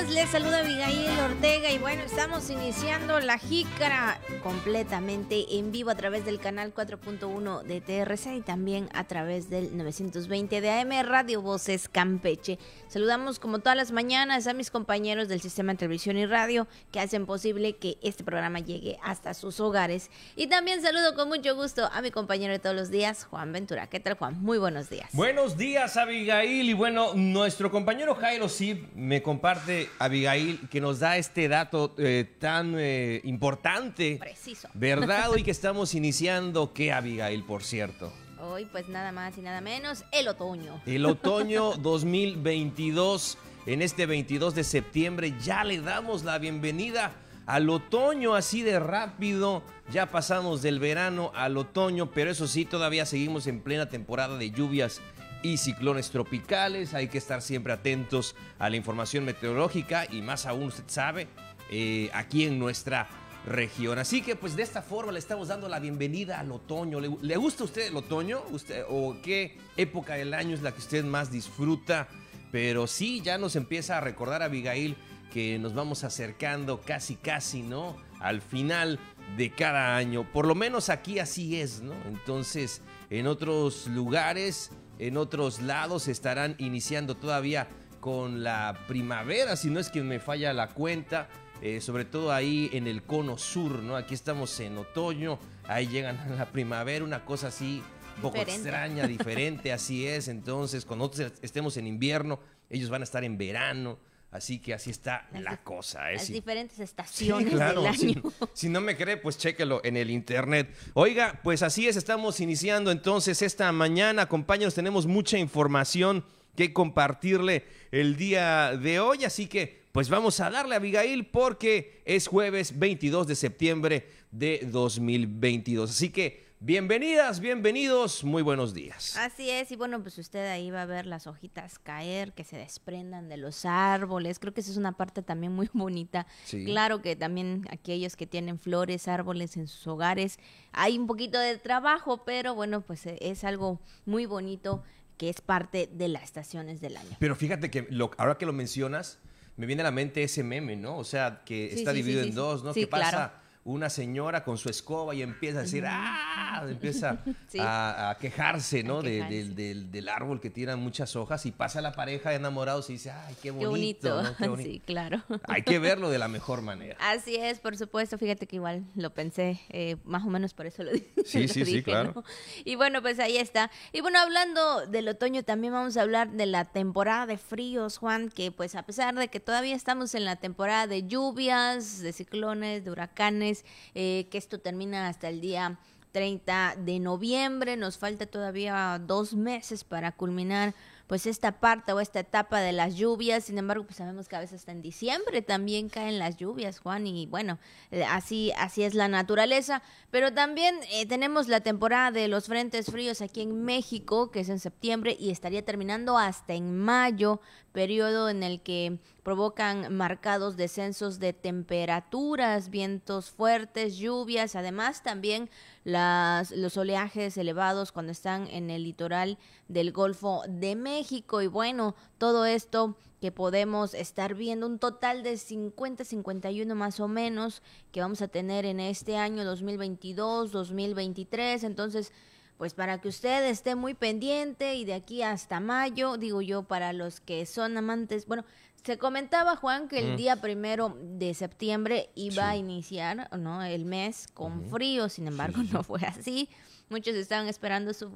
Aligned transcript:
días, 0.00 0.10
les 0.10 0.30
saluda 0.30 0.58
Abigail 0.60 1.18
Ortega 1.20 1.70
y 1.70 1.78
bueno, 1.78 2.02
estamos 2.02 2.50
iniciando 2.50 3.20
la 3.20 3.38
jícara 3.38 4.20
completamente 4.42 5.56
en 5.58 5.72
vivo 5.72 5.90
a 5.90 5.94
través 5.94 6.24
del 6.24 6.38
canal 6.38 6.74
4.1 6.74 7.62
de 7.62 7.80
TRC 7.80 8.36
y 8.36 8.40
también 8.40 8.88
a 8.92 9.04
través 9.04 9.50
del 9.50 9.76
920 9.76 10.60
de 10.60 10.70
AM 10.70 10.90
Radio 11.04 11.42
Voces 11.42 11.88
Campeche. 11.88 12.58
Saludamos 12.88 13.38
como 13.38 13.58
todas 13.58 13.76
las 13.76 13.90
mañanas 13.90 14.46
a 14.46 14.52
mis 14.52 14.70
compañeros 14.70 15.28
del 15.28 15.40
sistema 15.40 15.72
de 15.72 15.78
televisión 15.78 16.16
y 16.16 16.26
radio 16.26 16.68
que 16.92 17.00
hacen 17.00 17.26
posible 17.26 17.76
que 17.76 17.98
este 18.02 18.24
programa 18.24 18.60
llegue 18.60 18.98
hasta 19.02 19.34
sus 19.34 19.58
hogares 19.58 20.10
y 20.36 20.46
también 20.46 20.82
saludo 20.82 21.14
con 21.14 21.28
mucho 21.28 21.54
gusto 21.56 21.88
a 21.92 22.02
mi 22.02 22.10
compañero 22.10 22.52
de 22.52 22.58
todos 22.58 22.76
los 22.76 22.90
días, 22.90 23.24
Juan 23.24 23.52
Ventura. 23.52 23.88
¿Qué 23.88 24.00
tal 24.00 24.14
Juan? 24.14 24.40
Muy 24.42 24.58
buenos 24.58 24.90
días. 24.90 25.08
Buenos 25.12 25.56
días 25.56 25.96
Abigail 25.96 26.68
y 26.68 26.74
bueno, 26.74 27.14
nuestro 27.14 27.70
compañero 27.70 28.14
Jairo 28.14 28.48
sí 28.48 28.86
me 28.94 29.22
comparte, 29.22 29.87
Abigail, 29.98 30.68
que 30.70 30.80
nos 30.80 31.00
da 31.00 31.16
este 31.16 31.48
dato 31.48 31.94
eh, 31.98 32.24
tan 32.38 32.74
eh, 32.78 33.20
importante. 33.24 34.16
Preciso. 34.18 34.68
¿Verdad? 34.74 35.30
Hoy 35.30 35.42
que 35.44 35.50
estamos 35.50 35.94
iniciando, 35.94 36.72
¿qué, 36.72 36.92
Abigail, 36.92 37.44
por 37.44 37.62
cierto? 37.62 38.12
Hoy, 38.40 38.66
pues 38.66 38.88
nada 38.88 39.12
más 39.12 39.36
y 39.36 39.40
nada 39.40 39.60
menos, 39.60 40.04
el 40.12 40.28
otoño. 40.28 40.80
El 40.86 41.06
otoño 41.06 41.72
2022. 41.78 43.38
En 43.66 43.82
este 43.82 44.06
22 44.06 44.54
de 44.54 44.64
septiembre 44.64 45.34
ya 45.42 45.64
le 45.64 45.80
damos 45.80 46.24
la 46.24 46.38
bienvenida 46.38 47.12
al 47.44 47.68
otoño 47.70 48.34
así 48.34 48.62
de 48.62 48.78
rápido. 48.78 49.62
Ya 49.90 50.06
pasamos 50.06 50.62
del 50.62 50.78
verano 50.78 51.32
al 51.34 51.56
otoño, 51.56 52.10
pero 52.10 52.30
eso 52.30 52.46
sí, 52.46 52.64
todavía 52.64 53.06
seguimos 53.06 53.46
en 53.46 53.60
plena 53.60 53.88
temporada 53.88 54.38
de 54.38 54.50
lluvias 54.50 55.00
y 55.42 55.56
ciclones 55.56 56.10
tropicales. 56.10 56.94
Hay 56.94 57.08
que 57.08 57.18
estar 57.18 57.42
siempre 57.42 57.72
atentos 57.72 58.34
a 58.58 58.70
la 58.70 58.76
información 58.76 59.24
meteorológica 59.24 60.06
y 60.10 60.22
más 60.22 60.46
aún, 60.46 60.64
usted 60.64 60.84
sabe, 60.86 61.28
eh, 61.70 62.10
aquí 62.12 62.44
en 62.44 62.58
nuestra 62.58 63.08
región. 63.46 63.98
Así 63.98 64.22
que 64.22 64.36
pues 64.36 64.56
de 64.56 64.62
esta 64.62 64.82
forma 64.82 65.12
le 65.12 65.18
estamos 65.18 65.48
dando 65.48 65.68
la 65.68 65.80
bienvenida 65.80 66.38
al 66.38 66.52
otoño. 66.52 67.00
¿Le, 67.00 67.36
gusta 67.36 67.64
a 67.64 67.66
usted 67.66 67.86
el 67.88 67.96
otoño? 67.96 68.42
¿Usted, 68.50 68.84
¿O 68.88 69.16
qué 69.22 69.58
época 69.76 70.14
del 70.14 70.34
año 70.34 70.54
es 70.54 70.62
la 70.62 70.72
que 70.72 70.78
usted 70.78 71.04
más 71.04 71.30
disfruta? 71.30 72.08
Pero 72.50 72.86
sí, 72.86 73.20
ya 73.20 73.38
nos 73.38 73.56
empieza 73.56 73.98
a 73.98 74.00
recordar 74.00 74.42
Abigail 74.42 74.96
que 75.32 75.58
nos 75.58 75.74
vamos 75.74 76.04
acercando 76.04 76.80
casi 76.80 77.16
casi, 77.16 77.62
¿no? 77.62 77.96
Al 78.20 78.40
final 78.40 78.98
de 79.36 79.50
cada 79.50 79.96
año. 79.96 80.30
Por 80.32 80.46
lo 80.46 80.54
menos 80.54 80.88
aquí 80.88 81.18
así 81.18 81.60
es, 81.60 81.82
¿no? 81.82 81.92
Entonces, 82.06 82.80
en 83.10 83.26
otros 83.26 83.86
lugares 83.88 84.70
en 84.98 85.16
otros 85.16 85.60
lados 85.60 86.08
estarán 86.08 86.54
iniciando 86.58 87.16
todavía 87.16 87.68
con 88.00 88.42
la 88.42 88.78
primavera, 88.86 89.56
si 89.56 89.70
no 89.70 89.80
es 89.80 89.90
que 89.90 90.02
me 90.02 90.20
falla 90.20 90.52
la 90.52 90.68
cuenta, 90.68 91.28
eh, 91.60 91.80
sobre 91.80 92.04
todo 92.04 92.32
ahí 92.32 92.70
en 92.72 92.86
el 92.86 93.02
cono 93.02 93.38
sur, 93.38 93.82
¿no? 93.82 93.96
Aquí 93.96 94.14
estamos 94.14 94.58
en 94.60 94.78
otoño, 94.78 95.38
ahí 95.64 95.88
llegan 95.88 96.16
a 96.18 96.28
la 96.28 96.46
primavera, 96.46 97.04
una 97.04 97.24
cosa 97.24 97.48
así 97.48 97.82
un 98.16 98.22
poco 98.22 98.38
extraña, 98.38 99.06
diferente, 99.06 99.72
así 99.72 100.06
es. 100.06 100.28
Entonces, 100.28 100.84
cuando 100.84 101.06
nosotros 101.06 101.32
estemos 101.42 101.76
en 101.76 101.86
invierno, 101.86 102.40
ellos 102.70 102.90
van 102.90 103.02
a 103.02 103.04
estar 103.04 103.24
en 103.24 103.38
verano. 103.38 103.98
Así 104.30 104.58
que 104.58 104.74
así 104.74 104.90
está 104.90 105.26
la 105.32 105.56
cosa. 105.56 106.12
¿eh? 106.12 106.16
Las 106.16 106.28
diferentes 106.28 106.78
estaciones 106.80 107.50
del 107.50 107.62
año. 107.62 107.94
Si, 107.94 108.20
si, 108.52 108.68
no 108.68 108.80
me 108.80 108.94
cree, 108.96 109.16
pues 109.16 109.38
chéquelo 109.38 109.80
en 109.84 109.96
el 109.96 110.10
internet. 110.10 110.74
Oiga, 110.92 111.40
pues 111.42 111.62
así 111.62 111.88
es, 111.88 111.96
estamos 111.96 112.38
iniciando 112.40 112.90
entonces 112.90 113.40
esta 113.40 113.72
mañana. 113.72 114.28
Compañeros, 114.28 114.74
tenemos 114.74 115.06
mucha 115.06 115.38
información 115.38 116.24
que 116.54 116.72
compartirle 116.74 117.64
el 117.90 118.16
día 118.16 118.76
de 118.76 119.00
hoy. 119.00 119.24
Así 119.24 119.46
que, 119.46 119.84
pues 119.92 120.10
vamos 120.10 120.40
a 120.40 120.50
darle 120.50 120.74
a 120.74 120.78
Abigail 120.78 121.26
porque 121.26 122.02
es 122.04 122.26
jueves 122.26 122.78
22 122.78 123.28
de 123.28 123.34
septiembre 123.34 124.08
de 124.30 124.60
2022. 124.70 125.88
Así 125.90 126.10
que 126.10 126.47
Bienvenidas, 126.60 127.38
bienvenidos, 127.38 128.24
muy 128.24 128.42
buenos 128.42 128.74
días. 128.74 129.16
Así 129.16 129.48
es, 129.48 129.70
y 129.70 129.76
bueno, 129.76 130.02
pues 130.02 130.18
usted 130.18 130.44
ahí 130.50 130.72
va 130.72 130.82
a 130.82 130.86
ver 130.86 131.06
las 131.06 131.28
hojitas 131.28 131.78
caer, 131.78 132.32
que 132.32 132.42
se 132.42 132.56
desprendan 132.56 133.28
de 133.28 133.36
los 133.36 133.64
árboles. 133.64 134.40
Creo 134.40 134.52
que 134.52 134.60
esa 134.62 134.72
es 134.72 134.76
una 134.76 134.90
parte 134.90 135.22
también 135.22 135.52
muy 135.52 135.70
bonita. 135.72 136.26
Claro 136.64 137.00
que 137.00 137.14
también 137.14 137.64
aquellos 137.70 138.16
que 138.16 138.26
tienen 138.26 138.58
flores, 138.58 139.06
árboles 139.06 139.56
en 139.56 139.68
sus 139.68 139.86
hogares, 139.86 140.40
hay 140.72 140.98
un 140.98 141.06
poquito 141.06 141.38
de 141.38 141.56
trabajo, 141.58 142.24
pero 142.24 142.56
bueno, 142.56 142.80
pues 142.80 143.06
eh, 143.06 143.18
es 143.20 143.44
algo 143.44 143.80
muy 144.04 144.26
bonito 144.26 144.82
que 145.16 145.28
es 145.28 145.40
parte 145.40 145.88
de 145.92 146.08
las 146.08 146.24
estaciones 146.24 146.80
del 146.80 146.96
año. 146.96 147.16
Pero 147.20 147.36
fíjate 147.36 147.70
que 147.70 147.86
lo, 147.88 148.10
ahora 148.18 148.36
que 148.36 148.46
lo 148.46 148.52
mencionas, 148.52 149.20
me 149.56 149.66
viene 149.66 149.82
a 149.82 149.84
la 149.84 149.92
mente 149.92 150.24
ese 150.24 150.42
meme, 150.42 150.74
¿no? 150.74 150.98
O 150.98 151.04
sea, 151.04 151.42
que 151.44 151.72
está 151.72 151.92
dividido 151.92 152.22
en 152.22 152.34
dos, 152.34 152.64
¿no? 152.64 152.74
¿Qué 152.74 152.88
pasa? 152.88 153.42
Una 153.68 153.90
señora 153.90 154.44
con 154.44 154.56
su 154.56 154.70
escoba 154.70 155.14
y 155.14 155.20
empieza 155.20 155.58
a 155.58 155.62
decir, 155.62 155.84
¡ah! 155.86 156.64
Empieza 156.68 157.22
a, 157.60 158.16
quejarse, 158.18 158.82
¿no? 158.82 159.02
del, 159.02 160.08
árbol 160.08 160.40
que 160.40 160.48
tiene 160.48 160.74
muchas 160.76 161.14
hojas 161.16 161.44
y 161.44 161.52
pasa 161.52 161.82
la 161.82 161.92
pareja 161.92 162.30
de 162.30 162.36
enamorados 162.36 162.88
y 162.88 162.94
dice, 162.94 163.10
¡ay, 163.10 163.36
qué 163.42 163.50
bonito! 163.50 164.22
Qué 164.38 164.48
bonito. 164.48 164.58
Sí, 164.68 164.82
claro. 164.84 165.22
Hay 165.44 165.62
que 165.62 165.78
verlo 165.78 166.10
de 166.10 166.18
la 166.18 166.28
mejor 166.28 166.62
manera. 166.62 166.96
Así 167.00 167.36
es, 167.36 167.60
por 167.60 167.76
supuesto. 167.76 168.18
Fíjate 168.18 168.46
que 168.46 168.56
igual 168.56 168.84
lo 168.96 169.14
pensé, 169.14 169.60
eh, 169.68 169.96
más 170.04 170.26
o 170.26 170.30
menos 170.30 170.52
por 170.52 170.66
eso 170.66 170.82
lo 170.82 170.90
dije. 170.90 171.08
Sí, 171.24 171.46
sí, 171.48 171.64
sí, 171.64 171.82
claro. 171.82 172.24
Y 172.64 172.74
bueno, 172.74 173.00
pues 173.00 173.18
ahí 173.20 173.36
está. 173.36 173.70
Y 173.92 174.00
bueno, 174.00 174.18
hablando 174.18 174.86
del 174.86 175.08
otoño, 175.08 175.44
también 175.44 175.72
vamos 175.72 175.96
a 175.96 176.02
hablar 176.02 176.30
de 176.32 176.46
la 176.46 176.64
temporada 176.64 177.26
de 177.26 177.38
fríos, 177.38 177.98
Juan, 177.98 178.30
que 178.30 178.50
pues 178.50 178.74
a 178.74 178.82
pesar 178.84 179.14
de 179.14 179.28
que 179.28 179.40
todavía 179.40 179.76
estamos 179.76 180.14
en 180.14 180.24
la 180.24 180.36
temporada 180.36 180.86
de 180.86 181.06
lluvias, 181.06 182.00
de 182.00 182.12
ciclones, 182.12 182.84
de 182.84 182.90
huracanes, 182.90 183.57
eh, 183.94 184.26
que 184.30 184.38
esto 184.38 184.60
termina 184.60 185.08
hasta 185.08 185.28
el 185.28 185.40
día 185.40 185.78
30 186.12 186.76
de 186.78 186.98
noviembre. 187.00 187.76
Nos 187.76 187.98
falta 187.98 188.26
todavía 188.26 189.00
dos 189.04 189.34
meses 189.34 189.84
para 189.84 190.12
culminar 190.12 190.74
pues 191.08 191.26
esta 191.26 191.58
parte 191.58 191.92
o 191.92 192.00
esta 192.00 192.20
etapa 192.20 192.60
de 192.60 192.72
las 192.72 192.94
lluvias. 192.94 193.44
Sin 193.44 193.58
embargo, 193.58 193.84
pues 193.84 193.96
sabemos 193.96 194.28
que 194.28 194.36
a 194.36 194.40
veces 194.40 194.60
hasta 194.60 194.72
en 194.72 194.82
diciembre 194.82 195.42
también 195.42 195.88
caen 195.88 196.18
las 196.18 196.36
lluvias, 196.36 196.78
Juan, 196.78 197.06
y 197.06 197.26
bueno, 197.26 197.58
eh, 197.90 198.04
así, 198.04 198.52
así 198.58 198.84
es 198.84 198.94
la 198.94 199.08
naturaleza. 199.08 199.82
Pero 200.10 200.32
también 200.32 200.78
eh, 200.92 201.06
tenemos 201.06 201.48
la 201.48 201.60
temporada 201.60 202.10
de 202.10 202.28
los 202.28 202.46
frentes 202.46 202.86
fríos 202.86 203.22
aquí 203.22 203.40
en 203.40 203.64
México, 203.64 204.30
que 204.30 204.40
es 204.40 204.50
en 204.50 204.60
septiembre 204.60 205.16
y 205.18 205.30
estaría 205.30 205.64
terminando 205.64 206.18
hasta 206.18 206.52
en 206.52 206.76
mayo, 206.76 207.40
periodo 207.72 208.28
en 208.28 208.42
el 208.42 208.60
que 208.60 208.98
provocan 209.22 209.94
marcados 209.94 210.56
descensos 210.56 211.18
de 211.18 211.32
temperaturas, 211.32 212.70
vientos 212.70 213.30
fuertes, 213.30 213.96
lluvias, 213.96 214.56
además 214.56 215.02
también 215.02 215.48
las, 215.84 216.50
los 216.50 216.76
oleajes 216.76 217.36
elevados 217.36 217.92
cuando 217.92 218.12
están 218.12 218.46
en 218.48 218.70
el 218.70 218.84
litoral 218.84 219.38
del 219.68 219.92
Golfo 219.92 220.42
de 220.48 220.76
México. 220.76 220.97
Y 221.00 221.46
bueno, 221.46 221.94
todo 222.18 222.44
esto 222.44 222.96
que 223.20 223.30
podemos 223.32 223.94
estar 223.94 224.34
viendo, 224.34 224.66
un 224.66 224.78
total 224.78 225.22
de 225.22 225.36
50, 225.36 226.04
51 226.04 226.74
más 226.74 227.00
o 227.00 227.08
menos 227.08 227.62
que 227.92 228.00
vamos 228.00 228.22
a 228.22 228.28
tener 228.28 228.64
en 228.64 228.80
este 228.80 229.16
año 229.16 229.44
2022, 229.44 230.50
2023. 230.50 231.64
Entonces, 231.64 232.12
pues 232.56 232.74
para 232.74 233.00
que 233.00 233.08
usted 233.08 233.48
esté 233.48 233.76
muy 233.76 233.94
pendiente 233.94 234.74
y 234.74 234.84
de 234.84 234.94
aquí 234.94 235.22
hasta 235.22 235.60
mayo, 235.60 236.16
digo 236.16 236.42
yo, 236.42 236.64
para 236.64 236.92
los 236.92 237.20
que 237.20 237.46
son 237.46 237.76
amantes, 237.76 238.26
bueno, 238.26 238.44
se 238.84 238.98
comentaba 238.98 239.56
Juan 239.56 239.88
que 239.88 239.98
el 239.98 240.14
mm. 240.14 240.16
día 240.16 240.36
primero 240.36 240.96
de 241.00 241.34
septiembre 241.34 242.10
iba 242.14 242.48
a 242.48 242.56
iniciar, 242.56 243.28
¿no? 243.38 243.62
El 243.62 243.84
mes 243.84 244.26
con 244.34 244.68
frío, 244.70 245.08
sin 245.08 245.28
embargo 245.28 245.62
no 245.72 245.82
fue 245.84 246.00
así. 246.02 246.48
Muchos 246.88 247.14
estaban 247.14 247.48
esperando 247.48 247.92
su 247.92 248.10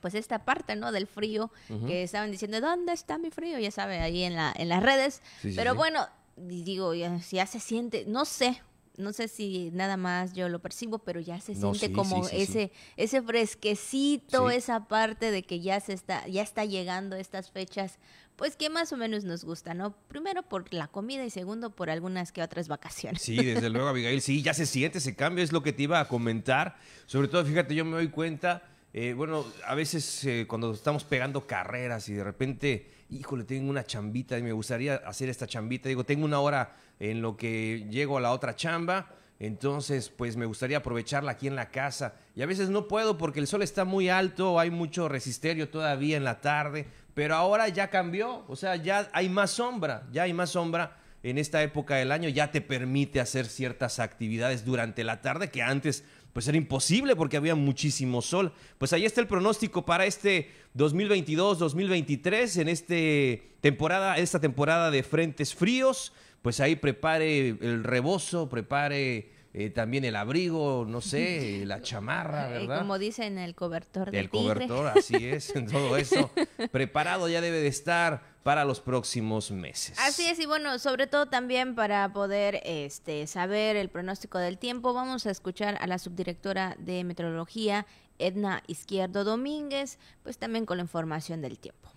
pues 0.00 0.14
esta 0.14 0.44
parte, 0.44 0.76
¿no? 0.76 0.92
Del 0.92 1.06
frío, 1.06 1.50
que 1.86 2.02
estaban 2.02 2.30
diciendo, 2.30 2.60
¿dónde 2.60 2.92
está 2.92 3.18
mi 3.18 3.30
frío? 3.30 3.58
Ya 3.58 3.70
sabe, 3.70 4.00
ahí 4.00 4.22
en, 4.24 4.34
la, 4.34 4.52
en 4.56 4.68
las 4.68 4.82
redes. 4.82 5.22
Pero 5.42 5.74
bueno, 5.74 6.06
digo, 6.36 6.94
ya, 6.94 7.18
ya 7.30 7.46
se 7.46 7.60
siente, 7.60 8.04
no 8.06 8.24
sé, 8.24 8.62
no 8.96 9.12
sé 9.12 9.28
si 9.28 9.70
nada 9.72 9.96
más 9.96 10.34
yo 10.34 10.48
lo 10.48 10.60
percibo, 10.60 10.98
pero 10.98 11.20
ya 11.20 11.40
se 11.40 11.54
siente 11.54 11.92
como 11.92 12.28
ese 12.28 12.72
ese 12.96 13.22
fresquecito, 13.22 14.50
esa 14.50 14.86
parte 14.86 15.30
de 15.30 15.42
que 15.42 15.60
ya 15.60 15.80
se 15.80 15.92
está 15.94 16.26
ya 16.28 16.42
está 16.42 16.64
llegando 16.64 17.16
estas 17.16 17.50
fechas, 17.50 17.98
pues 18.36 18.56
que 18.56 18.68
más 18.68 18.92
o 18.92 18.96
menos 18.96 19.24
nos 19.24 19.44
gusta, 19.44 19.72
¿no? 19.72 19.94
Primero 20.08 20.42
por 20.42 20.72
la 20.74 20.88
comida 20.88 21.24
y 21.24 21.30
segundo 21.30 21.70
por 21.70 21.90
algunas 21.90 22.32
que 22.32 22.42
otras 22.42 22.68
vacaciones. 22.68 23.22
Sí, 23.22 23.36
desde 23.36 23.70
luego, 23.70 23.88
Abigail, 23.88 24.20
sí, 24.20 24.42
ya 24.42 24.52
se 24.52 24.66
siente 24.66 24.98
ese 24.98 25.14
cambio, 25.14 25.42
es 25.42 25.52
lo 25.52 25.62
que 25.62 25.72
te 25.72 25.84
iba 25.84 26.00
a 26.00 26.08
comentar. 26.08 26.76
Sobre 27.06 27.28
todo, 27.28 27.44
fíjate, 27.44 27.74
yo 27.74 27.84
me 27.84 27.92
doy 27.92 28.08
cuenta 28.08 28.62
eh, 28.94 29.14
bueno, 29.14 29.46
a 29.66 29.74
veces 29.74 30.24
eh, 30.24 30.44
cuando 30.46 30.72
estamos 30.72 31.04
pegando 31.04 31.46
carreras 31.46 32.10
y 32.10 32.12
de 32.12 32.24
repente, 32.24 32.90
híjole, 33.08 33.44
tengo 33.44 33.70
una 33.70 33.84
chambita 33.84 34.38
y 34.38 34.42
me 34.42 34.52
gustaría 34.52 34.96
hacer 34.96 35.30
esta 35.30 35.46
chambita, 35.46 35.88
digo, 35.88 36.04
tengo 36.04 36.26
una 36.26 36.40
hora 36.40 36.76
en 37.00 37.22
lo 37.22 37.36
que 37.36 37.86
llego 37.90 38.18
a 38.18 38.20
la 38.20 38.32
otra 38.32 38.54
chamba, 38.54 39.08
entonces 39.40 40.10
pues 40.10 40.36
me 40.36 40.44
gustaría 40.44 40.76
aprovecharla 40.76 41.32
aquí 41.32 41.46
en 41.46 41.56
la 41.56 41.70
casa. 41.70 42.14
Y 42.36 42.42
a 42.42 42.46
veces 42.46 42.68
no 42.68 42.86
puedo 42.86 43.16
porque 43.16 43.40
el 43.40 43.46
sol 43.46 43.62
está 43.62 43.86
muy 43.86 44.10
alto, 44.10 44.60
hay 44.60 44.70
mucho 44.70 45.08
resisterio 45.08 45.70
todavía 45.70 46.18
en 46.18 46.24
la 46.24 46.42
tarde, 46.42 46.86
pero 47.14 47.34
ahora 47.34 47.68
ya 47.68 47.88
cambió, 47.88 48.44
o 48.46 48.56
sea, 48.56 48.76
ya 48.76 49.08
hay 49.14 49.30
más 49.30 49.52
sombra, 49.52 50.06
ya 50.12 50.24
hay 50.24 50.34
más 50.34 50.50
sombra 50.50 50.98
en 51.22 51.38
esta 51.38 51.62
época 51.62 51.96
del 51.96 52.12
año, 52.12 52.28
ya 52.28 52.50
te 52.50 52.60
permite 52.60 53.20
hacer 53.20 53.46
ciertas 53.46 54.00
actividades 54.00 54.64
durante 54.64 55.02
la 55.04 55.22
tarde 55.22 55.50
que 55.50 55.62
antes 55.62 56.04
pues 56.32 56.48
era 56.48 56.56
imposible 56.56 57.14
porque 57.16 57.36
había 57.36 57.54
muchísimo 57.54 58.22
sol. 58.22 58.52
Pues 58.78 58.92
ahí 58.92 59.04
está 59.04 59.20
el 59.20 59.26
pronóstico 59.26 59.84
para 59.84 60.06
este 60.06 60.50
2022-2023 60.76 62.60
en 62.60 62.68
este 62.68 63.52
temporada, 63.60 64.16
esta 64.16 64.40
temporada 64.40 64.90
de 64.90 65.02
frentes 65.02 65.54
fríos. 65.54 66.12
Pues 66.40 66.60
ahí 66.60 66.74
prepare 66.76 67.48
el 67.48 67.84
rebozo, 67.84 68.48
prepare 68.48 69.30
eh, 69.54 69.68
también 69.68 70.04
el 70.06 70.16
abrigo, 70.16 70.86
no 70.88 71.00
sé, 71.02 71.62
la 71.66 71.82
chamarra, 71.82 72.48
¿verdad? 72.48 72.78
Como 72.78 72.98
dicen, 72.98 73.38
el 73.38 73.54
cobertor 73.54 74.10
del 74.10 74.20
El 74.24 74.30
cobertor, 74.30 74.86
así 74.86 75.14
es, 75.16 75.54
en 75.54 75.66
todo 75.66 75.96
eso. 75.96 76.30
Preparado 76.72 77.28
ya 77.28 77.40
debe 77.42 77.60
de 77.60 77.68
estar 77.68 78.31
para 78.42 78.64
los 78.64 78.80
próximos 78.80 79.50
meses. 79.50 79.98
Así 79.98 80.26
es, 80.26 80.38
y 80.38 80.46
bueno, 80.46 80.78
sobre 80.78 81.06
todo 81.06 81.26
también 81.26 81.74
para 81.74 82.12
poder 82.12 82.60
este, 82.64 83.26
saber 83.26 83.76
el 83.76 83.88
pronóstico 83.88 84.38
del 84.38 84.58
tiempo, 84.58 84.92
vamos 84.92 85.26
a 85.26 85.30
escuchar 85.30 85.76
a 85.80 85.86
la 85.86 85.98
subdirectora 85.98 86.76
de 86.78 87.04
Meteorología, 87.04 87.86
Edna 88.18 88.62
Izquierdo 88.66 89.24
Domínguez, 89.24 89.98
pues 90.22 90.38
también 90.38 90.66
con 90.66 90.78
la 90.78 90.82
información 90.82 91.40
del 91.40 91.58
tiempo. 91.58 91.90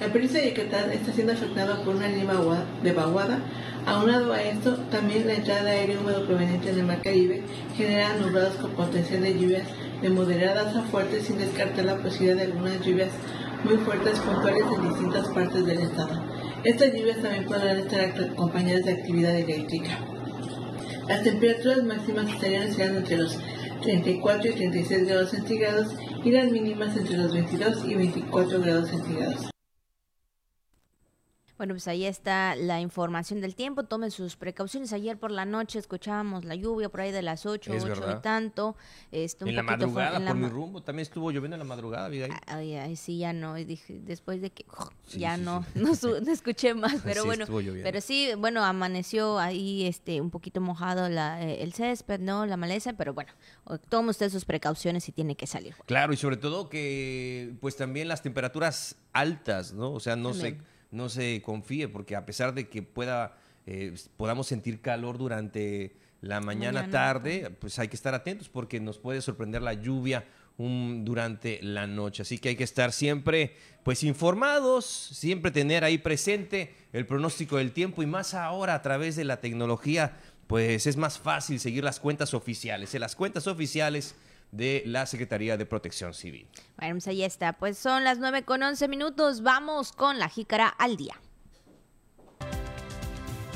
La 0.00 0.12
península 0.12 0.42
de 0.42 0.50
Yucatán 0.50 0.92
está 0.92 1.12
siendo 1.12 1.32
afectada 1.32 1.82
por 1.84 1.96
una 1.96 2.08
línea 2.08 2.34
de 2.82 2.92
vaguada. 2.92 3.40
Aunado 3.84 4.32
a 4.32 4.40
esto, 4.40 4.76
también 4.90 5.26
la 5.26 5.34
entrada 5.34 5.64
de 5.64 5.70
aire 5.72 5.98
húmedo 5.98 6.24
proveniente 6.24 6.72
del 6.72 6.86
Mar 6.86 7.02
Caribe 7.02 7.42
genera 7.76 8.14
nublados 8.14 8.54
con 8.56 8.70
potencial 8.72 9.22
de 9.22 9.34
lluvias 9.34 9.68
de 10.00 10.08
moderadas 10.08 10.76
a 10.76 10.82
fuertes 10.82 11.26
sin 11.26 11.38
descartar 11.38 11.84
la 11.84 11.96
posibilidad 11.96 12.36
de 12.36 12.44
algunas 12.44 12.80
lluvias 12.80 13.10
muy 13.64 13.76
fuertes 13.78 14.18
puntuales 14.20 14.64
en 14.74 14.88
distintas 14.88 15.28
partes 15.28 15.66
del 15.66 15.78
estado. 15.78 16.22
Estas 16.64 16.92
lluvias 16.92 17.22
también 17.22 17.44
podrán 17.44 17.78
estar 17.78 18.00
acompañadas 18.00 18.84
de 18.84 18.92
actividad 18.92 19.36
eléctrica. 19.36 19.98
Las 21.08 21.22
temperaturas 21.22 21.82
máximas 21.84 22.28
estarían 22.28 22.68
oscilando 22.68 22.98
entre 22.98 23.16
los 23.18 23.38
34 23.82 24.50
y 24.50 24.54
36 24.54 25.08
grados 25.08 25.30
centígrados 25.30 25.88
y 26.24 26.30
las 26.30 26.50
mínimas 26.50 26.96
entre 26.96 27.16
los 27.16 27.32
22 27.32 27.84
y 27.88 27.94
24 27.94 28.60
grados 28.60 28.88
centígrados. 28.88 29.52
Bueno, 31.62 31.74
pues 31.74 31.86
ahí 31.86 32.06
está 32.06 32.56
la 32.56 32.80
información 32.80 33.40
del 33.40 33.54
tiempo. 33.54 33.84
Tomen 33.84 34.10
sus 34.10 34.34
precauciones. 34.34 34.92
Ayer 34.92 35.16
por 35.16 35.30
la 35.30 35.44
noche 35.44 35.78
escuchábamos 35.78 36.44
la 36.44 36.56
lluvia 36.56 36.88
por 36.88 37.02
ahí 37.02 37.12
de 37.12 37.22
las 37.22 37.46
8, 37.46 37.74
8 37.80 38.16
y 38.18 38.20
tanto. 38.20 38.74
Este, 39.12 39.48
en 39.48 39.54
la 39.54 39.62
madrugada, 39.62 40.18
por 40.26 40.34
mi 40.34 40.48
rumbo, 40.48 40.82
también 40.82 41.04
estuvo 41.04 41.30
lloviendo 41.30 41.54
en 41.54 41.60
la 41.60 41.64
madrugada, 41.64 42.10
Ay, 42.48 42.74
ay, 42.74 42.96
sí, 42.96 43.18
ya 43.18 43.32
no. 43.32 43.56
Y 43.58 43.64
dije, 43.64 44.00
después 44.02 44.40
de 44.42 44.50
que 44.50 44.66
ya 45.12 45.36
no, 45.36 45.64
no, 45.76 45.92
escuché 46.32 46.74
más. 46.74 46.96
Pero 47.04 47.24
bueno, 47.26 47.46
pero 47.84 48.00
sí, 48.00 48.30
bueno, 48.36 48.64
amaneció 48.64 49.38
ahí 49.38 49.86
este 49.86 50.20
un 50.20 50.30
poquito 50.30 50.60
mojado 50.60 51.08
la, 51.08 51.44
eh, 51.44 51.62
el 51.62 51.74
césped, 51.74 52.18
¿no? 52.18 52.44
La 52.44 52.56
maleza, 52.56 52.94
pero 52.94 53.14
bueno, 53.14 53.30
tome 53.88 54.10
usted 54.10 54.30
sus 54.30 54.44
precauciones 54.44 55.08
y 55.08 55.12
tiene 55.12 55.36
que 55.36 55.46
salir. 55.46 55.76
Claro, 55.86 56.12
y 56.12 56.16
sobre 56.16 56.38
todo 56.38 56.68
que, 56.68 57.54
pues 57.60 57.76
también 57.76 58.08
las 58.08 58.20
temperaturas 58.20 58.96
altas, 59.12 59.72
¿no? 59.72 59.92
O 59.92 60.00
sea, 60.00 60.16
no 60.16 60.34
sé 60.34 60.58
no 60.92 61.08
se 61.08 61.42
confíe, 61.42 61.88
porque 61.88 62.14
a 62.14 62.24
pesar 62.24 62.54
de 62.54 62.68
que 62.68 62.82
pueda, 62.82 63.36
eh, 63.66 63.94
podamos 64.16 64.46
sentir 64.46 64.80
calor 64.80 65.18
durante 65.18 65.96
la 66.20 66.40
mañana, 66.40 66.88
tarde, 66.88 67.50
pues 67.58 67.80
hay 67.80 67.88
que 67.88 67.96
estar 67.96 68.14
atentos 68.14 68.48
porque 68.48 68.78
nos 68.78 68.98
puede 68.98 69.20
sorprender 69.20 69.60
la 69.60 69.72
lluvia 69.72 70.24
durante 70.56 71.60
la 71.62 71.88
noche. 71.88 72.22
Así 72.22 72.38
que 72.38 72.50
hay 72.50 72.56
que 72.56 72.62
estar 72.62 72.92
siempre 72.92 73.56
pues 73.82 74.04
informados, 74.04 74.84
siempre 74.86 75.50
tener 75.50 75.82
ahí 75.82 75.98
presente 75.98 76.74
el 76.92 77.06
pronóstico 77.06 77.56
del 77.56 77.72
tiempo 77.72 78.02
y 78.02 78.06
más 78.06 78.34
ahora 78.34 78.74
a 78.74 78.82
través 78.82 79.16
de 79.16 79.24
la 79.24 79.40
tecnología, 79.40 80.16
pues 80.46 80.86
es 80.86 80.96
más 80.96 81.18
fácil 81.18 81.58
seguir 81.58 81.82
las 81.82 81.98
cuentas 81.98 82.34
oficiales. 82.34 82.94
En 82.94 83.00
las 83.00 83.16
cuentas 83.16 83.48
oficiales 83.48 84.14
de 84.52 84.82
la 84.86 85.06
Secretaría 85.06 85.56
de 85.56 85.66
Protección 85.66 86.14
Civil. 86.14 86.46
Bueno, 86.76 86.94
pues 86.94 87.08
ahí 87.08 87.24
está. 87.24 87.54
Pues 87.54 87.76
son 87.76 88.04
las 88.04 88.18
9 88.18 88.44
con 88.44 88.62
11 88.62 88.86
minutos. 88.86 89.42
Vamos 89.42 89.92
con 89.92 90.18
la 90.18 90.28
jícara 90.28 90.68
al 90.68 90.96
día. 90.96 91.20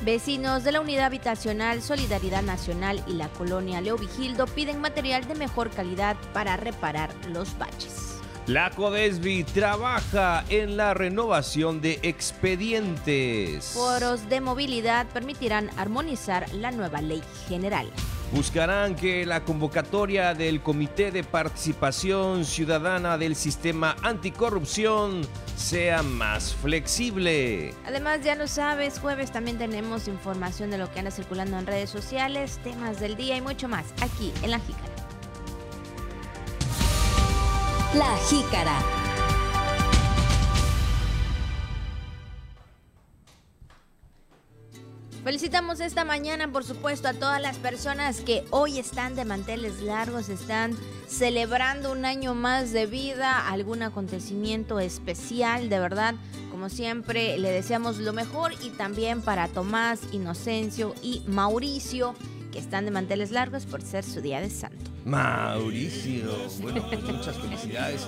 Vecinos 0.04 0.64
de 0.64 0.72
la 0.72 0.80
Unidad 0.80 1.06
Habitacional 1.06 1.82
Solidaridad 1.82 2.42
Nacional 2.42 3.02
y 3.06 3.14
la 3.14 3.28
colonia 3.28 3.80
Leo 3.80 3.96
Vigildo 3.98 4.46
piden 4.46 4.80
material 4.80 5.26
de 5.26 5.34
mejor 5.34 5.70
calidad 5.70 6.16
para 6.32 6.56
reparar 6.56 7.10
los 7.28 7.56
baches. 7.58 8.20
La 8.46 8.70
Codesbi 8.70 9.42
trabaja 9.42 10.44
en 10.48 10.76
la 10.76 10.94
renovación 10.94 11.80
de 11.80 11.98
expedientes. 12.02 13.72
Foros 13.74 14.28
de 14.28 14.40
movilidad 14.40 15.08
permitirán 15.08 15.70
armonizar 15.76 16.48
la 16.54 16.70
nueva 16.70 17.02
ley 17.02 17.22
general. 17.48 17.90
Buscarán 18.32 18.96
que 18.96 19.24
la 19.24 19.44
convocatoria 19.44 20.34
del 20.34 20.60
Comité 20.60 21.12
de 21.12 21.22
Participación 21.22 22.44
Ciudadana 22.44 23.16
del 23.18 23.36
Sistema 23.36 23.96
Anticorrupción 24.02 25.22
sea 25.56 26.02
más 26.02 26.54
flexible. 26.54 27.72
Además, 27.86 28.20
ya 28.24 28.34
lo 28.34 28.48
sabes, 28.48 28.98
jueves 28.98 29.30
también 29.30 29.58
tenemos 29.58 30.08
información 30.08 30.70
de 30.70 30.78
lo 30.78 30.90
que 30.92 30.98
anda 30.98 31.10
circulando 31.10 31.56
en 31.58 31.66
redes 31.66 31.88
sociales, 31.88 32.58
temas 32.64 32.98
del 32.98 33.16
día 33.16 33.36
y 33.36 33.40
mucho 33.40 33.68
más 33.68 33.86
aquí 34.00 34.32
en 34.42 34.50
La 34.50 34.58
Jícara. 34.58 34.96
La 37.94 38.16
Jícara. 38.28 39.15
Felicitamos 45.26 45.80
esta 45.80 46.04
mañana, 46.04 46.52
por 46.52 46.62
supuesto, 46.62 47.08
a 47.08 47.12
todas 47.12 47.42
las 47.42 47.56
personas 47.56 48.20
que 48.20 48.44
hoy 48.50 48.78
están 48.78 49.16
de 49.16 49.24
manteles 49.24 49.82
largos, 49.82 50.28
están 50.28 50.76
celebrando 51.08 51.90
un 51.90 52.04
año 52.04 52.36
más 52.36 52.72
de 52.72 52.86
vida, 52.86 53.48
algún 53.48 53.82
acontecimiento 53.82 54.78
especial, 54.78 55.68
de 55.68 55.80
verdad. 55.80 56.14
Como 56.52 56.68
siempre, 56.68 57.38
le 57.38 57.50
deseamos 57.50 57.98
lo 57.98 58.12
mejor 58.12 58.52
y 58.62 58.70
también 58.70 59.20
para 59.20 59.48
Tomás, 59.48 59.98
Inocencio 60.12 60.94
y 61.02 61.24
Mauricio, 61.26 62.14
que 62.52 62.60
están 62.60 62.84
de 62.84 62.92
manteles 62.92 63.32
largos 63.32 63.66
por 63.66 63.82
ser 63.82 64.04
su 64.04 64.20
día 64.20 64.40
de 64.40 64.48
santo. 64.48 64.92
Mauricio, 65.04 66.30
bueno, 66.60 66.86
pues 66.88 67.02
muchas 67.02 67.36
felicidades 67.36 68.06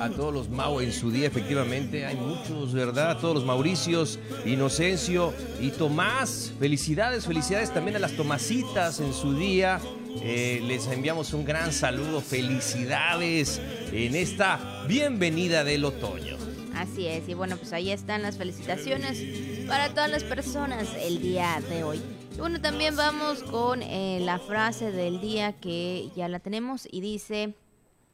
a 0.00 0.10
todos 0.10 0.32
los 0.32 0.48
Mau 0.48 0.80
en 0.80 0.92
su 0.92 1.10
día, 1.10 1.26
efectivamente. 1.26 2.06
Hay 2.06 2.16
muchos, 2.16 2.72
¿verdad? 2.72 3.12
A 3.12 3.18
todos 3.18 3.34
los 3.34 3.44
Mauricios, 3.44 4.18
Inocencio 4.44 5.32
y 5.60 5.70
Tomás. 5.70 6.52
Felicidades, 6.58 7.26
felicidades 7.26 7.72
también 7.72 7.96
a 7.96 7.98
las 7.98 8.12
Tomasitas 8.12 9.00
en 9.00 9.12
su 9.12 9.34
día. 9.34 9.80
Eh, 10.22 10.60
les 10.64 10.86
enviamos 10.88 11.32
un 11.32 11.44
gran 11.44 11.72
saludo, 11.72 12.20
felicidades 12.20 13.60
en 13.92 14.14
esta 14.14 14.84
bienvenida 14.88 15.64
del 15.64 15.84
otoño. 15.84 16.36
Así 16.74 17.06
es, 17.06 17.28
y 17.28 17.34
bueno, 17.34 17.56
pues 17.56 17.72
ahí 17.72 17.90
están 17.90 18.22
las 18.22 18.36
felicitaciones 18.36 19.66
para 19.66 19.90
todas 19.90 20.10
las 20.10 20.22
personas 20.22 20.86
el 21.00 21.20
día 21.20 21.60
de 21.68 21.82
hoy. 21.82 22.00
Y 22.36 22.40
bueno, 22.40 22.60
también 22.60 22.94
vamos 22.94 23.42
con 23.42 23.82
eh, 23.82 24.20
la 24.22 24.38
frase 24.38 24.92
del 24.92 25.20
día 25.20 25.54
que 25.54 26.08
ya 26.14 26.28
la 26.28 26.38
tenemos 26.38 26.86
y 26.88 27.00
dice, 27.00 27.54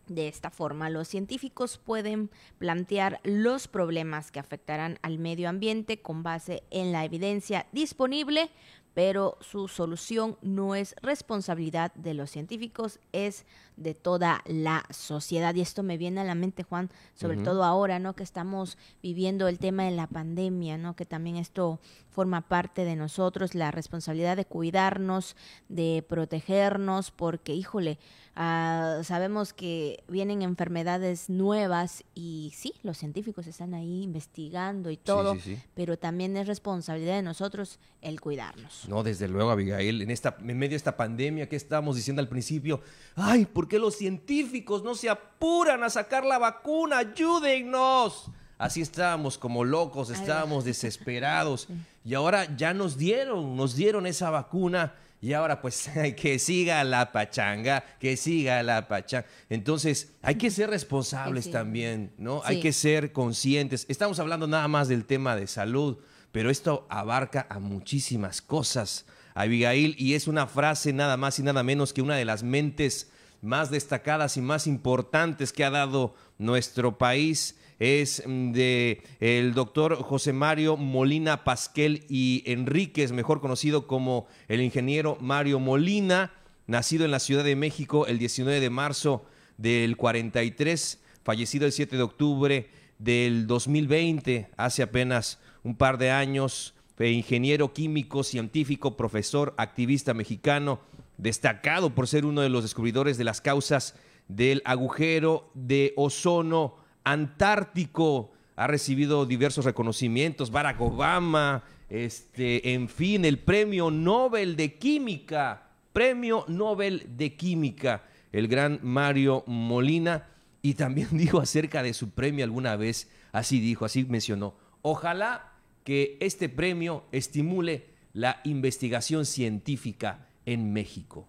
de 0.06 0.28
esta 0.28 0.50
forma, 0.50 0.90
los 0.90 1.08
científicos 1.08 1.78
pueden 1.78 2.30
plantear 2.58 3.20
los 3.24 3.68
problemas 3.68 4.30
que 4.30 4.40
afectarán 4.40 4.98
al 5.02 5.18
medio 5.18 5.48
ambiente 5.48 6.00
con 6.00 6.22
base 6.22 6.62
en 6.70 6.92
la 6.92 7.04
evidencia 7.04 7.66
disponible, 7.72 8.50
pero 8.94 9.36
su 9.40 9.68
solución 9.68 10.38
no 10.40 10.74
es 10.74 10.94
responsabilidad 11.02 11.92
de 11.94 12.14
los 12.14 12.30
científicos, 12.30 13.00
es 13.12 13.44
de 13.76 13.94
toda 13.94 14.42
la 14.46 14.84
sociedad. 14.90 15.54
Y 15.54 15.60
esto 15.60 15.82
me 15.82 15.98
viene 15.98 16.20
a 16.20 16.24
la 16.24 16.34
mente, 16.34 16.62
Juan, 16.62 16.90
sobre 17.14 17.38
todo 17.38 17.64
ahora, 17.64 17.98
¿no? 17.98 18.14
Que 18.14 18.22
estamos 18.22 18.78
viviendo 19.02 19.48
el 19.48 19.58
tema 19.58 19.84
de 19.84 19.90
la 19.90 20.06
pandemia, 20.06 20.78
¿no? 20.78 20.96
Que 20.96 21.06
también 21.06 21.36
esto 21.36 21.80
forma 22.10 22.42
parte 22.42 22.84
de 22.84 22.96
nosotros, 22.96 23.54
la 23.54 23.70
responsabilidad 23.70 24.36
de 24.36 24.44
cuidarnos, 24.44 25.36
de 25.68 26.04
protegernos, 26.08 27.10
porque, 27.10 27.54
híjole, 27.54 27.98
Ah, 28.36 29.02
sabemos 29.04 29.52
que 29.52 30.02
vienen 30.08 30.42
enfermedades 30.42 31.30
nuevas 31.30 32.02
y 32.16 32.52
sí, 32.56 32.74
los 32.82 32.98
científicos 32.98 33.46
están 33.46 33.74
ahí 33.74 34.02
investigando 34.02 34.90
y 34.90 34.96
todo, 34.96 35.36
pero 35.74 35.96
también 35.98 36.36
es 36.36 36.48
responsabilidad 36.48 37.14
de 37.14 37.22
nosotros 37.22 37.78
el 38.02 38.20
cuidarnos. 38.20 38.88
No, 38.88 39.04
desde 39.04 39.28
luego, 39.28 39.50
Abigail, 39.50 40.02
en, 40.02 40.10
esta, 40.10 40.36
en 40.40 40.58
medio 40.58 40.70
de 40.70 40.76
esta 40.76 40.96
pandemia 40.96 41.48
que 41.48 41.54
estábamos 41.54 41.94
diciendo 41.94 42.20
al 42.20 42.28
principio, 42.28 42.80
ay, 43.14 43.46
¿por 43.46 43.63
qué 43.68 43.78
los 43.78 43.96
científicos 43.96 44.82
no 44.82 44.94
se 44.94 45.08
apuran 45.08 45.82
a 45.82 45.90
sacar 45.90 46.24
la 46.24 46.38
vacuna? 46.38 46.98
Ayúdennos 46.98 48.30
así 48.58 48.80
estábamos 48.80 49.36
como 49.36 49.64
locos, 49.64 50.10
estábamos 50.10 50.64
desesperados. 50.64 51.68
Y 52.06 52.12
ahora 52.12 52.54
ya 52.54 52.74
nos 52.74 52.98
dieron, 52.98 53.56
nos 53.56 53.76
dieron 53.76 54.06
esa 54.06 54.28
vacuna. 54.28 54.92
Y 55.22 55.32
ahora 55.32 55.62
pues 55.62 55.88
que 56.18 56.38
siga 56.38 56.84
la 56.84 57.12
pachanga, 57.12 57.82
que 57.98 58.18
siga 58.18 58.62
la 58.62 58.88
pachanga. 58.88 59.26
Entonces 59.48 60.12
hay 60.20 60.34
que 60.34 60.50
ser 60.50 60.68
responsables 60.68 61.50
también, 61.50 62.12
¿no? 62.18 62.42
Hay 62.44 62.60
que 62.60 62.74
ser 62.74 63.12
conscientes. 63.12 63.86
Estamos 63.88 64.18
hablando 64.18 64.46
nada 64.46 64.68
más 64.68 64.88
del 64.88 65.06
tema 65.06 65.34
de 65.34 65.46
salud, 65.46 65.96
pero 66.30 66.50
esto 66.50 66.86
abarca 66.90 67.46
a 67.48 67.58
muchísimas 67.58 68.42
cosas, 68.42 69.06
Abigail, 69.32 69.94
y 69.98 70.12
es 70.12 70.28
una 70.28 70.46
frase 70.46 70.92
nada 70.92 71.16
más 71.16 71.38
y 71.38 71.42
nada 71.42 71.62
menos 71.62 71.94
que 71.94 72.02
una 72.02 72.16
de 72.16 72.26
las 72.26 72.42
mentes 72.42 73.10
más 73.44 73.70
destacadas 73.70 74.36
y 74.36 74.40
más 74.40 74.66
importantes 74.66 75.52
que 75.52 75.64
ha 75.64 75.70
dado 75.70 76.14
nuestro 76.38 76.96
país 76.98 77.56
es 77.78 78.22
mm, 78.26 78.52
de 78.52 79.02
el 79.20 79.52
doctor 79.52 79.96
José 79.96 80.32
Mario 80.32 80.76
Molina 80.76 81.44
Pasquel 81.44 82.04
y 82.08 82.42
Enríquez, 82.46 83.12
mejor 83.12 83.40
conocido 83.40 83.86
como 83.86 84.26
el 84.48 84.62
ingeniero 84.62 85.18
Mario 85.20 85.60
Molina, 85.60 86.32
nacido 86.66 87.04
en 87.04 87.10
la 87.10 87.20
Ciudad 87.20 87.44
de 87.44 87.56
México 87.56 88.06
el 88.06 88.18
19 88.18 88.60
de 88.60 88.70
marzo 88.70 89.26
del 89.58 89.96
43, 89.96 91.00
fallecido 91.22 91.66
el 91.66 91.72
7 91.72 91.96
de 91.96 92.02
octubre 92.02 92.70
del 92.98 93.46
2020, 93.46 94.48
hace 94.56 94.82
apenas 94.82 95.38
un 95.62 95.76
par 95.76 95.98
de 95.98 96.10
años, 96.10 96.74
ingeniero 96.98 97.72
químico, 97.74 98.22
científico, 98.22 98.96
profesor, 98.96 99.54
activista 99.58 100.14
mexicano, 100.14 100.80
destacado 101.18 101.94
por 101.94 102.08
ser 102.08 102.24
uno 102.24 102.40
de 102.40 102.48
los 102.48 102.62
descubridores 102.62 103.18
de 103.18 103.24
las 103.24 103.40
causas 103.40 103.94
del 104.28 104.62
agujero 104.64 105.50
de 105.54 105.92
ozono 105.96 106.76
antártico. 107.04 108.32
Ha 108.56 108.66
recibido 108.66 109.26
diversos 109.26 109.64
reconocimientos, 109.64 110.50
Barack 110.50 110.80
Obama, 110.80 111.64
este, 111.88 112.72
en 112.72 112.88
fin, 112.88 113.24
el 113.24 113.38
premio 113.38 113.90
Nobel 113.90 114.56
de 114.56 114.74
Química, 114.74 115.70
premio 115.92 116.44
Nobel 116.48 117.16
de 117.16 117.34
Química, 117.34 118.04
el 118.32 118.48
gran 118.48 118.80
Mario 118.82 119.44
Molina, 119.46 120.28
y 120.62 120.74
también 120.74 121.08
dijo 121.12 121.40
acerca 121.40 121.82
de 121.82 121.94
su 121.94 122.10
premio 122.10 122.44
alguna 122.44 122.76
vez, 122.76 123.10
así 123.32 123.60
dijo, 123.60 123.84
así 123.84 124.04
mencionó, 124.04 124.54
ojalá 124.82 125.52
que 125.84 126.16
este 126.20 126.48
premio 126.48 127.04
estimule 127.12 127.86
la 128.12 128.40
investigación 128.44 129.26
científica 129.26 130.23
en 130.46 130.72
México. 130.72 131.28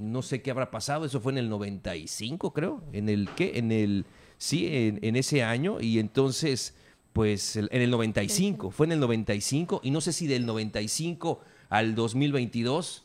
No 0.00 0.22
sé 0.22 0.42
qué 0.42 0.50
habrá 0.50 0.70
pasado, 0.70 1.04
eso 1.04 1.20
fue 1.20 1.32
en 1.32 1.38
el 1.38 1.48
95, 1.48 2.52
creo, 2.52 2.82
en 2.92 3.08
el 3.08 3.28
qué, 3.36 3.58
en 3.58 3.72
el 3.72 4.06
sí, 4.38 4.68
en, 4.70 5.16
ese 5.16 5.42
año 5.42 5.80
y 5.80 5.98
entonces 5.98 6.74
pues 7.12 7.56
en 7.56 7.68
el 7.70 7.90
95, 7.90 8.70
fue 8.70 8.86
en 8.86 8.92
el 8.92 9.00
95 9.00 9.80
y 9.82 9.90
no 9.90 10.00
sé 10.00 10.12
si 10.12 10.26
del 10.26 10.46
95 10.46 11.40
al 11.68 11.94
2022 11.94 13.04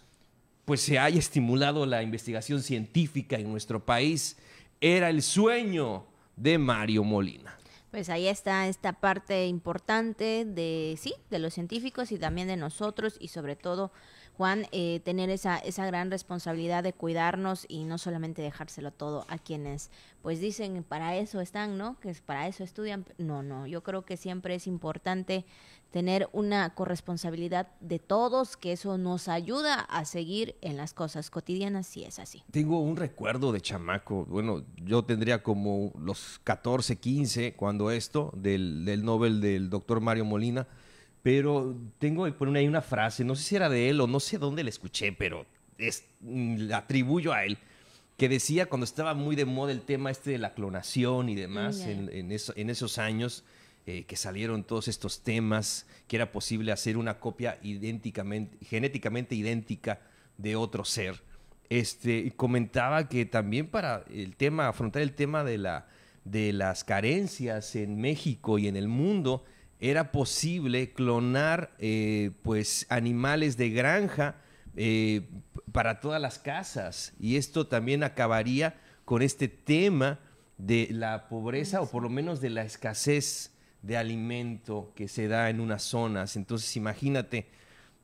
pues 0.64 0.82
se 0.82 0.98
haya 0.98 1.20
estimulado 1.20 1.86
la 1.86 2.02
investigación 2.02 2.62
científica 2.62 3.38
en 3.38 3.52
nuestro 3.52 3.86
país. 3.86 4.38
Era 4.82 5.10
el 5.10 5.22
sueño 5.22 6.06
de 6.36 6.58
Mario 6.58 7.04
Molina. 7.04 7.56
Pues 7.92 8.10
ahí 8.10 8.28
está 8.28 8.68
esta 8.68 8.94
parte 8.94 9.46
importante 9.48 10.44
de 10.44 10.98
sí, 11.00 11.14
de 11.30 11.40
los 11.40 11.54
científicos 11.54 12.12
y 12.12 12.18
también 12.18 12.48
de 12.48 12.58
nosotros 12.58 13.16
y 13.20 13.30
sobre 13.30 13.56
todo 13.56 13.92
Juan, 14.38 14.68
eh, 14.72 15.00
tener 15.06 15.30
esa, 15.30 15.58
esa 15.58 15.86
gran 15.86 16.12
responsabilidad 16.12 16.84
de 16.84 16.94
cuidarnos 16.94 17.66
y 17.70 17.86
no 17.86 17.98
solamente 17.98 18.42
dejárselo 18.42 18.92
todo 18.92 19.26
a 19.30 19.38
quienes 19.38 19.92
pues 20.22 20.40
dicen 20.40 20.84
para 20.84 21.16
eso 21.16 21.40
están, 21.40 21.78
¿no? 21.78 22.00
Que 22.00 22.14
para 22.26 22.48
eso 22.48 22.64
estudian. 22.64 23.06
No, 23.18 23.44
no, 23.44 23.68
yo 23.68 23.84
creo 23.84 24.04
que 24.06 24.18
siempre 24.18 24.56
es 24.56 24.68
importante 24.68 25.46
tener 25.92 26.28
una 26.34 26.74
corresponsabilidad 26.76 27.68
de 27.80 28.00
todos, 28.00 28.58
que 28.58 28.74
eso 28.74 28.98
nos 28.98 29.30
ayuda 29.30 29.80
a 29.80 30.04
seguir 30.04 30.56
en 30.62 30.76
las 30.76 30.94
cosas 30.94 31.30
cotidianas, 31.30 31.88
si 31.88 32.04
es 32.04 32.20
así. 32.20 32.44
Tengo 32.52 32.82
un 32.82 32.98
recuerdo 32.98 33.54
de 33.54 33.62
chamaco, 33.62 34.26
bueno, 34.26 34.66
yo 34.84 35.06
tendría 35.06 35.42
como 35.42 35.94
los 35.98 36.42
14, 36.44 36.98
15 36.98 37.54
cuando 37.54 37.92
esto, 37.92 38.34
del, 38.36 38.84
del 38.84 39.06
Nobel 39.06 39.40
del 39.40 39.70
doctor 39.70 40.02
Mario 40.02 40.26
Molina, 40.26 40.68
pero 41.26 41.76
tengo 41.98 42.32
por 42.36 42.56
ahí 42.56 42.68
una 42.68 42.84
frase, 42.84 43.24
no 43.24 43.34
sé 43.34 43.42
si 43.42 43.56
era 43.56 43.68
de 43.68 43.90
él 43.90 44.00
o 44.00 44.06
no 44.06 44.20
sé 44.20 44.38
dónde 44.38 44.62
la 44.64 44.70
escuché, 44.70 45.12
pero 45.12 45.48
es, 45.80 46.04
mm, 46.20 46.68
la 46.68 46.78
atribuyo 46.78 47.34
a 47.34 47.46
él, 47.46 47.58
que 48.16 48.30
decía 48.30 48.68
cuando 48.68 48.86
estaba 48.86 49.16
muy 49.16 49.36
de 49.36 49.46
moda 49.46 49.72
el 49.72 49.82
tema 49.82 50.12
este 50.12 50.30
de 50.30 50.38
la 50.38 50.54
clonación 50.54 51.28
y 51.28 51.34
demás, 51.34 51.80
en, 51.80 52.12
en, 52.14 52.70
esos 52.70 53.00
años 53.00 53.44
eh, 53.88 54.04
que 54.04 54.16
salieron 54.18 54.64
todos 54.64 54.88
estos 54.88 55.24
temas, 55.24 55.88
que 56.08 56.18
era 56.18 56.32
posible 56.32 56.72
hacer 56.72 56.96
una 56.96 57.18
copia 57.18 57.58
idénticamente, 57.64 58.64
genéticamente 58.64 59.34
idéntica 59.34 60.02
de 60.38 60.56
otro 60.56 60.86
ser. 60.86 61.24
Este, 61.70 62.34
comentaba 62.36 63.10
que 63.10 63.26
también 63.26 63.66
para 63.66 64.06
el 64.14 64.36
tema, 64.36 64.68
afrontar 64.68 65.02
el 65.02 65.16
tema 65.16 65.44
de, 65.44 65.58
la, 65.58 65.88
de 66.24 66.54
las 66.54 66.84
carencias 66.84 67.76
en 67.76 68.00
México 68.00 68.60
y 68.60 68.68
en 68.68 68.76
el 68.76 68.88
mundo, 68.88 69.44
era 69.80 70.12
posible 70.12 70.94
clonar 70.94 71.76
eh, 71.80 72.32
pues 72.44 72.86
animales 72.90 73.58
de 73.58 73.70
granja 73.70 74.36
eh, 74.76 75.28
para 75.72 76.00
todas 76.00 76.22
las 76.22 76.40
casas 76.40 77.14
y 77.20 77.36
esto 77.36 77.68
también 77.68 78.04
acabaría 78.04 78.78
con 79.04 79.22
este 79.22 79.48
tema 79.48 80.20
de 80.58 80.88
la 80.92 81.28
pobreza 81.28 81.82
o 81.82 81.90
por 81.90 82.04
lo 82.04 82.10
menos 82.10 82.42
de 82.42 82.50
la 82.50 82.64
escasez 82.64 83.52
de 83.82 83.98
alimento 83.98 84.92
que 84.96 85.08
se 85.08 85.28
da 85.28 85.50
en 85.50 85.60
unas 85.60 85.84
zonas. 85.84 86.36
Entonces 86.36 86.76
imagínate, 86.76 87.48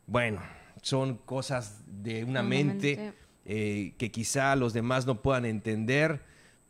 bueno, 0.05 0.41
son 0.81 1.17
cosas 1.17 1.81
de 1.87 2.23
una 2.23 2.43
mente 2.43 3.13
eh, 3.45 3.95
que 3.97 4.11
quizá 4.11 4.55
los 4.55 4.73
demás 4.73 5.05
no 5.07 5.21
puedan 5.21 5.45
entender, 5.45 6.21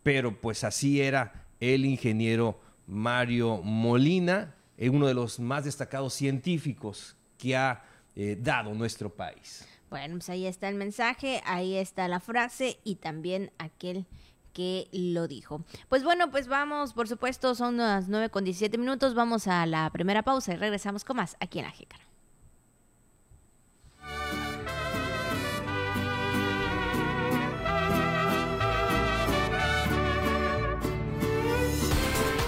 pero 0.04 0.40
pues 0.40 0.64
así 0.64 1.02
era 1.02 1.46
el 1.60 1.86
ingeniero 1.86 2.62
Mario 2.88 3.62
Molina, 3.62 4.56
uno 4.90 5.08
de 5.08 5.14
los 5.14 5.40
más 5.40 5.66
destacados 5.66 6.14
científicos 6.14 7.16
que 7.38 7.56
ha 7.56 7.84
eh, 8.16 8.38
dado 8.40 8.74
nuestro 8.74 9.10
país. 9.14 9.66
Bueno, 9.90 10.16
pues 10.16 10.30
ahí 10.30 10.46
está 10.46 10.70
el 10.70 10.76
mensaje, 10.76 11.42
ahí 11.46 11.76
está 11.76 12.08
la 12.08 12.20
frase 12.20 12.80
y 12.84 12.96
también 12.96 13.52
aquel 13.58 14.06
que 14.54 14.88
lo 14.92 15.28
dijo. 15.28 15.64
Pues 15.90 16.04
bueno, 16.04 16.32
pues 16.32 16.48
vamos, 16.48 16.94
por 16.94 17.08
supuesto, 17.08 17.56
son 17.56 17.78
las 17.78 18.08
9 18.08 18.30
con 18.30 18.44
17 18.44 18.78
minutos, 18.78 19.16
vamos 19.16 19.48
a 19.48 19.66
la 19.66 19.90
primera 19.90 20.24
pausa 20.24 20.54
y 20.54 20.58
regresamos 20.58 21.04
con 21.04 21.18
más 21.18 21.36
aquí 21.40 21.60
en 21.60 21.66
la 21.66 21.72
Jícara. 21.72 22.06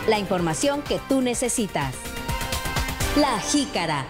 La 0.08 0.20
información 0.20 0.82
que 0.82 1.00
tú 1.08 1.22
necesitas. 1.22 2.12
La 3.15 3.39
Jícara. 3.39 4.08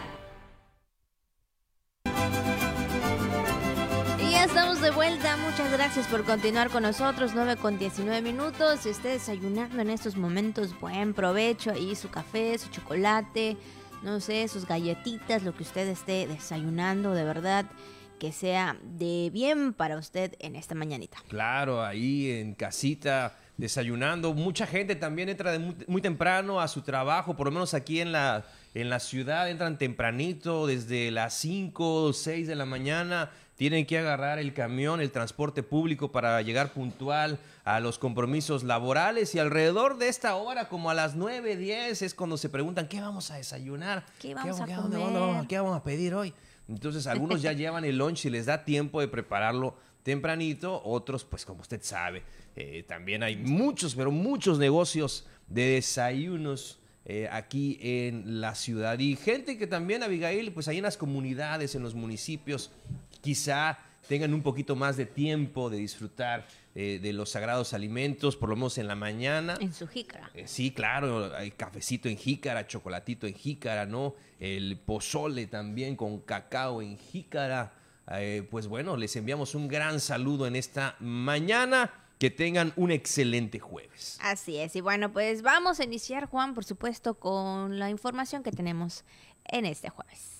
Y 4.17 4.31
ya 4.31 4.45
estamos 4.45 4.79
de 4.79 4.91
vuelta. 4.91 5.35
Muchas 5.35 5.69
gracias 5.73 6.07
por 6.07 6.23
continuar 6.23 6.69
con 6.69 6.83
nosotros. 6.83 7.33
9 7.35 7.57
con 7.57 7.77
19 7.77 8.21
minutos. 8.21 8.79
Si 8.79 8.89
esté 8.89 9.09
desayunando 9.09 9.81
en 9.81 9.89
estos 9.89 10.15
momentos, 10.15 10.79
buen 10.79 11.13
provecho. 11.13 11.71
Ahí 11.71 11.97
su 11.97 12.09
café, 12.09 12.57
su 12.57 12.69
chocolate, 12.69 13.57
no 14.03 14.21
sé, 14.21 14.47
sus 14.47 14.65
galletitas, 14.65 15.43
lo 15.43 15.53
que 15.53 15.63
usted 15.63 15.85
esté 15.89 16.25
desayunando, 16.25 17.13
de 17.13 17.25
verdad 17.25 17.65
que 18.19 18.31
sea 18.31 18.77
de 18.81 19.29
bien 19.33 19.73
para 19.73 19.97
usted 19.97 20.33
en 20.39 20.55
esta 20.55 20.75
mañanita. 20.75 21.17
Claro, 21.27 21.83
ahí 21.83 22.31
en 22.31 22.53
casita 22.53 23.37
desayunando. 23.57 24.33
Mucha 24.33 24.65
gente 24.65 24.95
también 24.95 25.27
entra 25.27 25.59
muy, 25.87 26.01
temprano 26.01 26.61
a 26.61 26.69
su 26.69 26.83
trabajo, 26.83 27.35
por 27.35 27.47
lo 27.47 27.51
menos 27.51 27.73
aquí 27.73 27.99
en 27.99 28.13
la, 28.13 28.45
en 28.73 28.89
la 28.89 28.99
ciudad, 28.99 29.49
entran 29.49 29.77
tempranito, 29.77 30.65
desde 30.67 31.11
las 31.11 31.35
5 31.35 32.03
o 32.05 32.13
6 32.13 32.47
de 32.47 32.55
la 32.55 32.65
mañana. 32.65 33.31
Tienen 33.55 33.85
que 33.85 33.99
agarrar 33.99 34.39
el 34.39 34.53
camión, 34.53 34.99
el 34.99 35.11
transporte 35.11 35.61
público 35.61 36.11
para 36.11 36.41
llegar 36.41 36.73
puntual 36.73 37.37
a 37.63 37.79
los 37.79 37.99
compromisos 37.99 38.63
laborales 38.63 39.35
y 39.35 39.39
alrededor 39.39 39.99
de 39.99 40.07
esta 40.07 40.35
hora, 40.35 40.69
como 40.69 40.89
a 40.89 40.95
las 40.95 41.15
9, 41.15 41.55
10, 41.55 42.01
es 42.01 42.13
cuando 42.15 42.37
se 42.37 42.49
preguntan, 42.49 42.87
¿qué 42.87 42.99
vamos 42.99 43.29
a 43.29 43.35
desayunar? 43.35 44.05
¿Qué 44.19 44.33
vamos, 44.33 44.59
a 44.59 44.65
comer? 44.65 45.47
¿Qué 45.47 45.59
vamos 45.59 45.77
a 45.77 45.83
pedir 45.83 46.15
hoy? 46.15 46.33
Entonces 46.67 47.05
algunos 47.05 47.41
ya 47.43 47.53
llevan 47.53 47.85
el 47.85 47.97
lunch 47.97 48.25
y 48.25 48.31
les 48.31 48.47
da 48.47 48.65
tiempo 48.65 49.01
de 49.01 49.07
prepararlo 49.07 49.75
tempranito, 50.01 50.81
otros 50.83 51.23
pues 51.23 51.45
como 51.45 51.61
usted 51.61 51.81
sabe, 51.81 52.23
eh, 52.55 52.83
también 52.87 53.23
hay 53.23 53.37
muchos, 53.37 53.95
pero 53.95 54.11
muchos 54.11 54.57
negocios 54.57 55.27
de 55.47 55.75
desayunos 55.75 56.79
eh, 57.05 57.27
aquí 57.31 57.77
en 57.81 58.41
la 58.41 58.55
ciudad. 58.55 58.97
Y 58.99 59.15
gente 59.15 59.57
que 59.57 59.67
también, 59.67 60.03
Abigail, 60.03 60.51
pues 60.51 60.67
hay 60.67 60.77
en 60.77 60.83
las 60.83 60.97
comunidades, 60.97 61.75
en 61.75 61.83
los 61.83 61.95
municipios, 61.95 62.71
quizá 63.21 63.79
tengan 64.07 64.33
un 64.33 64.41
poquito 64.41 64.75
más 64.75 64.97
de 64.97 65.05
tiempo 65.05 65.69
de 65.69 65.77
disfrutar 65.77 66.45
eh, 66.75 66.99
de 67.01 67.13
los 67.13 67.29
sagrados 67.29 67.73
alimentos, 67.73 68.35
por 68.35 68.49
lo 68.49 68.55
menos 68.55 68.77
en 68.77 68.87
la 68.87 68.95
mañana. 68.95 69.57
En 69.59 69.73
su 69.73 69.87
jícara. 69.87 70.31
Eh, 70.33 70.47
sí, 70.47 70.71
claro, 70.71 71.33
hay 71.35 71.51
cafecito 71.51 72.09
en 72.09 72.17
jícara, 72.17 72.67
chocolatito 72.67 73.27
en 73.27 73.35
jícara, 73.35 73.85
¿no? 73.85 74.15
El 74.39 74.77
pozole 74.77 75.47
también 75.47 75.95
con 75.95 76.19
cacao 76.21 76.81
en 76.81 76.97
jícara. 76.97 77.73
Eh, 78.11 78.45
pues 78.49 78.67
bueno, 78.67 78.97
les 78.97 79.15
enviamos 79.15 79.55
un 79.55 79.67
gran 79.67 79.99
saludo 79.99 80.47
en 80.47 80.55
esta 80.55 80.95
mañana. 80.99 81.91
Que 82.19 82.29
tengan 82.29 82.73
un 82.75 82.91
excelente 82.91 83.59
jueves. 83.59 84.17
Así 84.21 84.57
es. 84.57 84.75
Y 84.75 84.81
bueno, 84.81 85.11
pues 85.11 85.41
vamos 85.41 85.79
a 85.79 85.83
iniciar, 85.83 86.27
Juan, 86.27 86.53
por 86.53 86.63
supuesto, 86.63 87.15
con 87.15 87.79
la 87.79 87.89
información 87.89 88.43
que 88.43 88.51
tenemos 88.51 89.03
en 89.45 89.65
este 89.65 89.89
jueves. 89.89 90.33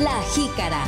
La 0.00 0.20
jícara. 0.34 0.84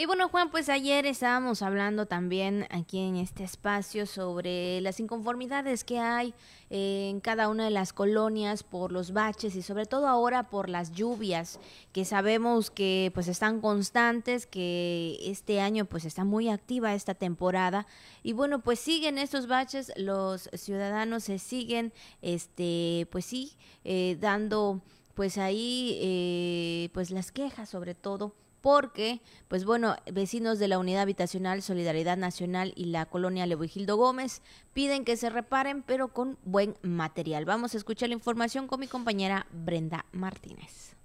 Y 0.00 0.06
bueno, 0.06 0.30
Juan, 0.30 0.50
pues 0.50 0.70
ayer 0.70 1.04
estábamos 1.04 1.60
hablando 1.60 2.06
también 2.06 2.66
aquí 2.70 3.00
en 3.00 3.16
este 3.16 3.44
espacio 3.44 4.06
sobre 4.06 4.80
las 4.80 4.98
inconformidades 4.98 5.84
que 5.84 5.98
hay 5.98 6.32
en 6.70 7.20
cada 7.20 7.50
una 7.50 7.66
de 7.66 7.70
las 7.70 7.92
colonias 7.92 8.62
por 8.62 8.92
los 8.92 9.12
baches 9.12 9.54
y 9.56 9.60
sobre 9.60 9.84
todo 9.84 10.08
ahora 10.08 10.48
por 10.48 10.70
las 10.70 10.92
lluvias 10.92 11.60
que 11.92 12.06
sabemos 12.06 12.70
que 12.70 13.10
pues 13.12 13.28
están 13.28 13.60
constantes, 13.60 14.46
que 14.46 15.18
este 15.20 15.60
año 15.60 15.84
pues 15.84 16.06
está 16.06 16.24
muy 16.24 16.48
activa 16.48 16.94
esta 16.94 17.12
temporada. 17.12 17.86
Y 18.22 18.32
bueno, 18.32 18.60
pues 18.60 18.80
siguen 18.80 19.18
estos 19.18 19.48
baches, 19.48 19.92
los 19.96 20.48
ciudadanos 20.54 21.24
se 21.24 21.38
siguen 21.38 21.92
este 22.22 23.06
pues 23.12 23.26
sí 23.26 23.58
eh, 23.84 24.16
dando 24.18 24.80
pues 25.12 25.36
ahí 25.36 25.98
eh, 26.00 26.88
pues 26.94 27.10
las 27.10 27.32
quejas 27.32 27.68
sobre 27.68 27.94
todo 27.94 28.39
porque, 28.60 29.20
pues 29.48 29.64
bueno, 29.64 29.96
vecinos 30.12 30.58
de 30.58 30.68
la 30.68 30.78
Unidad 30.78 31.02
Habitacional 31.02 31.62
Solidaridad 31.62 32.16
Nacional 32.16 32.72
y 32.76 32.86
la 32.86 33.06
colonia 33.06 33.46
Leovigildo 33.46 33.96
Gómez 33.96 34.42
piden 34.72 35.04
que 35.04 35.16
se 35.16 35.30
reparen, 35.30 35.82
pero 35.82 36.08
con 36.08 36.38
buen 36.44 36.76
material. 36.82 37.44
Vamos 37.44 37.74
a 37.74 37.76
escuchar 37.76 38.08
la 38.08 38.14
información 38.14 38.66
con 38.66 38.80
mi 38.80 38.86
compañera 38.86 39.46
Brenda 39.52 40.04
Martínez. 40.12 40.96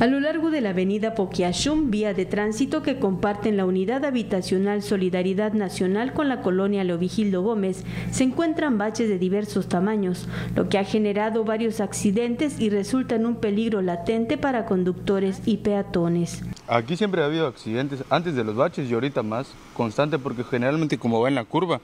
A 0.00 0.06
lo 0.06 0.18
largo 0.18 0.50
de 0.50 0.60
la 0.60 0.70
avenida 0.70 1.14
Poquiachum, 1.14 1.92
vía 1.92 2.14
de 2.14 2.26
tránsito 2.26 2.82
que 2.82 2.98
comparten 2.98 3.56
la 3.56 3.64
unidad 3.64 4.04
habitacional 4.04 4.82
Solidaridad 4.82 5.52
Nacional 5.52 6.12
con 6.12 6.28
la 6.28 6.42
colonia 6.42 6.82
Leovigildo 6.82 7.42
Gómez, 7.42 7.84
se 8.10 8.24
encuentran 8.24 8.76
baches 8.76 9.08
de 9.08 9.20
diversos 9.20 9.68
tamaños, 9.68 10.26
lo 10.56 10.68
que 10.68 10.78
ha 10.78 10.84
generado 10.84 11.44
varios 11.44 11.80
accidentes 11.80 12.58
y 12.58 12.70
resulta 12.70 13.14
en 13.14 13.24
un 13.24 13.36
peligro 13.36 13.82
latente 13.82 14.36
para 14.36 14.66
conductores 14.66 15.40
y 15.46 15.58
peatones. 15.58 16.42
Aquí 16.66 16.96
siempre 16.96 17.22
ha 17.22 17.26
habido 17.26 17.46
accidentes, 17.46 18.02
antes 18.10 18.34
de 18.34 18.42
los 18.42 18.56
baches 18.56 18.90
y 18.90 18.94
ahorita 18.94 19.22
más, 19.22 19.46
constante, 19.76 20.18
porque 20.18 20.42
generalmente 20.42 20.98
como 20.98 21.20
va 21.20 21.28
en 21.28 21.36
la 21.36 21.44
curva, 21.44 21.80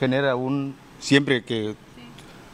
genera 0.00 0.34
un, 0.34 0.74
siempre 0.98 1.44
que 1.44 1.76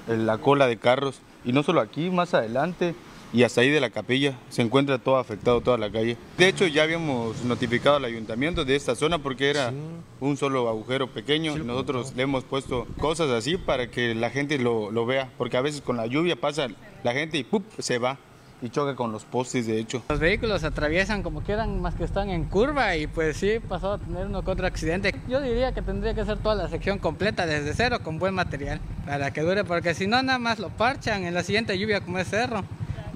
la 0.07 0.37
cola 0.37 0.67
de 0.67 0.77
carros, 0.77 1.23
y 1.47 1.53
no 1.55 1.63
solo 1.63 1.81
aquí, 1.81 2.11
más 2.11 2.35
adelante, 2.35 2.95
y 3.33 3.43
hasta 3.43 3.61
ahí 3.61 3.71
de 3.71 3.81
la 3.81 3.91
capilla 3.91 4.35
se 4.49 4.63
encuentra 4.63 4.99
todo 4.99 5.17
afectado, 5.17 5.61
toda 5.61 5.79
la 5.79 5.91
calle. 5.91 6.17
De 6.37 6.49
hecho, 6.49 6.67
ya 6.67 6.83
habíamos 6.83 7.45
notificado 7.45 7.97
al 7.97 8.05
ayuntamiento 8.05 8.65
de 8.65 8.77
esta 8.77 8.95
zona 8.95 9.19
porque 9.19 9.51
era 9.51 9.73
un 10.21 10.37
solo 10.37 10.69
agujero 10.69 11.09
pequeño. 11.09 11.57
y 11.57 11.61
Nosotros 11.61 12.15
le 12.17 12.23
hemos 12.23 12.45
puesto 12.45 12.87
cosas 12.99 13.31
así 13.31 13.57
para 13.57 13.91
que 13.91 14.15
la 14.15 14.31
gente 14.31 14.59
lo, 14.59 14.91
lo, 14.91 15.07
vea, 15.07 15.31
porque 15.37 15.57
a 15.57 15.61
veces 15.61 15.81
con 15.81 15.97
la 15.97 16.07
lluvia 16.07 16.37
pasa 16.37 16.69
la 17.03 17.13
gente 17.13 17.39
y 17.39 17.45
¡pup! 17.45 17.65
se 17.79 17.99
va 17.99 18.19
y 18.61 18.71
choca 18.71 18.97
con 18.97 19.13
los 19.13 19.25
postes, 19.25 19.69
de 19.69 19.79
hecho. 19.79 20.03
Los 20.09 20.19
vehículos 20.19 20.65
atraviesan 20.65 21.23
como 21.23 21.43
quieran, 21.43 21.81
más 21.81 21.95
que 21.95 22.03
están 22.03 22.29
en 22.31 22.45
curva 22.45 22.97
y 22.97 23.07
pues 23.07 23.37
sí, 23.37 23.61
pasó 23.61 23.93
a 23.93 23.99
tener 23.99 24.27
uno 24.27 24.43
contra 24.43 24.67
accidente. 24.67 25.15
Yo 25.29 25.41
diría 25.41 25.73
que 25.73 25.83
tendría 25.83 26.15
que 26.15 26.25
ser 26.25 26.39
toda 26.39 26.57
la 26.57 26.69
sección 26.69 26.99
completa 26.99 27.47
desde 27.47 27.73
cero 27.75 27.99
con 28.03 28.19
buen 28.19 28.35
material 28.35 28.81
para 29.07 29.31
que 29.33 29.43
dure, 29.43 29.63
porque 29.63 29.95
si 29.95 30.09
no, 30.09 30.21
nada 30.25 30.41
más 30.41 30.59
lo 30.59 30.71
parchan 30.71 31.25
en 31.25 31.35
la 31.35 31.45
siguiente 31.45 31.79
lluvia 31.79 32.01
como 32.01 32.19
es 32.19 32.29
cerro 32.29 32.65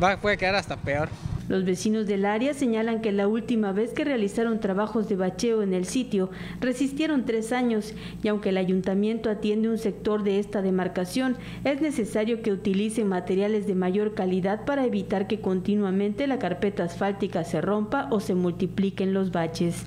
va, 0.03 0.17
puede 0.19 0.37
quedar 0.37 0.55
hasta 0.55 0.77
peor. 0.77 1.09
Los 1.49 1.65
vecinos 1.65 2.07
del 2.07 2.25
área 2.25 2.55
señalan 2.55 3.03
que 3.03 3.13
la 3.13 3.27
última 3.27 3.73
vez 3.73 3.93
que 3.93 4.05
realizaron 4.05 4.61
trabajos 4.61 5.09
de 5.09 5.17
bacheo 5.17 5.63
en 5.63 5.75
el 5.75 5.85
sitio 5.87 6.31
resistieron 6.61 7.25
tres 7.25 7.53
años 7.53 7.95
y 8.23 8.29
aunque 8.29 8.51
el 8.51 8.57
ayuntamiento 8.57 9.29
atiende 9.29 9.69
un 9.69 9.79
sector 9.79 10.23
de 10.23 10.39
esta 10.39 10.63
demarcación, 10.63 11.37
es 11.65 11.81
necesario 11.81 12.43
que 12.43 12.53
utilicen 12.53 13.09
materiales 13.09 13.67
de 13.67 13.75
mayor 13.75 14.15
calidad 14.15 14.65
para 14.65 14.87
evitar 14.87 15.27
que 15.27 15.41
continuamente 15.41 16.27
la 16.27 16.39
carpeta 16.39 16.85
asfáltica 16.85 17.45
se 17.45 17.61
rompa 17.61 18.09
o 18.11 18.21
se 18.21 18.35
multipliquen 18.35 19.13
los 19.13 19.33
baches. 19.33 19.85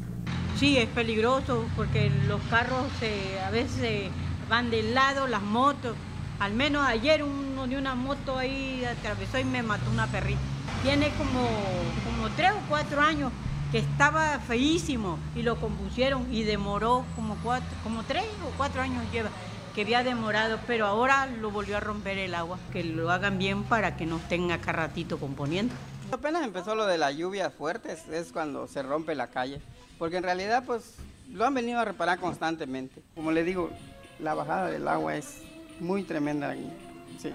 Sí, 0.57 0.77
es 0.77 0.87
peligroso 0.89 1.65
porque 1.75 2.11
los 2.27 2.41
carros 2.43 2.85
a 3.45 3.51
veces 3.51 4.09
van 4.49 4.69
del 4.69 4.93
lado, 4.93 5.27
las 5.27 5.41
motos 5.41 5.95
al 6.39 6.53
menos 6.53 6.85
ayer 6.85 7.23
uno 7.23 7.67
de 7.67 7.77
una 7.77 7.95
moto 7.95 8.37
ahí 8.37 8.83
atravesó 8.85 9.39
y 9.39 9.43
me 9.43 9.63
mató 9.63 9.89
una 9.91 10.07
perrita. 10.07 10.39
Tiene 10.83 11.09
como, 11.17 11.47
como 12.03 12.29
tres 12.35 12.51
o 12.51 12.69
cuatro 12.69 13.01
años 13.01 13.31
que 13.71 13.79
estaba 13.79 14.39
feísimo 14.39 15.17
y 15.35 15.41
lo 15.41 15.55
compusieron 15.59 16.31
y 16.33 16.43
demoró 16.43 17.05
como, 17.15 17.35
cuatro, 17.43 17.67
como 17.83 18.03
tres 18.03 18.25
o 18.45 18.51
cuatro 18.57 18.81
años 18.81 19.03
lleva 19.11 19.29
que 19.73 19.81
había 19.81 20.03
demorado, 20.03 20.57
pero 20.67 20.85
ahora 20.85 21.25
lo 21.25 21.51
volvió 21.51 21.75
a 21.75 21.81
romper 21.81 22.17
el 22.17 22.33
agua. 22.33 22.57
Que 22.71 22.83
lo 22.83 23.11
hagan 23.11 23.37
bien 23.37 23.65
para 23.65 23.97
que 23.97 24.05
no 24.05 24.17
estén 24.17 24.51
acá 24.51 24.71
ratito 24.71 25.19
componiendo. 25.19 25.75
Apenas 26.11 26.45
empezó 26.45 26.75
lo 26.75 26.85
de 26.85 26.97
las 26.97 27.15
lluvias 27.17 27.53
fuertes, 27.53 28.07
es 28.07 28.31
cuando 28.31 28.67
se 28.67 28.83
rompe 28.83 29.15
la 29.15 29.27
calle, 29.27 29.59
porque 29.99 30.15
en 30.17 30.23
realidad 30.23 30.63
pues 30.65 30.95
lo 31.29 31.45
han 31.45 31.53
venido 31.53 31.79
a 31.79 31.85
reparar 31.85 32.19
constantemente. 32.19 33.01
Como 33.15 33.31
le 33.31 33.43
digo, 33.43 33.69
la 34.19 34.33
bajada 34.33 34.67
del 34.67 34.87
agua 34.87 35.17
es 35.17 35.41
muy 35.79 36.03
tremenda 36.03 36.51
aquí. 36.51 36.69
Sí. 37.17 37.29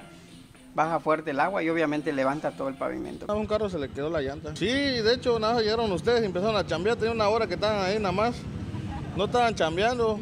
Baja 0.75 1.01
fuerte 1.01 1.33
el 1.33 1.41
agua 1.41 1.63
y 1.63 1.69
obviamente 1.69 2.13
levanta 2.13 2.53
todo 2.53 2.69
el 2.69 2.75
pavimento. 2.75 3.27
A 3.29 3.35
un 3.35 3.47
carro 3.47 3.69
se 3.69 3.79
le 3.79 3.89
quedó 3.89 4.09
la 4.09 4.21
llanta. 4.21 4.55
Sí, 4.55 4.67
de 4.67 5.15
hecho, 5.15 5.39
nada, 5.39 5.61
llegaron 5.61 5.91
ustedes 5.91 6.23
y 6.23 6.27
empezaron 6.27 6.57
a 6.57 6.67
chambear. 6.67 6.97
Tenía 6.97 7.13
una 7.13 7.29
hora 7.29 7.47
que 7.47 7.55
estaban 7.55 7.85
ahí 7.85 7.99
nada 7.99 8.13
más. 8.13 8.37
No 9.17 9.25
estaban 9.25 9.55
chambeando. 9.55 10.19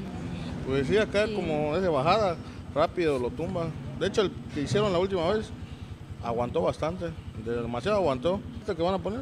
Pues 0.66 0.86
sí, 0.86 0.96
acá 0.96 1.26
como 1.34 1.76
es 1.76 1.82
de 1.82 1.88
bajada, 1.88 2.36
rápido 2.74 3.18
lo 3.18 3.30
tumba. 3.30 3.68
De 3.98 4.06
hecho, 4.06 4.22
el 4.22 4.32
que 4.54 4.62
hicieron 4.62 4.92
la 4.92 4.98
última 4.98 5.30
vez 5.32 5.50
aguantó 6.22 6.62
bastante. 6.62 7.06
Demasiado 7.44 7.98
aguantó. 7.98 8.40
Este 8.60 8.74
que 8.74 8.82
van 8.82 8.94
a 8.94 8.98
poner 8.98 9.20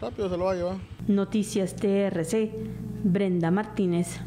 rápido 0.00 0.28
se 0.28 0.36
lo 0.36 0.44
va 0.44 0.52
a 0.52 0.54
llevar. 0.54 0.76
Noticias 1.06 1.76
TRC, 1.76 2.50
Brenda 3.04 3.50
Martínez. 3.50 4.20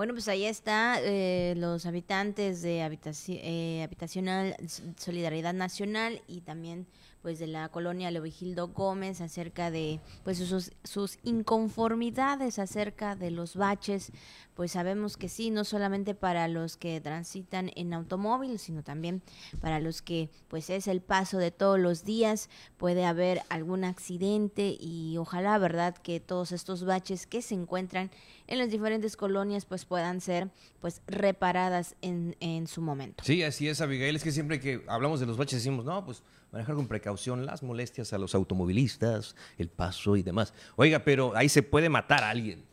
Bueno, 0.00 0.14
pues 0.14 0.28
ahí 0.28 0.46
está 0.46 0.98
eh, 1.02 1.52
los 1.58 1.84
habitantes 1.84 2.62
de 2.62 2.78
eh, 2.78 3.82
Habitacional 3.82 4.56
Solidaridad 4.96 5.52
Nacional 5.52 6.22
y 6.26 6.40
también 6.40 6.86
pues 7.22 7.38
de 7.38 7.46
la 7.46 7.68
colonia 7.68 8.10
Leovigildo 8.10 8.68
Gómez 8.68 9.20
acerca 9.20 9.70
de 9.70 10.00
pues 10.24 10.38
sus, 10.38 10.72
sus 10.84 11.18
inconformidades 11.22 12.58
acerca 12.58 13.14
de 13.14 13.30
los 13.30 13.56
baches. 13.56 14.12
Pues 14.54 14.72
sabemos 14.72 15.16
que 15.16 15.28
sí 15.28 15.50
no 15.50 15.64
solamente 15.64 16.14
para 16.14 16.48
los 16.48 16.76
que 16.76 17.00
transitan 17.00 17.70
en 17.76 17.92
automóvil 17.92 18.58
sino 18.58 18.82
también 18.82 19.22
para 19.60 19.80
los 19.80 20.02
que 20.02 20.30
pues 20.48 20.70
es 20.70 20.88
el 20.88 21.00
paso 21.00 21.38
de 21.38 21.50
todos 21.50 21.78
los 21.78 22.04
días. 22.04 22.48
Puede 22.76 23.04
haber 23.04 23.42
algún 23.48 23.84
accidente 23.84 24.76
y 24.78 25.16
ojalá 25.18 25.58
verdad 25.58 25.94
que 25.96 26.20
todos 26.20 26.52
estos 26.52 26.84
baches 26.84 27.26
que 27.26 27.42
se 27.42 27.54
encuentran 27.54 28.10
en 28.46 28.58
las 28.58 28.70
diferentes 28.70 29.16
colonias 29.16 29.64
pues 29.64 29.84
puedan 29.90 30.20
ser 30.20 30.48
pues 30.80 31.02
reparadas 31.08 31.96
en, 32.00 32.36
en 32.38 32.68
su 32.68 32.80
momento 32.80 33.24
sí 33.24 33.42
así 33.42 33.68
es 33.68 33.80
Abigail 33.80 34.14
es 34.14 34.22
que 34.22 34.30
siempre 34.30 34.60
que 34.60 34.84
hablamos 34.86 35.18
de 35.18 35.26
los 35.26 35.36
baches 35.36 35.58
decimos 35.58 35.84
no 35.84 36.04
pues 36.06 36.22
manejar 36.52 36.74
con 36.74 36.88
precaución 36.88 37.46
las 37.46 37.62
molestias 37.62 38.12
a 38.12 38.18
los 38.18 38.34
automovilistas, 38.34 39.36
el 39.58 39.68
paso 39.68 40.16
y 40.16 40.22
demás. 40.22 40.52
Oiga, 40.76 41.00
pero 41.00 41.36
ahí 41.36 41.48
se 41.48 41.62
puede 41.62 41.88
matar 41.88 42.24
a 42.24 42.30
alguien. 42.30 42.64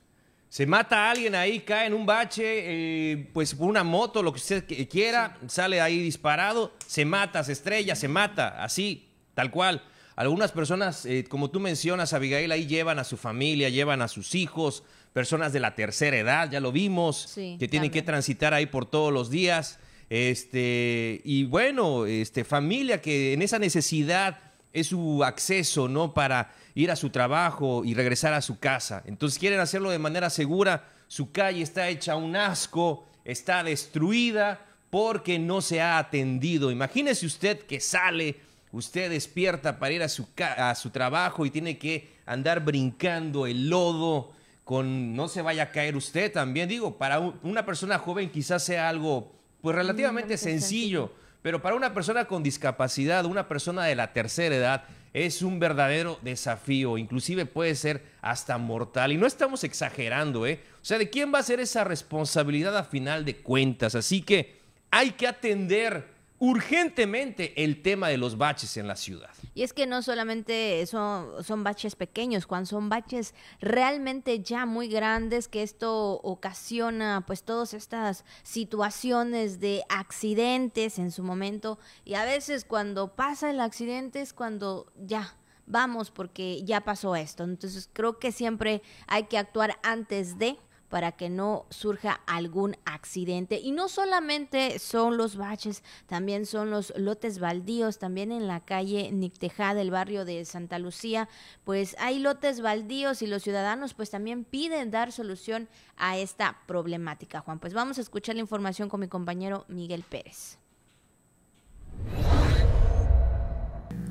Se 0.50 0.66
mata 0.66 1.08
a 1.08 1.12
alguien 1.12 1.36
ahí, 1.36 1.60
cae 1.60 1.88
en 1.88 1.94
un 1.94 2.06
bache, 2.06 2.44
eh, 2.46 3.30
pues 3.34 3.54
por 3.54 3.68
una 3.68 3.84
moto, 3.84 4.24
lo 4.24 4.32
que 4.32 4.38
usted 4.38 4.88
quiera, 4.90 5.38
sale 5.48 5.82
ahí 5.82 6.00
disparado, 6.02 6.74
se 6.86 7.04
mata, 7.04 7.44
se 7.44 7.52
estrella, 7.52 7.96
se 7.96 8.08
mata, 8.08 8.64
así, 8.64 9.10
tal 9.34 9.52
cual. 9.52 9.84
Algunas 10.16 10.52
personas, 10.52 11.06
eh, 11.06 11.26
como 11.30 11.52
tú 11.52 11.60
mencionas, 11.60 12.14
Abigail, 12.14 12.52
ahí 12.52 12.66
llevan 12.66 12.98
a 12.98 13.04
su 13.04 13.18
familia, 13.18 13.70
llevan 13.70 14.02
a 14.02 14.08
sus 14.08 14.36
hijos, 14.36 14.84
personas 15.14 15.54
de 15.54 15.60
la 15.60 15.76
tercera 15.76 16.18
edad, 16.18 16.50
ya 16.52 16.60
lo 16.60 16.72
vimos, 16.72 17.34
que 17.36 17.68
tienen 17.68 17.92
que 17.92 18.02
transitar 18.02 18.54
ahí 18.54 18.66
por 18.66 18.86
todos 18.86 19.12
los 19.12 19.30
días. 19.30 19.80
Este, 20.10 21.22
y 21.24 21.44
bueno, 21.46 22.06
este, 22.06 22.44
familia 22.44 23.02
que 23.02 23.34
en 23.34 23.42
esa 23.42 23.60
necesidad 23.60 24.40
es 24.74 24.88
su 24.88 25.24
acceso, 25.24 25.88
¿no? 25.88 26.14
Para 26.14 26.54
ir 26.76 26.92
a 26.92 26.96
su 26.96 27.10
trabajo 27.10 27.84
y 27.84 27.94
regresar 27.94 28.34
a 28.34 28.42
su 28.42 28.60
casa. 28.60 29.04
Entonces 29.06 29.40
quieren 29.40 29.60
hacerlo 29.60 29.90
de 29.90 30.00
manera 30.00 30.30
segura. 30.30 30.88
Su 31.08 31.32
calle 31.32 31.64
está 31.64 31.90
hecha 31.90 32.16
un 32.16 32.36
asco, 32.36 33.06
está 33.26 33.64
destruida 33.64 34.66
porque 34.90 35.40
no 35.40 35.62
se 35.62 35.82
ha 35.82 35.98
atendido. 35.98 36.72
Imagínese 36.72 37.26
usted 37.26 37.60
que 37.62 37.80
sale, 37.80 38.36
usted 38.72 39.10
despierta 39.10 39.80
para 39.80 39.94
ir 39.94 40.04
a 40.04 40.10
su, 40.10 40.28
a 40.38 40.76
su 40.76 40.92
trabajo 40.92 41.46
y 41.46 41.50
tiene 41.50 41.78
que 41.78 42.10
andar 42.26 42.64
brincando 42.64 43.48
el 43.48 43.70
lodo 43.70 44.34
con 44.68 45.16
no 45.16 45.30
se 45.30 45.42
vaya 45.42 45.64
a 45.64 45.72
caer 45.72 45.96
usted 45.96 46.30
también. 46.30 46.68
Digo, 46.68 46.98
para 46.98 47.20
una 47.20 47.66
persona 47.66 47.98
joven 47.98 48.30
quizás 48.30 48.66
sea 48.66 48.90
algo 48.90 49.32
pues 49.62 49.74
relativamente 49.74 50.36
sencillo, 50.36 51.14
pero 51.42 51.62
para 51.62 51.78
una 51.78 51.94
persona 51.94 52.26
con 52.26 52.44
discapacidad, 52.44 53.24
una 53.24 53.48
persona 53.48 53.86
de 53.86 53.96
la 53.96 54.12
tercera 54.12 54.54
edad, 54.54 54.84
es 55.14 55.42
un 55.42 55.58
verdadero 55.60 56.20
desafío, 56.22 56.98
inclusive 56.98 57.46
puede 57.46 57.76
ser 57.76 58.04
hasta 58.22 58.58
mortal. 58.58 59.14
Y 59.14 59.18
no 59.18 59.26
estamos 59.26 59.64
exagerando, 59.64 60.46
¿eh? 60.46 60.60
O 60.82 60.86
sea, 60.86 60.98
¿de 60.98 61.10
quién 61.10 61.34
va 61.34 61.40
a 61.40 61.44
ser 61.44 61.62
esa 61.62 61.86
responsabilidad 61.86 62.76
a 62.76 62.84
final 62.84 63.24
de 63.24 63.38
cuentas? 63.38 63.96
Así 63.96 64.22
que 64.22 64.60
hay 64.92 65.12
que 65.12 65.28
atender 65.28 66.10
urgentemente 66.40 67.64
el 67.64 67.82
tema 67.82 68.10
de 68.10 68.18
los 68.18 68.38
baches 68.38 68.78
en 68.78 68.88
la 68.88 68.96
ciudad. 68.96 69.32
Y 69.56 69.64
es 69.64 69.74
que 69.74 69.88
no 69.88 70.02
solamente 70.04 70.86
son, 70.86 71.44
son 71.44 71.64
baches 71.64 71.96
pequeños, 71.96 72.46
Juan, 72.46 72.66
son 72.66 72.90
baches 72.90 73.34
realmente 73.60 74.42
ya 74.42 74.66
muy 74.66 74.88
grandes 74.88 75.48
que 75.48 75.64
esto 75.64 76.20
ocasiona 76.22 77.24
pues 77.26 77.44
todas 77.44 77.74
estas 77.74 78.24
situaciones 78.44 79.60
de 79.60 79.84
accidentes 79.90 81.00
en 81.00 81.12
su 81.12 81.24
momento 81.24 81.80
y 82.06 82.14
a 82.14 82.24
veces 82.24 82.66
cuando 82.66 83.16
pasa 83.16 83.50
el 83.50 83.60
accidente 83.60 84.22
es 84.22 84.34
cuando 84.34 84.92
ya 84.96 85.36
vamos 85.66 86.12
porque 86.12 86.64
ya 86.64 86.82
pasó 86.82 87.16
esto. 87.16 87.44
Entonces 87.44 87.90
creo 87.92 88.20
que 88.20 88.32
siempre 88.32 88.82
hay 89.08 89.24
que 89.24 89.38
actuar 89.38 89.80
antes 89.84 90.38
de 90.38 90.58
para 90.90 91.12
que 91.12 91.30
no 91.30 91.66
surja 91.70 92.22
algún 92.26 92.76
accidente. 92.86 93.60
Y 93.60 93.72
no 93.72 93.90
solamente 93.90 94.80
son 94.80 95.18
los 95.18 95.36
baches, 95.36 95.84
también 96.06 96.46
son 96.46 96.70
los 96.70 96.94
lotes 96.98 97.40
baldíos, 97.40 98.00
también 98.00 98.32
en 98.32 98.48
la 98.48 98.62
calle 98.62 99.12
Nictejá 99.12 99.74
del 99.74 99.92
barrio 99.92 100.26
de 100.26 100.46
Santa 100.46 100.80
Lucía, 100.80 101.28
pues 101.64 101.96
hay 102.00 102.20
lotes 102.20 102.62
baldíos 102.62 103.22
y 103.22 103.28
los 103.28 103.44
ciudadanos 103.44 103.94
pues 103.94 104.10
también 104.10 104.44
piden 104.44 104.92
dar 104.92 105.12
solución 105.12 105.68
a 105.98 106.18
esta 106.18 106.58
problemática, 106.66 107.42
Juan. 107.42 107.60
Pues 107.60 107.74
vamos 107.74 107.98
a 107.98 108.02
escuchar 108.02 108.36
la 108.36 108.42
información 108.42 108.90
con 108.90 109.00
mi 109.00 109.08
compañero 109.08 109.66
Miguel 109.68 110.04
Pérez. 110.08 110.58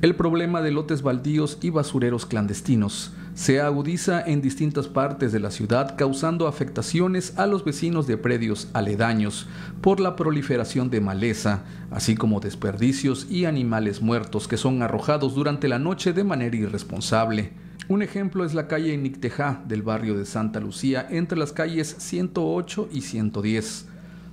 El 0.01 0.15
problema 0.15 0.61
de 0.61 0.71
lotes 0.71 1.01
baldíos 1.01 1.57
y 1.61 1.71
basureros 1.71 2.27
clandestinos 2.27 3.13
se 3.37 3.61
agudiza 3.61 4.19
en 4.25 4.41
distintas 4.41 4.87
partes 4.87 5.31
de 5.31 5.39
la 5.39 5.51
ciudad 5.51 5.95
causando 5.95 6.47
afectaciones 6.47 7.37
a 7.37 7.45
los 7.45 7.63
vecinos 7.63 8.07
de 8.07 8.17
predios 8.17 8.67
aledaños 8.73 9.47
por 9.79 9.99
la 9.99 10.15
proliferación 10.15 10.89
de 10.89 11.01
maleza, 11.01 11.63
así 11.91 12.15
como 12.15 12.39
desperdicios 12.39 13.27
y 13.29 13.45
animales 13.45 14.01
muertos 14.01 14.47
que 14.47 14.57
son 14.57 14.81
arrojados 14.81 15.35
durante 15.35 15.67
la 15.67 15.77
noche 15.77 16.13
de 16.13 16.23
manera 16.23 16.57
irresponsable. 16.57 17.51
Un 17.87 18.01
ejemplo 18.01 18.43
es 18.43 18.55
la 18.55 18.67
calle 18.67 18.97
Nictejá 18.97 19.61
del 19.67 19.83
barrio 19.83 20.17
de 20.17 20.25
Santa 20.25 20.59
Lucía 20.59 21.05
entre 21.07 21.37
las 21.37 21.53
calles 21.53 21.95
108 21.99 22.89
y 22.91 23.01
110 23.01 23.85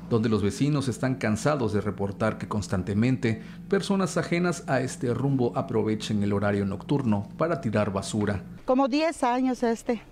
donde 0.09 0.29
los 0.29 0.43
vecinos 0.43 0.89
están 0.89 1.17
cansados 1.17 1.73
de 1.73 1.81
reportar 1.81 2.39
que 2.39 2.49
constantemente 2.49 3.43
personas 3.69 4.17
ajenas 4.17 4.65
a 4.67 4.81
este 4.81 5.13
rumbo 5.15 5.53
aprovechen 5.57 6.23
el 6.23 6.33
horario 6.33 6.65
nocturno 6.65 7.29
para 7.37 7.61
tirar 7.61 7.93
basura. 7.93 8.43
Como 8.65 8.89
10 8.89 9.23
años 9.25 9.63
este. 9.63 10.03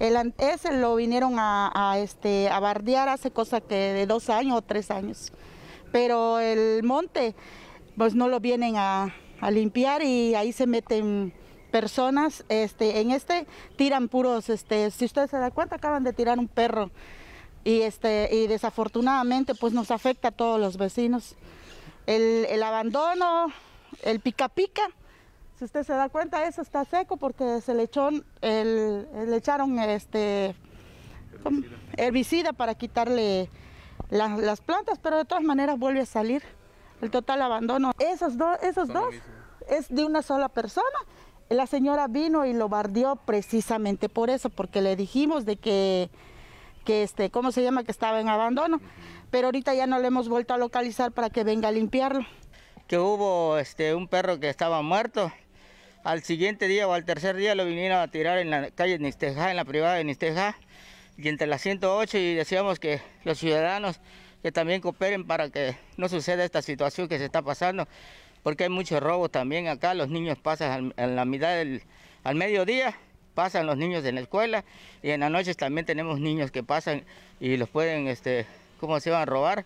El, 0.00 0.34
ese 0.38 0.76
lo 0.78 0.96
vinieron 0.96 1.34
a, 1.38 1.94
este, 1.98 2.48
a 2.48 2.58
bardear 2.58 3.08
hace 3.08 3.30
cosa 3.30 3.60
que 3.60 3.74
de 3.74 4.06
dos 4.06 4.28
años 4.28 4.58
o 4.58 4.62
tres 4.62 4.90
años. 4.90 5.32
Pero 5.92 6.40
el 6.40 6.82
monte, 6.82 7.36
pues 7.96 8.14
no 8.14 8.26
lo 8.28 8.40
vienen 8.40 8.74
a, 8.76 9.14
a 9.40 9.50
limpiar 9.50 10.02
y 10.02 10.34
ahí 10.34 10.52
se 10.52 10.66
meten 10.66 11.32
personas. 11.70 12.44
Este, 12.48 13.00
en 13.00 13.12
este 13.12 13.46
tiran 13.76 14.08
puros, 14.08 14.50
este, 14.50 14.90
si 14.90 15.04
ustedes 15.04 15.30
se 15.30 15.38
dan 15.38 15.52
cuenta, 15.52 15.76
acaban 15.76 16.02
de 16.02 16.12
tirar 16.12 16.38
un 16.38 16.48
perro 16.48 16.90
y, 17.64 17.80
este, 17.82 18.28
y 18.32 18.46
desafortunadamente 18.46 19.54
pues 19.54 19.72
nos 19.72 19.90
afecta 19.90 20.28
a 20.28 20.32
todos 20.32 20.60
los 20.60 20.76
vecinos. 20.76 21.34
El, 22.06 22.62
abandono, 22.62 23.46
el 24.02 24.20
pica 24.20 24.48
pica, 24.48 24.82
si 25.58 25.64
usted 25.64 25.84
se 25.84 25.94
da 25.94 26.10
cuenta 26.10 26.46
eso 26.46 26.60
está 26.60 26.84
seco 26.84 27.16
porque 27.16 27.60
se 27.62 27.74
le, 27.74 27.84
echó 27.84 28.10
el, 28.42 29.08
le 29.26 29.36
echaron 29.36 29.78
este 29.78 30.54
herbicida, 31.96 32.52
para 32.52 32.74
quitarle 32.74 33.48
las 34.10 34.60
plantas, 34.60 34.98
pero 34.98 35.16
de 35.16 35.24
todas 35.24 35.42
maneras 35.42 35.78
vuelve 35.78 36.00
a 36.00 36.06
salir 36.06 36.42
el 37.00 37.10
total 37.10 37.42
abandono. 37.42 37.92
Esos, 37.98 38.36
dos 38.36 38.58
esos 38.62 38.88
dos 38.88 39.14
es 39.68 39.88
de 39.88 40.04
una 40.04 40.22
sola 40.22 40.48
persona. 40.48 40.86
La 41.50 41.66
señora 41.66 42.08
vino 42.08 42.46
y 42.46 42.52
lo 42.52 42.68
bardió 42.68 43.16
precisamente 43.16 44.08
por 44.08 44.30
eso, 44.30 44.50
porque 44.50 44.80
le 44.80 44.96
dijimos 44.96 45.44
de 45.44 45.56
que 45.56 46.10
que 46.84 47.02
este, 47.02 47.30
¿cómo 47.30 47.52
se 47.52 47.62
llama? 47.62 47.84
Que 47.84 47.90
estaba 47.90 48.20
en 48.20 48.28
abandono. 48.28 48.80
Pero 49.30 49.48
ahorita 49.48 49.74
ya 49.74 49.86
no 49.86 49.98
le 49.98 50.06
hemos 50.08 50.28
vuelto 50.28 50.54
a 50.54 50.58
localizar 50.58 51.12
para 51.12 51.30
que 51.30 51.42
venga 51.42 51.68
a 51.68 51.72
limpiarlo. 51.72 52.24
Que 52.86 52.98
hubo 52.98 53.58
este, 53.58 53.94
un 53.94 54.06
perro 54.06 54.38
que 54.38 54.48
estaba 54.48 54.82
muerto. 54.82 55.32
Al 56.04 56.22
siguiente 56.22 56.68
día 56.68 56.86
o 56.86 56.92
al 56.92 57.04
tercer 57.04 57.34
día 57.36 57.54
lo 57.54 57.64
vinieron 57.64 57.98
a 57.98 58.08
tirar 58.08 58.38
en 58.38 58.50
la 58.50 58.70
calle 58.70 58.98
Nisteja, 58.98 59.50
en 59.50 59.56
la 59.56 59.64
privada 59.64 59.94
de 59.94 60.04
Nisteja. 60.04 60.56
Y 61.16 61.28
entre 61.28 61.46
las 61.46 61.62
108 61.62 62.18
y 62.18 62.34
decíamos 62.34 62.78
que 62.78 63.00
los 63.24 63.38
ciudadanos 63.38 64.00
que 64.42 64.52
también 64.52 64.82
cooperen 64.82 65.26
para 65.26 65.48
que 65.48 65.76
no 65.96 66.08
suceda 66.08 66.44
esta 66.44 66.60
situación 66.60 67.08
que 67.08 67.18
se 67.18 67.24
está 67.24 67.40
pasando. 67.40 67.88
Porque 68.42 68.64
hay 68.64 68.70
mucho 68.70 69.00
robo 69.00 69.30
también 69.30 69.68
acá. 69.68 69.94
Los 69.94 70.10
niños 70.10 70.38
pasan 70.38 70.92
a 70.96 71.06
la 71.06 71.24
mitad 71.24 71.56
del 71.56 71.82
al 72.24 72.34
mediodía 72.36 72.96
pasan 73.34 73.66
los 73.66 73.76
niños 73.76 74.04
en 74.04 74.14
la 74.14 74.20
escuela 74.22 74.64
y 75.02 75.10
en 75.10 75.20
las 75.20 75.30
noches 75.30 75.56
también 75.56 75.84
tenemos 75.84 76.20
niños 76.20 76.50
que 76.50 76.62
pasan 76.62 77.04
y 77.40 77.56
los 77.56 77.68
pueden, 77.68 78.08
este, 78.08 78.46
¿cómo 78.80 79.00
se 79.00 79.10
van 79.10 79.22
a 79.22 79.26
robar? 79.26 79.64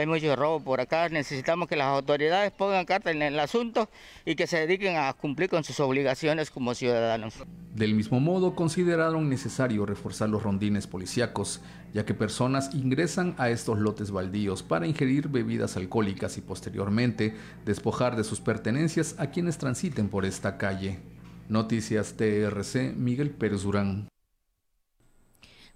hay 0.00 0.06
mucho 0.06 0.34
robo 0.36 0.60
por 0.60 0.80
acá. 0.80 1.08
Necesitamos 1.08 1.68
que 1.68 1.76
las 1.76 1.86
autoridades 1.86 2.52
pongan 2.52 2.84
carta 2.84 3.10
en 3.10 3.22
el 3.22 3.38
asunto 3.38 3.88
y 4.24 4.34
que 4.34 4.46
se 4.46 4.58
dediquen 4.58 4.96
a 4.96 5.12
cumplir 5.12 5.48
con 5.48 5.64
sus 5.64 5.80
obligaciones 5.80 6.50
como 6.50 6.74
ciudadanos. 6.74 7.34
Del 7.74 7.94
mismo 7.94 8.20
modo, 8.20 8.54
consideraron 8.54 9.28
necesario 9.28 9.86
reforzar 9.86 10.28
los 10.28 10.42
rondines 10.42 10.86
policíacos, 10.86 11.60
ya 11.92 12.04
que 12.04 12.14
personas 12.14 12.74
ingresan 12.74 13.34
a 13.38 13.50
estos 13.50 13.78
lotes 13.78 14.10
baldíos 14.10 14.62
para 14.62 14.86
ingerir 14.86 15.28
bebidas 15.28 15.76
alcohólicas 15.76 16.38
y 16.38 16.40
posteriormente 16.40 17.34
despojar 17.64 18.16
de 18.16 18.24
sus 18.24 18.40
pertenencias 18.40 19.16
a 19.18 19.28
quienes 19.28 19.58
transiten 19.58 20.08
por 20.08 20.24
esta 20.24 20.56
calle. 20.56 21.00
Noticias 21.48 22.16
TRC, 22.16 22.94
Miguel 22.96 23.30
Pérez 23.30 23.62
Durán. 23.62 24.08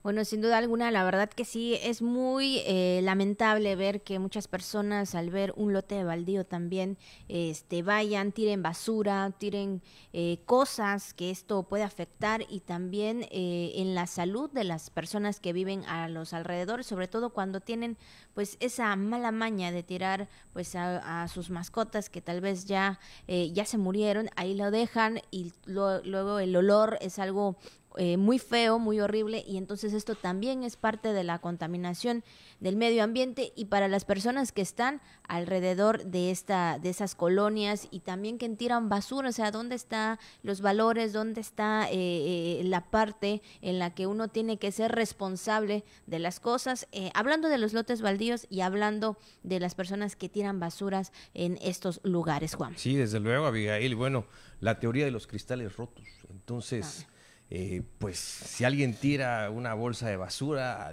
Bueno, 0.05 0.25
sin 0.25 0.41
duda 0.41 0.59
alguna, 0.59 0.93
la 0.93 1.03
verdad 1.03 1.29
que 1.29 1.45
sí, 1.45 1.77
es 1.83 2.03
muy 2.03 2.63
eh, 2.67 3.01
lamentable 3.03 3.75
ver 3.75 4.01
que 4.03 4.21
muchas 4.21 4.47
personas 4.47 5.17
al 5.17 5.31
ver 5.31 5.53
un 5.57 5.73
lote 5.73 5.97
de 5.97 6.05
baldío 6.05 6.47
también 6.47 6.97
este, 7.27 7.83
vayan, 7.83 8.31
tiren 8.31 8.63
basura, 8.63 9.35
tiren 9.37 9.83
eh, 10.13 10.39
cosas 10.47 11.15
que 11.15 11.33
esto 11.33 11.65
puede 11.65 11.83
afectar 11.83 12.47
y 12.49 12.61
también 12.61 13.27
eh, 13.33 13.73
en 13.75 13.97
la 13.97 14.07
salud 14.07 14.49
de 14.53 14.63
las 14.63 14.89
personas 14.91 15.41
que 15.41 15.53
viven 15.53 15.85
a 15.87 16.09
los 16.09 16.33
alrededores, 16.33 16.87
sobre 16.87 17.09
todo 17.09 17.31
cuando 17.31 17.61
tienen 17.61 17.97
pues 18.35 18.57
esa 18.61 18.95
mala 18.95 19.33
maña 19.33 19.73
de 19.73 19.83
tirar 19.83 20.29
pues 20.53 20.77
a, 20.77 21.27
sus 21.27 21.51
mascotas 21.51 22.09
que 22.09 22.21
tal 22.21 22.41
vez 22.41 22.67
ya, 22.67 23.01
ya 23.27 23.65
se 23.65 23.79
murieron, 23.79 24.31
ahí 24.37 24.55
lo 24.55 24.71
dejan 24.71 25.21
y 25.33 25.53
luego 25.67 26.39
el 26.39 26.55
olor 26.55 26.99
es 27.01 27.19
algo 27.19 27.57
eh, 27.99 28.17
muy 28.17 28.39
feo, 28.39 28.79
muy 28.79 29.01
horrible 29.01 29.45
y 29.47 29.57
entonces 29.57 29.93
esto 29.93 30.15
también 30.15 30.63
es 30.63 30.77
parte 30.77 31.13
de 31.13 31.25
la 31.25 31.39
contaminación 31.41 32.25
del 32.61 32.77
medio 32.77 33.03
ambiente 33.03 33.53
y 33.57 33.67
para 33.67 33.89
las 33.89 34.05
personas 34.05 34.53
que 34.53 34.63
están 34.63 35.01
alrededor 35.27 36.05
de 36.05 36.31
esta 36.31 36.79
de 36.79 36.91
esas 36.91 37.15
colonias 37.15 37.89
y 37.91 38.01
también 38.01 38.39
que 38.39 38.49
tiran 38.49 38.89
basura, 38.89 39.29
o 39.29 39.33
sea, 39.33 39.51
dónde 39.51 39.75
están 39.75 40.19
los 40.43 40.61
valores, 40.61 41.13
dónde 41.13 41.41
está 41.41 41.89
eh, 41.91 41.93
eh, 41.93 42.63
la 42.65 42.91
parte 42.91 43.43
en 43.63 43.79
la 43.79 43.95
que 43.95 44.07
uno 44.07 44.29
tiene 44.29 44.59
que 44.59 44.73
ser 44.73 44.93
responsable 44.93 45.85
de 46.07 46.19
las 46.19 46.41
cosas, 46.41 46.89
hablando 47.15 47.49
de 47.49 47.59
los 47.59 47.73
lotes 47.73 48.01
baldíos 48.01 48.47
y 48.49 48.61
hablando 48.61 49.19
de 49.43 49.61
las 49.61 49.75
personas 49.75 50.17
que 50.17 50.29
tiran 50.29 50.61
basuras 50.61 51.13
en 51.35 51.59
estos 51.61 52.01
lugares, 52.05 52.55
Juan. 52.55 52.77
Sí, 52.77 52.95
desde 52.95 53.21
luego, 53.21 53.47
Abigail. 53.47 53.95
Bueno, 53.95 54.27
la 54.61 54.79
teoría 54.81 55.05
de 55.05 55.11
los 55.11 55.27
cristales 55.27 55.77
rotos. 55.77 56.07
Entonces, 56.31 57.07
eh, 57.51 57.83
pues 57.99 58.19
si 58.19 58.65
alguien 58.65 58.95
tira 58.95 59.51
una 59.51 59.75
bolsa 59.75 60.09
de 60.09 60.17
basura, 60.17 60.93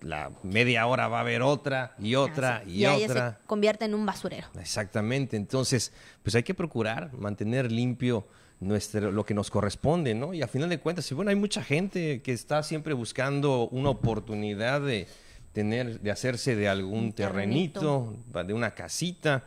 la 0.00 0.30
media 0.42 0.86
hora 0.86 1.08
va 1.08 1.18
a 1.18 1.20
haber 1.20 1.42
otra 1.42 1.94
y 1.98 2.14
otra 2.14 2.62
y, 2.66 2.84
otra. 2.84 3.32
se 3.40 3.46
convierte 3.46 3.84
en 3.86 3.94
un 3.94 4.06
basurero. 4.06 4.48
Exactamente. 4.58 5.36
Entonces, 5.36 5.92
pues 6.22 6.34
hay 6.34 6.42
que 6.42 6.54
procurar 6.54 7.12
mantener 7.14 7.70
limpio 7.72 8.26
nuestro, 8.60 9.10
lo 9.12 9.24
que 9.24 9.34
nos 9.34 9.50
corresponde, 9.50 10.14
¿no? 10.14 10.32
Y 10.34 10.42
a 10.42 10.48
final 10.48 10.68
de 10.68 10.78
cuentas, 10.78 11.10
bueno, 11.12 11.30
hay 11.30 11.36
mucha 11.36 11.62
gente 11.62 12.22
que 12.22 12.32
está 12.32 12.62
siempre 12.62 12.94
buscando 12.94 13.68
una 13.68 13.90
oportunidad 13.90 14.80
de 14.80 15.06
tener, 15.52 16.00
de 16.00 16.10
hacerse 16.10 16.56
de 16.56 16.68
algún 16.68 17.12
terrenito, 17.12 18.16
de 18.46 18.52
una 18.52 18.74
casita, 18.74 19.44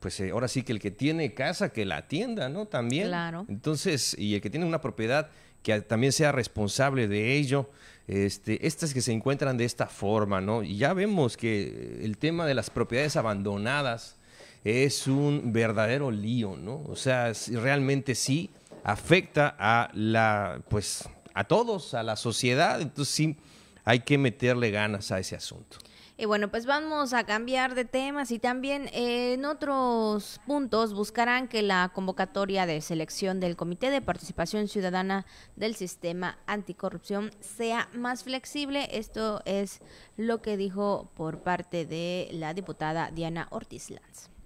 pues 0.00 0.20
eh, 0.20 0.30
ahora 0.30 0.48
sí 0.48 0.62
que 0.62 0.72
el 0.72 0.80
que 0.80 0.90
tiene 0.90 1.34
casa 1.34 1.70
que 1.70 1.84
la 1.84 1.98
atienda, 1.98 2.48
¿no? 2.48 2.66
También. 2.66 3.08
Claro. 3.08 3.46
Entonces, 3.48 4.16
y 4.18 4.34
el 4.34 4.40
que 4.40 4.50
tiene 4.50 4.66
una 4.66 4.80
propiedad 4.80 5.30
que 5.62 5.80
también 5.80 6.12
sea 6.12 6.32
responsable 6.32 7.08
de 7.08 7.36
ello. 7.36 7.70
Este, 8.06 8.66
estas 8.66 8.94
que 8.94 9.02
se 9.02 9.12
encuentran 9.12 9.58
de 9.58 9.66
esta 9.66 9.86
forma, 9.86 10.40
¿no? 10.40 10.62
Y 10.62 10.78
ya 10.78 10.94
vemos 10.94 11.36
que 11.36 12.00
el 12.02 12.16
tema 12.16 12.46
de 12.46 12.54
las 12.54 12.70
propiedades 12.70 13.16
abandonadas 13.16 14.16
es 14.64 15.06
un 15.06 15.52
verdadero 15.52 16.10
lío, 16.10 16.56
¿no? 16.56 16.82
O 16.88 16.96
sea, 16.96 17.32
realmente 17.52 18.14
sí 18.14 18.50
afecta 18.82 19.54
a 19.58 19.90
la, 19.92 20.62
pues, 20.68 21.08
a 21.34 21.44
todos, 21.44 21.94
a 21.94 22.02
la 22.02 22.16
sociedad. 22.16 22.80
Entonces 22.80 23.14
sí 23.14 23.36
hay 23.84 24.00
que 24.00 24.18
meterle 24.18 24.70
ganas 24.70 25.12
a 25.12 25.18
ese 25.18 25.36
asunto. 25.36 25.78
Y 26.20 26.24
bueno, 26.24 26.50
pues 26.50 26.66
vamos 26.66 27.12
a 27.12 27.22
cambiar 27.22 27.76
de 27.76 27.84
temas 27.84 28.32
y 28.32 28.40
también 28.40 28.88
eh, 28.88 29.34
en 29.34 29.44
otros 29.44 30.40
puntos 30.48 30.92
buscarán 30.92 31.46
que 31.46 31.62
la 31.62 31.92
convocatoria 31.94 32.66
de 32.66 32.80
selección 32.80 33.38
del 33.38 33.54
Comité 33.54 33.92
de 33.92 34.02
Participación 34.02 34.66
Ciudadana 34.66 35.26
del 35.54 35.76
Sistema 35.76 36.36
Anticorrupción 36.48 37.30
sea 37.38 37.88
más 37.94 38.24
flexible. 38.24 38.88
Esto 38.90 39.42
es 39.44 39.80
lo 40.16 40.42
que 40.42 40.56
dijo 40.56 41.08
por 41.14 41.44
parte 41.44 41.86
de 41.86 42.28
la 42.32 42.52
diputada 42.52 43.12
Diana 43.12 43.46
Ortiz 43.52 43.88
Lanz. 43.88 44.37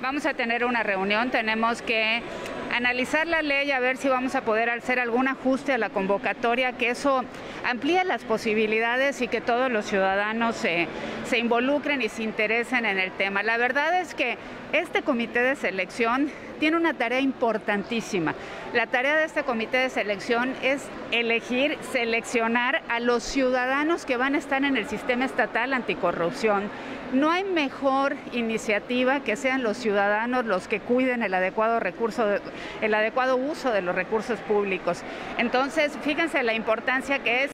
Vamos 0.00 0.26
a 0.26 0.34
tener 0.34 0.64
una 0.64 0.82
reunión, 0.82 1.30
tenemos 1.30 1.80
que 1.80 2.20
analizar 2.74 3.28
la 3.28 3.42
ley 3.42 3.70
a 3.70 3.78
ver 3.78 3.96
si 3.96 4.08
vamos 4.08 4.34
a 4.34 4.40
poder 4.42 4.68
hacer 4.68 4.98
algún 4.98 5.28
ajuste 5.28 5.72
a 5.72 5.78
la 5.78 5.90
convocatoria, 5.90 6.72
que 6.72 6.90
eso 6.90 7.24
amplíe 7.64 8.04
las 8.04 8.24
posibilidades 8.24 9.22
y 9.22 9.28
que 9.28 9.40
todos 9.40 9.70
los 9.70 9.86
ciudadanos 9.86 10.56
se, 10.56 10.88
se 11.24 11.38
involucren 11.38 12.02
y 12.02 12.08
se 12.08 12.24
interesen 12.24 12.86
en 12.86 12.98
el 12.98 13.12
tema. 13.12 13.44
La 13.44 13.56
verdad 13.56 14.00
es 14.00 14.14
que 14.14 14.36
este 14.72 15.02
comité 15.02 15.40
de 15.40 15.54
selección 15.54 16.30
tiene 16.58 16.76
una 16.76 16.94
tarea 16.94 17.20
importantísima. 17.20 18.34
La 18.72 18.86
tarea 18.86 19.16
de 19.16 19.24
este 19.24 19.44
comité 19.44 19.78
de 19.78 19.90
selección 19.90 20.54
es 20.62 20.88
elegir, 21.10 21.78
seleccionar 21.92 22.82
a 22.88 23.00
los 23.00 23.22
ciudadanos 23.22 24.04
que 24.04 24.16
van 24.16 24.34
a 24.34 24.38
estar 24.38 24.64
en 24.64 24.76
el 24.76 24.86
sistema 24.86 25.24
estatal 25.24 25.72
anticorrupción 25.72 26.70
no 27.14 27.30
hay 27.30 27.44
mejor 27.44 28.16
iniciativa 28.32 29.20
que 29.20 29.36
sean 29.36 29.62
los 29.62 29.76
ciudadanos 29.76 30.44
los 30.44 30.68
que 30.68 30.80
cuiden 30.80 31.22
el 31.22 31.32
adecuado 31.32 31.80
recurso, 31.80 32.24
el 32.80 32.94
adecuado 32.94 33.36
uso 33.36 33.70
de 33.70 33.82
los 33.82 33.94
recursos 33.94 34.38
públicos. 34.40 35.02
Entonces, 35.38 35.96
fíjense 36.02 36.42
la 36.42 36.54
importancia 36.54 37.22
que 37.22 37.44
es. 37.44 37.50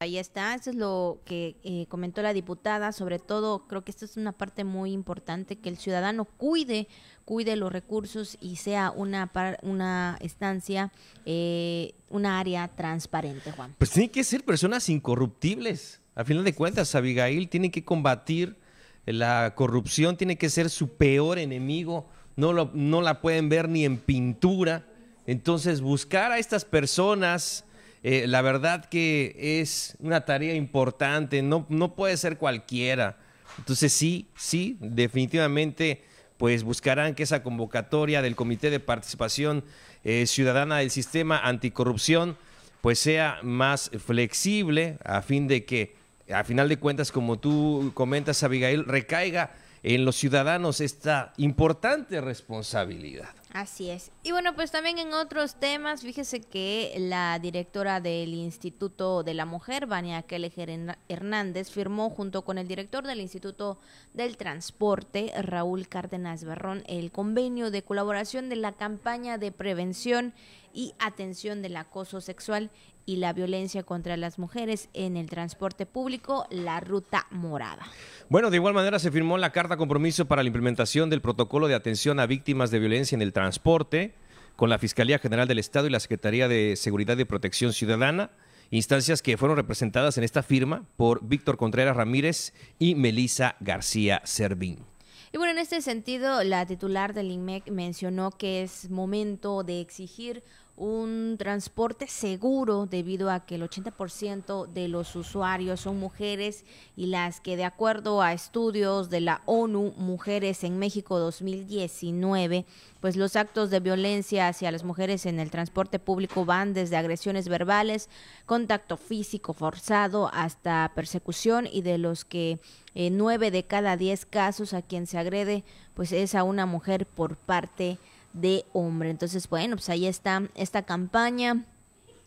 Ahí 0.00 0.18
está, 0.18 0.54
eso 0.54 0.70
es 0.70 0.76
lo 0.76 1.22
que 1.24 1.56
eh, 1.64 1.86
comentó 1.88 2.20
la 2.20 2.34
diputada, 2.34 2.92
sobre 2.92 3.18
todo 3.18 3.66
creo 3.66 3.82
que 3.82 3.90
esto 3.90 4.04
es 4.04 4.18
una 4.18 4.32
parte 4.32 4.62
muy 4.62 4.92
importante, 4.92 5.58
que 5.58 5.70
el 5.70 5.78
ciudadano 5.78 6.26
cuide, 6.26 6.86
cuide 7.26 7.56
los 7.56 7.72
recursos 7.72 8.38
y 8.40 8.56
sea 8.56 8.92
una, 8.92 9.30
una 9.62 10.16
estancia, 10.20 10.92
eh, 11.26 11.92
una 12.08 12.38
área 12.38 12.68
transparente, 12.68 13.50
Juan. 13.50 13.74
Pues 13.76 13.90
tienen 13.90 14.10
que 14.10 14.24
ser 14.24 14.44
personas 14.44 14.88
incorruptibles. 14.88 16.00
A 16.14 16.24
final 16.24 16.44
de 16.44 16.54
cuentas, 16.54 16.94
Abigail 16.94 17.48
tiene 17.48 17.70
que 17.70 17.84
combatir 17.84 18.56
la 19.04 19.52
corrupción, 19.56 20.16
tiene 20.16 20.38
que 20.38 20.48
ser 20.48 20.70
su 20.70 20.96
peor 20.96 21.38
enemigo, 21.38 22.08
no, 22.36 22.52
lo, 22.52 22.70
no 22.72 23.02
la 23.02 23.20
pueden 23.20 23.48
ver 23.48 23.68
ni 23.68 23.84
en 23.84 23.98
pintura. 23.98 24.86
Entonces, 25.26 25.80
buscar 25.80 26.30
a 26.30 26.38
estas 26.38 26.64
personas, 26.64 27.64
eh, 28.04 28.26
la 28.28 28.40
verdad 28.40 28.84
que 28.84 29.60
es 29.60 29.96
una 29.98 30.24
tarea 30.24 30.54
importante, 30.54 31.42
no, 31.42 31.66
no 31.68 31.96
puede 31.96 32.16
ser 32.16 32.38
cualquiera. 32.38 33.18
Entonces, 33.58 33.92
sí, 33.92 34.28
sí, 34.36 34.76
definitivamente, 34.80 36.04
pues 36.38 36.62
buscarán 36.64 37.14
que 37.14 37.22
esa 37.22 37.42
convocatoria 37.42 38.22
del 38.22 38.36
Comité 38.36 38.70
de 38.70 38.80
Participación 38.80 39.64
eh, 40.04 40.26
Ciudadana 40.26 40.78
del 40.78 40.90
Sistema 40.90 41.38
Anticorrupción, 41.38 42.36
pues 42.80 42.98
sea 42.98 43.38
más 43.42 43.90
flexible 44.04 44.98
a 45.04 45.22
fin 45.22 45.48
de 45.48 45.64
que 45.64 45.96
a 46.32 46.44
final 46.44 46.68
de 46.68 46.78
cuentas, 46.78 47.12
como 47.12 47.38
tú 47.38 47.92
comentas, 47.94 48.42
Abigail, 48.42 48.84
recaiga 48.84 49.50
en 49.82 50.04
los 50.04 50.16
ciudadanos 50.16 50.80
esta 50.80 51.32
importante 51.36 52.20
responsabilidad. 52.20 53.28
Así 53.56 53.88
es. 53.88 54.10
Y 54.22 54.32
bueno, 54.32 54.54
pues 54.54 54.70
también 54.70 54.98
en 54.98 55.14
otros 55.14 55.54
temas, 55.54 56.02
fíjese 56.02 56.42
que 56.42 56.94
la 56.98 57.38
directora 57.38 58.02
del 58.02 58.34
Instituto 58.34 59.22
de 59.22 59.32
la 59.32 59.46
Mujer, 59.46 59.86
Vania 59.86 60.20
Kelleher 60.22 60.98
Hernández, 61.08 61.70
firmó 61.70 62.10
junto 62.10 62.42
con 62.42 62.58
el 62.58 62.68
director 62.68 63.06
del 63.06 63.20
Instituto 63.22 63.78
del 64.12 64.36
Transporte, 64.36 65.32
Raúl 65.40 65.88
Cárdenas 65.88 66.44
Barrón, 66.44 66.84
el 66.86 67.10
convenio 67.10 67.70
de 67.70 67.82
colaboración 67.82 68.50
de 68.50 68.56
la 68.56 68.72
campaña 68.72 69.38
de 69.38 69.52
prevención 69.52 70.34
y 70.76 70.94
atención 70.98 71.62
del 71.62 71.76
acoso 71.76 72.20
sexual 72.20 72.70
y 73.06 73.16
la 73.16 73.32
violencia 73.32 73.82
contra 73.82 74.16
las 74.16 74.38
mujeres 74.38 74.90
en 74.92 75.16
el 75.16 75.30
transporte 75.30 75.86
público, 75.86 76.46
la 76.50 76.80
ruta 76.80 77.26
morada. 77.30 77.86
Bueno, 78.28 78.50
de 78.50 78.56
igual 78.58 78.74
manera 78.74 78.98
se 78.98 79.10
firmó 79.10 79.38
la 79.38 79.52
carta 79.52 79.76
compromiso 79.76 80.26
para 80.26 80.42
la 80.42 80.48
implementación 80.48 81.08
del 81.08 81.22
protocolo 81.22 81.66
de 81.66 81.74
atención 81.74 82.20
a 82.20 82.26
víctimas 82.26 82.70
de 82.70 82.78
violencia 82.78 83.16
en 83.16 83.22
el 83.22 83.32
transporte 83.32 84.14
con 84.54 84.68
la 84.68 84.78
Fiscalía 84.78 85.18
General 85.18 85.48
del 85.48 85.58
Estado 85.58 85.86
y 85.86 85.90
la 85.90 86.00
Secretaría 86.00 86.46
de 86.46 86.76
Seguridad 86.76 87.16
y 87.16 87.24
Protección 87.24 87.72
Ciudadana, 87.72 88.30
instancias 88.70 89.22
que 89.22 89.36
fueron 89.36 89.56
representadas 89.56 90.18
en 90.18 90.24
esta 90.24 90.42
firma 90.42 90.84
por 90.96 91.26
Víctor 91.26 91.56
Contreras 91.56 91.96
Ramírez 91.96 92.52
y 92.78 92.96
Melisa 92.96 93.56
García 93.60 94.20
Servín. 94.24 94.84
Y 95.32 95.38
bueno, 95.38 95.52
en 95.52 95.58
este 95.58 95.82
sentido, 95.82 96.42
la 96.44 96.64
titular 96.66 97.12
del 97.12 97.30
INMEC 97.30 97.70
mencionó 97.70 98.30
que 98.30 98.62
es 98.62 98.90
momento 98.90 99.64
de 99.64 99.80
exigir 99.80 100.42
un 100.76 101.36
transporte 101.38 102.06
seguro 102.06 102.84
debido 102.84 103.30
a 103.30 103.46
que 103.46 103.54
el 103.54 103.62
80% 103.62 104.66
de 104.66 104.88
los 104.88 105.16
usuarios 105.16 105.80
son 105.80 105.98
mujeres 105.98 106.66
y 106.96 107.06
las 107.06 107.40
que 107.40 107.56
de 107.56 107.64
acuerdo 107.64 108.20
a 108.20 108.34
estudios 108.34 109.08
de 109.08 109.22
la 109.22 109.40
ONU 109.46 109.94
Mujeres 109.96 110.64
en 110.64 110.78
México 110.78 111.18
2019, 111.18 112.66
pues 113.00 113.16
los 113.16 113.36
actos 113.36 113.70
de 113.70 113.80
violencia 113.80 114.48
hacia 114.48 114.70
las 114.70 114.84
mujeres 114.84 115.24
en 115.24 115.40
el 115.40 115.50
transporte 115.50 115.98
público 115.98 116.44
van 116.44 116.74
desde 116.74 116.98
agresiones 116.98 117.48
verbales, 117.48 118.10
contacto 118.44 118.98
físico 118.98 119.54
forzado 119.54 120.30
hasta 120.34 120.92
persecución 120.94 121.66
y 121.70 121.80
de 121.80 121.96
los 121.96 122.26
que 122.26 122.60
eh, 122.94 123.08
nueve 123.10 123.50
de 123.50 123.64
cada 123.64 123.96
diez 123.96 124.26
casos 124.26 124.74
a 124.74 124.82
quien 124.82 125.06
se 125.06 125.18
agrede 125.18 125.64
pues 125.94 126.12
es 126.12 126.34
a 126.34 126.44
una 126.44 126.66
mujer 126.66 127.06
por 127.06 127.36
parte 127.36 127.84
de 127.84 128.15
de 128.36 128.64
hombre. 128.72 129.10
Entonces, 129.10 129.48
bueno, 129.48 129.76
pues 129.76 129.88
ahí 129.88 130.06
está 130.06 130.42
esta 130.54 130.82
campaña. 130.82 131.64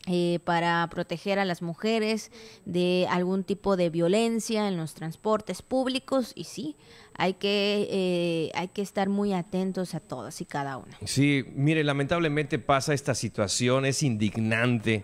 Eh, 0.07 0.39
para 0.45 0.87
proteger 0.89 1.39
a 1.39 1.45
las 1.45 1.61
mujeres 1.61 2.31
de 2.65 3.05
algún 3.11 3.43
tipo 3.43 3.75
de 3.75 3.89
violencia 3.89 4.67
en 4.67 4.77
los 4.77 4.93
transportes 4.93 5.61
públicos 5.61 6.31
y 6.35 6.45
sí, 6.45 6.77
hay 7.15 7.33
que, 7.33 7.87
eh, 7.91 8.51
hay 8.55 8.69
que 8.69 8.81
estar 8.81 9.09
muy 9.09 9.33
atentos 9.33 9.93
a 9.93 9.99
todas 9.99 10.39
y 10.39 10.45
cada 10.45 10.77
una. 10.77 10.97
Sí, 11.05 11.43
mire, 11.53 11.83
lamentablemente 11.83 12.59
pasa 12.59 12.93
esta 12.93 13.13
situación, 13.13 13.85
es 13.85 14.01
indignante. 14.01 15.03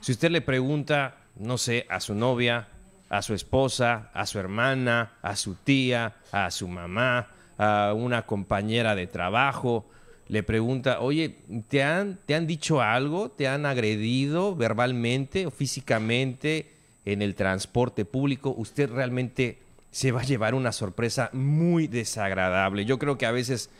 Si 0.00 0.12
usted 0.12 0.30
le 0.30 0.42
pregunta, 0.42 1.16
no 1.36 1.56
sé, 1.56 1.86
a 1.88 1.98
su 1.98 2.14
novia, 2.14 2.68
a 3.08 3.22
su 3.22 3.32
esposa, 3.32 4.10
a 4.12 4.26
su 4.26 4.38
hermana, 4.38 5.14
a 5.22 5.34
su 5.34 5.54
tía, 5.54 6.16
a 6.30 6.50
su 6.50 6.68
mamá, 6.68 7.28
a 7.58 7.94
una 7.96 8.26
compañera 8.26 8.94
de 8.94 9.06
trabajo, 9.06 9.86
le 10.28 10.42
pregunta, 10.42 11.00
oye, 11.00 11.36
¿te 11.68 11.82
han, 11.82 12.18
¿te 12.26 12.34
han 12.34 12.46
dicho 12.46 12.80
algo? 12.80 13.30
¿Te 13.30 13.46
han 13.46 13.64
agredido 13.64 14.56
verbalmente 14.56 15.46
o 15.46 15.50
físicamente 15.50 16.72
en 17.04 17.22
el 17.22 17.34
transporte 17.34 18.04
público? 18.04 18.52
Usted 18.56 18.90
realmente 18.90 19.58
se 19.92 20.10
va 20.10 20.22
a 20.22 20.24
llevar 20.24 20.54
una 20.54 20.72
sorpresa 20.72 21.30
muy 21.32 21.86
desagradable. 21.86 22.84
Yo 22.84 22.98
creo 22.98 23.16
que 23.16 23.26
a 23.26 23.30
veces, 23.30 23.70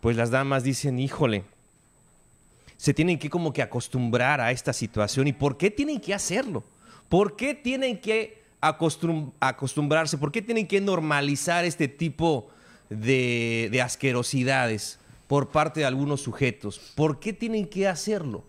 pues 0.00 0.16
las 0.16 0.30
damas 0.30 0.62
dicen, 0.62 1.00
híjole, 1.00 1.42
se 2.76 2.94
tienen 2.94 3.18
que 3.18 3.28
como 3.28 3.52
que 3.52 3.62
acostumbrar 3.62 4.40
a 4.40 4.52
esta 4.52 4.72
situación. 4.72 5.26
¿Y 5.26 5.32
por 5.32 5.56
qué 5.56 5.70
tienen 5.70 6.00
que 6.00 6.14
hacerlo? 6.14 6.62
¿Por 7.08 7.34
qué 7.34 7.54
tienen 7.54 8.00
que 8.00 8.40
acostumbrarse? 8.60 10.16
¿Por 10.16 10.30
qué 10.30 10.42
tienen 10.42 10.68
que 10.68 10.80
normalizar 10.80 11.64
este 11.64 11.88
tipo 11.88 12.48
de, 12.88 13.68
de 13.72 13.82
asquerosidades? 13.82 15.00
Por 15.28 15.50
parte 15.50 15.80
de 15.80 15.86
algunos 15.86 16.22
sujetos. 16.22 16.80
¿Por 16.96 17.20
qué 17.20 17.32
tienen 17.32 17.68
que 17.68 17.86
hacerlo? 17.86 18.44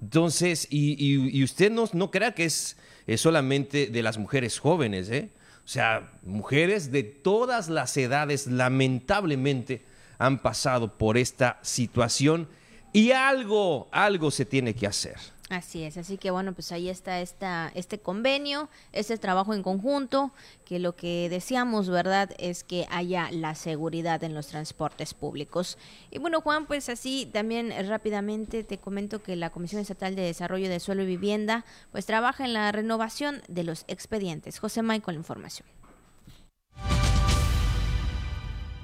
Entonces, 0.00 0.66
y, 0.68 1.44
usted 1.44 1.70
no, 1.70 1.88
no 1.92 2.10
crea 2.10 2.34
que 2.34 2.46
es, 2.46 2.76
solamente 3.16 3.86
de 3.86 4.02
las 4.02 4.18
mujeres 4.18 4.58
jóvenes, 4.58 5.08
¿eh? 5.10 5.30
O 5.64 5.68
sea, 5.68 6.12
mujeres 6.24 6.90
de 6.90 7.04
todas 7.04 7.68
las 7.68 7.96
edades 7.96 8.48
lamentablemente 8.48 9.84
han 10.18 10.42
pasado 10.42 10.98
por 10.98 11.16
esta 11.16 11.60
situación 11.62 12.48
y 12.92 13.12
algo, 13.12 13.88
algo 13.92 14.32
se 14.32 14.44
tiene 14.44 14.74
que 14.74 14.88
hacer. 14.88 15.16
Así 15.52 15.82
es, 15.82 15.98
así 15.98 16.16
que 16.16 16.30
bueno, 16.30 16.54
pues 16.54 16.72
ahí 16.72 16.88
está 16.88 17.20
esta, 17.20 17.70
este 17.74 17.98
convenio, 17.98 18.70
este 18.92 19.18
trabajo 19.18 19.52
en 19.52 19.62
conjunto, 19.62 20.32
que 20.64 20.78
lo 20.78 20.96
que 20.96 21.28
deseamos, 21.28 21.90
¿verdad?, 21.90 22.30
es 22.38 22.64
que 22.64 22.86
haya 22.90 23.30
la 23.30 23.54
seguridad 23.54 24.24
en 24.24 24.32
los 24.32 24.46
transportes 24.46 25.12
públicos. 25.12 25.76
Y 26.10 26.18
bueno, 26.20 26.40
Juan, 26.40 26.64
pues 26.64 26.88
así 26.88 27.28
también 27.30 27.70
rápidamente 27.86 28.64
te 28.64 28.78
comento 28.78 29.22
que 29.22 29.36
la 29.36 29.50
Comisión 29.50 29.82
Estatal 29.82 30.16
de 30.16 30.22
Desarrollo 30.22 30.70
de 30.70 30.80
Suelo 30.80 31.02
y 31.02 31.06
Vivienda, 31.06 31.66
pues 31.90 32.06
trabaja 32.06 32.46
en 32.46 32.54
la 32.54 32.72
renovación 32.72 33.42
de 33.48 33.64
los 33.64 33.84
expedientes. 33.88 34.58
José 34.58 34.80
la 34.82 35.12
información. 35.12 35.68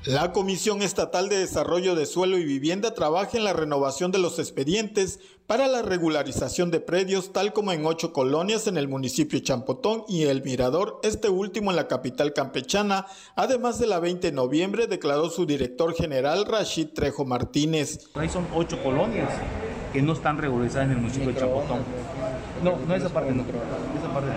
La 0.08 0.32
Comisión 0.32 0.80
Estatal 0.80 1.28
de 1.28 1.36
Desarrollo 1.36 1.94
de 1.94 2.06
Suelo 2.06 2.38
y 2.38 2.44
Vivienda 2.46 2.94
trabaja 2.94 3.36
en 3.36 3.44
la 3.44 3.52
renovación 3.52 4.10
de 4.10 4.16
los 4.16 4.38
expedientes 4.38 5.20
para 5.46 5.68
la 5.68 5.82
regularización 5.82 6.70
de 6.70 6.80
predios, 6.80 7.34
tal 7.34 7.52
como 7.52 7.72
en 7.72 7.84
ocho 7.84 8.14
colonias 8.14 8.66
en 8.68 8.78
el 8.78 8.88
municipio 8.88 9.38
Champotón 9.40 10.04
y 10.08 10.22
El 10.22 10.42
Mirador, 10.42 10.98
este 11.02 11.28
último 11.28 11.68
en 11.68 11.76
la 11.76 11.88
capital 11.88 12.32
campechana. 12.32 13.04
Además 13.36 13.78
de 13.78 13.86
la 13.86 14.00
20 14.00 14.28
de 14.28 14.32
noviembre, 14.32 14.86
declaró 14.86 15.28
su 15.28 15.44
director 15.44 15.94
general 15.94 16.46
Rashid 16.46 16.88
Trejo 16.94 17.26
Martínez. 17.26 18.08
Ahí 18.14 18.30
son 18.30 18.46
ocho 18.54 18.82
colonias 18.82 19.28
que 19.92 20.00
no 20.00 20.14
están 20.14 20.38
regularizadas 20.38 20.86
en 20.86 20.92
el 20.92 20.98
municipio 21.02 21.34
de 21.34 21.38
Champotón. 21.38 21.80
No, 22.64 22.78
no 22.78 22.94
esa 22.94 23.10
parte 23.10 23.32
no. 23.32 23.42
Esa 23.42 24.14
parte 24.14 24.30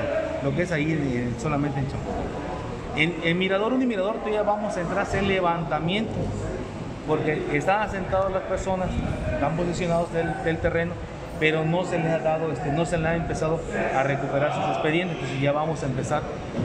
no. 0.43 0.49
Lo 0.49 0.53
que 0.53 0.63
es 0.63 0.71
ahí 0.73 1.33
solamente 1.41 1.79
en 1.79 1.89
Champotón. 1.89 2.50
En, 2.95 3.37
Mirador 3.37 3.73
1 3.73 3.83
y 3.83 3.87
Mirador 3.87 4.15
todavía 4.17 4.43
vamos 4.43 4.75
a 4.75 4.81
entrar 4.81 4.99
a 4.99 5.01
hacer 5.03 5.23
levantamiento, 5.23 6.11
porque 7.07 7.41
están 7.53 7.83
asentadas 7.83 8.31
las 8.31 8.43
personas, 8.43 8.89
están 9.33 9.55
posicionados 9.55 10.09
del, 10.11 10.57
terreno, 10.57 10.93
pero 11.39 11.63
no 11.63 11.85
se 11.85 11.97
les 11.97 12.07
ha 12.07 12.19
dado, 12.19 12.51
este, 12.51 12.71
no 12.71 12.85
se 12.85 12.97
les 12.97 13.07
ha 13.07 13.15
empezado 13.15 13.61
a 13.95 14.03
recuperar 14.03 14.53
sus 14.53 14.65
expedientes, 14.73 15.15
entonces 15.15 15.41
ya 15.41 15.51
vamos 15.53 15.81
a 15.83 15.85
empezar 15.85 16.21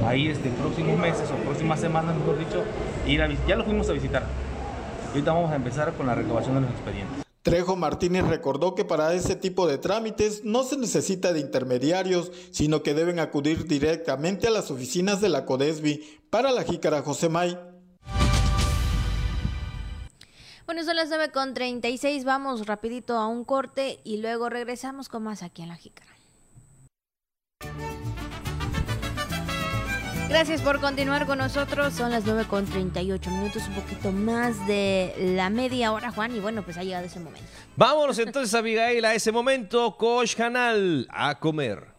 ahí 0.07 0.29
este, 0.29 0.49
en 0.49 0.55
próximos 0.55 0.99
meses 0.99 1.31
o 1.31 1.37
próximas 1.45 1.81
semanas, 1.81 2.17
mejor 2.17 2.39
dicho, 2.39 2.65
ir 3.07 3.23
a, 3.23 3.29
ya 3.47 3.57
lo 3.57 3.65
fuimos 3.65 3.89
a 3.89 3.93
visitar. 3.93 4.25
Ahorita 5.11 5.33
vamos 5.33 5.53
a 5.53 5.57
empezar 5.57 5.93
con 5.93 6.07
la 6.07 6.15
recuperación 6.15 6.57
de 6.57 6.61
los 6.63 6.71
expedientes. 6.71 7.26
Trejo 7.47 7.77
Martínez 7.77 8.27
recordó 8.27 8.75
que 8.75 8.85
para 8.85 9.15
ese 9.15 9.37
tipo 9.37 9.69
de 9.69 9.79
trámites 9.79 10.43
no 10.43 10.65
se 10.65 10.77
necesita 10.77 11.33
de 11.33 11.39
intermediarios, 11.39 12.33
sino 12.51 12.83
que 12.83 12.93
deben 12.93 13.21
acudir 13.21 13.69
directamente 13.69 14.49
a 14.49 14.51
las 14.51 14.73
oficinas 14.73 15.21
de 15.21 15.29
la 15.29 15.45
CODESBI. 15.45 16.23
Para 16.29 16.51
la 16.51 16.65
Jícara 16.65 17.03
José 17.03 17.29
May. 17.29 17.57
Bueno, 20.67 20.83
son 20.83 20.97
las 20.97 21.09
9.36, 21.09 22.25
vamos 22.25 22.67
rapidito 22.67 23.15
a 23.15 23.29
un 23.29 23.45
corte 23.45 24.01
y 24.03 24.17
luego 24.17 24.49
regresamos 24.49 25.09
con 25.09 25.23
más 25.23 25.45
aquí 25.45 25.63
en 25.63 25.69
la 25.69 25.77
Jícara. 25.77 26.17
Gracias 30.29 30.61
por 30.61 30.81
continuar 30.81 31.25
con 31.25 31.39
nosotros. 31.39 31.95
Son 31.95 32.11
las 32.11 32.25
9 32.27 32.47
con 32.49 32.67
38 32.67 33.31
minutos, 33.31 33.63
un 33.69 33.75
poquito 33.75 34.11
más 34.11 34.67
de 34.67 35.15
la 35.37 35.51
media 35.51 35.93
hora, 35.93 36.11
Juan. 36.11 36.35
Y 36.35 36.41
bueno, 36.41 36.63
pues 36.63 36.77
ha 36.77 36.83
llegado 36.83 37.07
ese 37.07 37.21
momento. 37.21 37.49
Vámonos 37.77 38.19
entonces, 38.19 38.53
Abigail, 38.55 39.05
a 39.05 39.15
ese 39.15 39.31
momento. 39.31 39.97
Coach 39.97 40.35
Canal, 40.35 41.07
a 41.11 41.39
comer. 41.39 41.97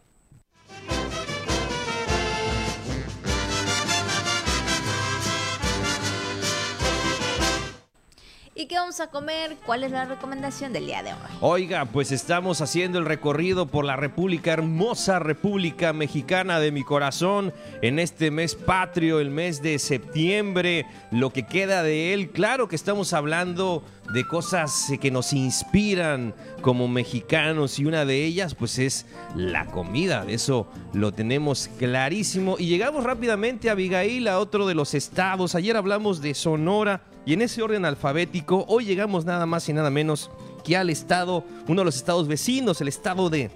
¿Y 8.60 8.66
qué 8.66 8.74
vamos 8.74 8.98
a 8.98 9.06
comer? 9.06 9.56
¿Cuál 9.64 9.84
es 9.84 9.92
la 9.92 10.04
recomendación 10.04 10.72
del 10.72 10.86
día 10.86 11.04
de 11.04 11.12
hoy? 11.12 11.18
Oiga, 11.40 11.84
pues 11.84 12.10
estamos 12.10 12.60
haciendo 12.60 12.98
el 12.98 13.04
recorrido 13.04 13.66
por 13.66 13.84
la 13.84 13.94
República, 13.94 14.52
hermosa 14.52 15.20
República 15.20 15.92
Mexicana 15.92 16.58
de 16.58 16.72
mi 16.72 16.82
corazón, 16.82 17.54
en 17.82 18.00
este 18.00 18.32
mes 18.32 18.56
patrio, 18.56 19.20
el 19.20 19.30
mes 19.30 19.62
de 19.62 19.78
septiembre, 19.78 20.86
lo 21.12 21.32
que 21.32 21.46
queda 21.46 21.84
de 21.84 22.12
él. 22.12 22.30
Claro 22.30 22.66
que 22.66 22.74
estamos 22.74 23.12
hablando 23.12 23.84
de 24.12 24.26
cosas 24.26 24.90
que 25.00 25.12
nos 25.12 25.32
inspiran 25.32 26.34
como 26.60 26.88
mexicanos 26.88 27.78
y 27.78 27.84
una 27.84 28.04
de 28.04 28.24
ellas 28.24 28.56
pues 28.56 28.80
es 28.80 29.06
la 29.36 29.66
comida, 29.66 30.24
eso 30.26 30.66
lo 30.94 31.12
tenemos 31.12 31.68
clarísimo 31.78 32.56
y 32.58 32.66
llegamos 32.66 33.04
rápidamente 33.04 33.68
a 33.68 33.72
Abigail, 33.72 34.26
a 34.26 34.40
otro 34.40 34.66
de 34.66 34.74
los 34.74 34.94
estados, 34.94 35.54
ayer 35.54 35.76
hablamos 35.76 36.20
de 36.22 36.34
Sonora 36.34 37.02
y 37.28 37.34
en 37.34 37.42
ese 37.42 37.60
orden 37.60 37.84
alfabético 37.84 38.64
hoy 38.68 38.86
llegamos 38.86 39.26
nada 39.26 39.44
más 39.44 39.68
y 39.68 39.74
nada 39.74 39.90
menos 39.90 40.30
que 40.64 40.78
al 40.78 40.88
estado, 40.88 41.44
uno 41.66 41.82
de 41.82 41.84
los 41.84 41.96
estados 41.96 42.26
vecinos, 42.26 42.80
el 42.80 42.88
estado 42.88 43.28
de 43.28 43.50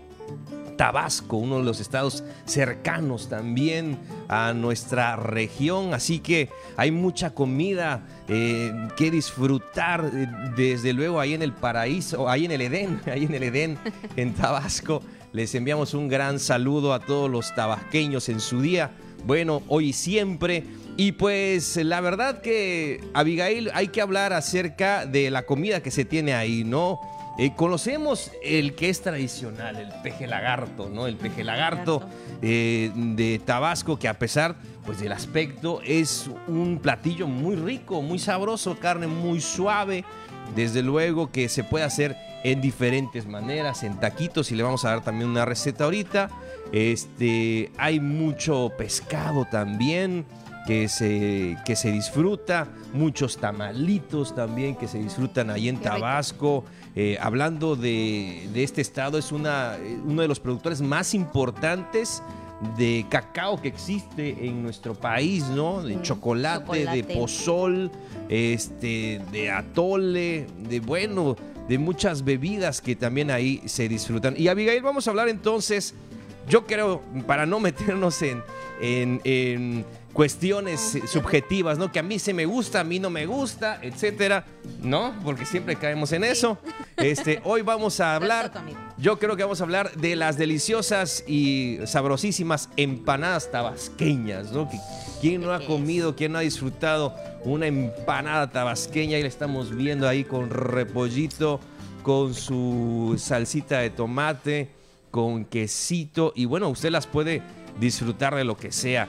Tabasco, 0.77 1.39
uno 1.39 1.57
de 1.57 1.65
los 1.65 1.81
estados 1.81 2.23
cercanos 2.45 3.31
también 3.31 3.99
a 4.29 4.53
nuestra 4.53 5.17
región. 5.17 5.95
Así 5.95 6.19
que 6.19 6.51
hay 6.77 6.91
mucha 6.91 7.33
comida 7.33 8.07
eh, 8.29 8.75
que 8.95 9.11
disfrutar, 9.11 10.05
eh, 10.13 10.27
desde 10.55 10.93
luego 10.93 11.19
ahí 11.19 11.33
en 11.33 11.41
el 11.41 11.55
paraíso, 11.55 12.29
ahí 12.29 12.45
en 12.45 12.51
el 12.51 12.61
Edén, 12.61 13.01
ahí 13.07 13.25
en 13.25 13.35
el 13.35 13.43
Edén, 13.43 13.79
en 14.17 14.35
Tabasco. 14.35 15.03
Les 15.33 15.55
enviamos 15.55 15.95
un 15.95 16.09
gran 16.09 16.41
saludo 16.41 16.93
a 16.93 17.01
todos 17.01 17.31
los 17.31 17.55
tabasqueños 17.55 18.29
en 18.29 18.41
su 18.41 18.61
día. 18.61 18.91
Bueno, 19.25 19.63
hoy 19.69 19.95
siempre. 19.95 20.65
Y 20.97 21.13
pues 21.13 21.77
la 21.77 22.01
verdad 22.01 22.41
que, 22.43 23.03
Abigail, 23.15 23.71
hay 23.75 23.89
que 23.89 24.01
hablar 24.01 24.33
acerca 24.33 25.07
de 25.07 25.31
la 25.31 25.43
comida 25.43 25.83
que 25.83 25.91
se 25.91 26.05
tiene 26.05 26.35
ahí, 26.35 26.65
¿no? 26.65 27.01
Eh, 27.39 27.55
conocemos 27.57 28.31
el 28.43 28.75
que 28.75 28.91
es 28.91 29.01
tradicional, 29.01 29.77
el 29.77 29.89
peje 30.03 30.27
lagarto, 30.27 30.91
¿no? 30.91 31.07
El 31.07 31.17
peje 31.17 31.45
lagarto 31.45 32.03
eh, 32.43 32.91
de 32.95 33.41
Tabasco, 33.43 33.99
que 33.99 34.07
a 34.07 34.19
pesar 34.19 34.55
pues, 34.85 35.01
del 35.01 35.13
aspecto 35.13 35.81
es 35.83 36.29
un 36.47 36.79
platillo 36.79 37.27
muy 37.27 37.57
rico, 37.57 38.03
muy 38.03 38.19
sabroso, 38.19 38.79
carne 38.79 39.07
muy 39.07 39.41
suave. 39.41 40.05
Desde 40.55 40.83
luego 40.83 41.33
que 41.33 41.49
se 41.49 41.65
puede 41.65 41.87
hacer 41.87 42.17
en 42.45 42.61
diferentes 42.61 43.27
maneras, 43.27 43.83
en 43.85 43.99
taquitos, 43.99 44.53
y 44.53 44.55
le 44.55 44.63
vamos 44.63 44.85
a 44.85 44.91
dar 44.91 45.03
también 45.03 45.31
una 45.31 45.47
receta 45.47 45.85
ahorita. 45.85 46.29
Este, 46.73 47.73
hay 47.79 48.01
mucho 48.01 48.71
pescado 48.77 49.47
también 49.51 50.27
que 50.67 50.89
se, 50.89 51.57
que 51.65 51.77
se 51.77 51.91
disfruta, 51.91 52.69
muchos 52.93 53.39
tamalitos 53.39 54.35
también 54.35 54.77
que 54.77 54.87
se 54.87 54.99
disfrutan 54.99 55.51
ahí 55.51 55.69
en 55.69 55.79
Tabasco. 55.79 56.65
Eh, 56.95 57.17
hablando 57.21 57.75
de, 57.75 58.49
este 58.55 58.81
estado, 58.81 59.19
es 59.19 59.33
una, 59.33 59.77
uno 60.05 60.23
de 60.23 60.29
los 60.29 60.41
productores 60.41 60.81
más 60.81 61.15
importantes 61.15 62.23
de 62.77 63.05
cacao 63.09 63.61
que 63.61 63.69
existe 63.69 64.47
en 64.47 64.63
nuestro 64.63 64.95
país, 64.95 65.45
¿no? 65.49 65.83
De 65.83 66.01
chocolate, 66.01 66.87
de 66.87 67.03
pozol, 67.03 67.91
este, 68.29 69.21
de 69.33 69.51
atole, 69.51 70.47
de 70.59 70.79
bueno, 70.79 71.37
de 71.69 71.79
muchas 71.79 72.25
bebidas 72.25 72.81
que 72.81 72.95
también 72.95 73.33
ahí 73.33 73.63
se 73.67 73.89
disfrutan. 73.89 74.35
Y 74.37 74.47
Abigail, 74.47 74.83
vamos 74.83 75.09
a 75.09 75.11
hablar 75.11 75.29
entonces, 75.29 75.95
yo 76.49 76.67
creo, 76.67 77.03
para 77.27 77.47
no 77.47 77.59
meternos 77.59 78.23
en, 78.23 78.43
en 78.81 79.85
cuestiones 80.13 80.99
subjetivas, 81.07 81.79
¿no? 81.79 81.91
Que 81.91 81.99
a 81.99 82.03
mí 82.03 82.19
se 82.19 82.35
me 82.35 82.45
gusta, 82.45 82.81
a 82.81 82.85
mí 82.85 82.99
no 82.99 83.11
me 83.11 83.27
gusta, 83.27 83.79
etcétera, 83.83 84.45
¿no? 84.83 85.15
Porque 85.25 85.47
siempre 85.47 85.77
caemos 85.77 86.13
en 86.13 86.25
eso. 86.25 86.59
Este, 86.97 87.41
hoy 87.45 87.63
vamos 87.63 88.01
a 88.01 88.15
hablar, 88.17 88.53
yo 88.99 89.19
creo 89.19 89.37
que 89.37 89.43
vamos 89.43 89.61
a 89.61 89.65
hablar 89.65 89.95
de 89.97 90.17
las 90.17 90.37
deliciosas 90.37 91.25
y 91.27 91.79
sabrosísimas 91.87 92.69
empanadas 92.77 93.51
tabasqueñas, 93.51 94.53
¿no? 94.53 94.69
¿Quién 95.21 95.41
no 95.41 95.53
ha 95.53 95.65
comido, 95.65 96.15
quién 96.15 96.33
no 96.33 96.39
ha 96.39 96.43
disfrutado 96.43 97.15
una 97.45 97.67
empanada 97.67 98.51
tabasqueña? 98.51 99.19
Y 99.19 99.23
la 99.23 99.29
estamos 99.29 99.75
viendo 99.75 100.09
ahí 100.09 100.25
con 100.25 100.51
repollito, 100.51 101.61
con 102.03 102.35
su 102.35 103.15
salsita 103.19 103.79
de 103.79 103.91
tomate, 103.91 104.71
con 105.11 105.45
quesito. 105.45 106.33
Y 106.35 106.45
bueno, 106.47 106.69
usted 106.69 106.91
las 106.91 107.07
puede 107.07 107.43
disfrutar 107.81 108.35
de 108.35 108.45
lo 108.45 108.57
que 108.57 108.73
sea. 108.73 109.09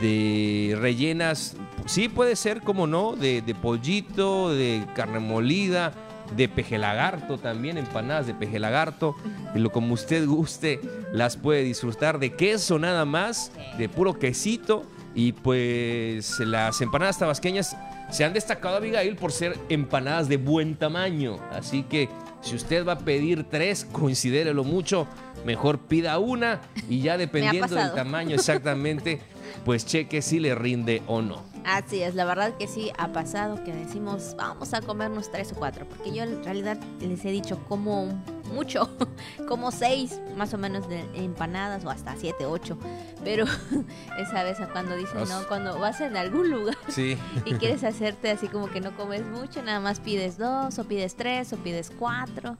De 0.00 0.76
rellenas, 0.80 1.56
sí 1.86 2.08
puede 2.08 2.36
ser, 2.36 2.60
como 2.60 2.86
no, 2.86 3.16
de, 3.16 3.42
pollito, 3.60 4.54
de 4.54 4.84
carne 4.94 5.18
molida, 5.18 5.92
de 6.36 6.48
peje 6.48 6.78
lagarto 6.78 7.38
también, 7.38 7.76
empanadas 7.76 8.26
de 8.26 8.34
peje 8.34 8.58
lagarto, 8.58 9.14
lo 9.54 9.70
como 9.70 9.94
usted 9.94 10.26
guste, 10.26 10.80
las 11.12 11.36
puede 11.36 11.62
disfrutar 11.62 12.18
de 12.18 12.32
queso 12.32 12.78
nada 12.78 13.04
más, 13.04 13.52
de 13.78 13.88
puro 13.88 14.18
quesito. 14.18 14.84
Y 15.16 15.30
pues 15.30 16.40
las 16.40 16.80
empanadas 16.80 17.20
tabasqueñas 17.20 17.76
se 18.10 18.24
han 18.24 18.32
destacado, 18.32 18.76
Abigail, 18.76 19.14
por 19.14 19.30
ser 19.30 19.56
empanadas 19.68 20.28
de 20.28 20.38
buen 20.38 20.74
tamaño. 20.74 21.38
Así 21.52 21.84
que 21.84 22.08
si 22.40 22.56
usted 22.56 22.86
va 22.86 22.94
a 22.94 22.98
pedir 22.98 23.44
tres, 23.44 23.86
considérelo 23.90 24.64
mucho 24.64 25.06
mejor 25.44 25.78
pida 25.80 26.18
una 26.18 26.60
y 26.88 27.00
ya 27.00 27.16
dependiendo 27.16 27.74
del 27.74 27.92
tamaño 27.92 28.34
exactamente, 28.34 29.20
pues 29.64 29.86
cheque 29.86 30.22
si 30.22 30.40
le 30.40 30.54
rinde 30.54 31.02
o 31.06 31.22
no. 31.22 31.54
Así 31.64 32.02
es, 32.02 32.14
la 32.14 32.26
verdad 32.26 32.54
que 32.58 32.68
sí 32.68 32.92
ha 32.98 33.08
pasado 33.08 33.64
que 33.64 33.72
decimos 33.72 34.34
vamos 34.36 34.74
a 34.74 34.82
comernos 34.82 35.30
tres 35.30 35.52
o 35.52 35.54
cuatro, 35.54 35.86
porque 35.88 36.12
yo 36.12 36.22
en 36.22 36.44
realidad 36.44 36.78
les 37.00 37.24
he 37.24 37.30
dicho 37.30 37.58
como 37.68 38.22
mucho, 38.52 38.90
como 39.48 39.72
seis 39.72 40.20
más 40.36 40.52
o 40.52 40.58
menos 40.58 40.86
de 40.90 41.00
empanadas 41.14 41.82
o 41.86 41.90
hasta 41.90 42.16
siete, 42.16 42.44
ocho, 42.44 42.76
pero 43.24 43.46
esa 44.18 44.42
vez 44.42 44.58
cuando 44.72 44.94
dicen, 44.94 45.26
no, 45.26 45.48
cuando 45.48 45.78
vas 45.78 46.02
en 46.02 46.18
algún 46.18 46.50
lugar 46.50 46.76
y 46.96 47.54
quieres 47.54 47.82
hacerte 47.82 48.30
así 48.30 48.48
como 48.48 48.68
que 48.68 48.82
no 48.82 48.94
comes 48.94 49.24
mucho, 49.24 49.62
nada 49.62 49.80
más 49.80 50.00
pides 50.00 50.36
dos 50.36 50.78
o 50.78 50.84
pides 50.84 51.16
tres 51.16 51.50
o 51.54 51.56
pides 51.56 51.90
cuatro, 51.98 52.58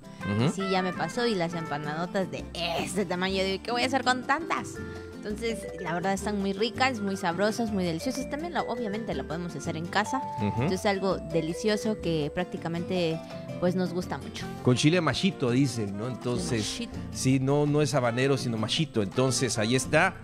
sí 0.54 0.62
ya 0.70 0.80
me 0.80 0.94
pasó 0.94 1.26
y 1.26 1.34
las 1.34 1.52
empanadotas 1.52 2.30
de 2.30 2.42
este 2.54 3.04
tamaño, 3.04 3.44
digo, 3.44 3.62
¿qué 3.62 3.70
voy 3.70 3.82
a 3.82 3.86
hacer 3.86 4.02
con 4.02 4.26
tantas? 4.26 4.76
Entonces, 5.24 5.66
la 5.80 5.94
verdad 5.94 6.12
están 6.12 6.38
muy 6.38 6.52
ricas, 6.52 7.00
muy 7.00 7.16
sabrosas, 7.16 7.72
muy 7.72 7.82
deliciosas. 7.82 8.28
También, 8.28 8.52
la, 8.52 8.62
obviamente, 8.62 9.14
la 9.14 9.24
podemos 9.24 9.56
hacer 9.56 9.74
en 9.74 9.86
casa. 9.86 10.20
Entonces, 10.38 10.80
es 10.80 10.86
algo 10.86 11.16
delicioso 11.16 11.98
que 12.02 12.30
prácticamente 12.34 13.18
pues 13.58 13.74
nos 13.74 13.94
gusta 13.94 14.18
mucho. 14.18 14.44
Con 14.62 14.76
chile 14.76 15.00
machito, 15.00 15.50
dicen, 15.50 15.96
¿no? 15.96 16.08
Entonces, 16.08 16.82
sí, 17.12 17.40
no, 17.40 17.64
no 17.64 17.80
es 17.80 17.94
habanero, 17.94 18.36
sino 18.36 18.58
machito. 18.58 19.02
Entonces, 19.02 19.56
ahí 19.56 19.74
está 19.76 20.14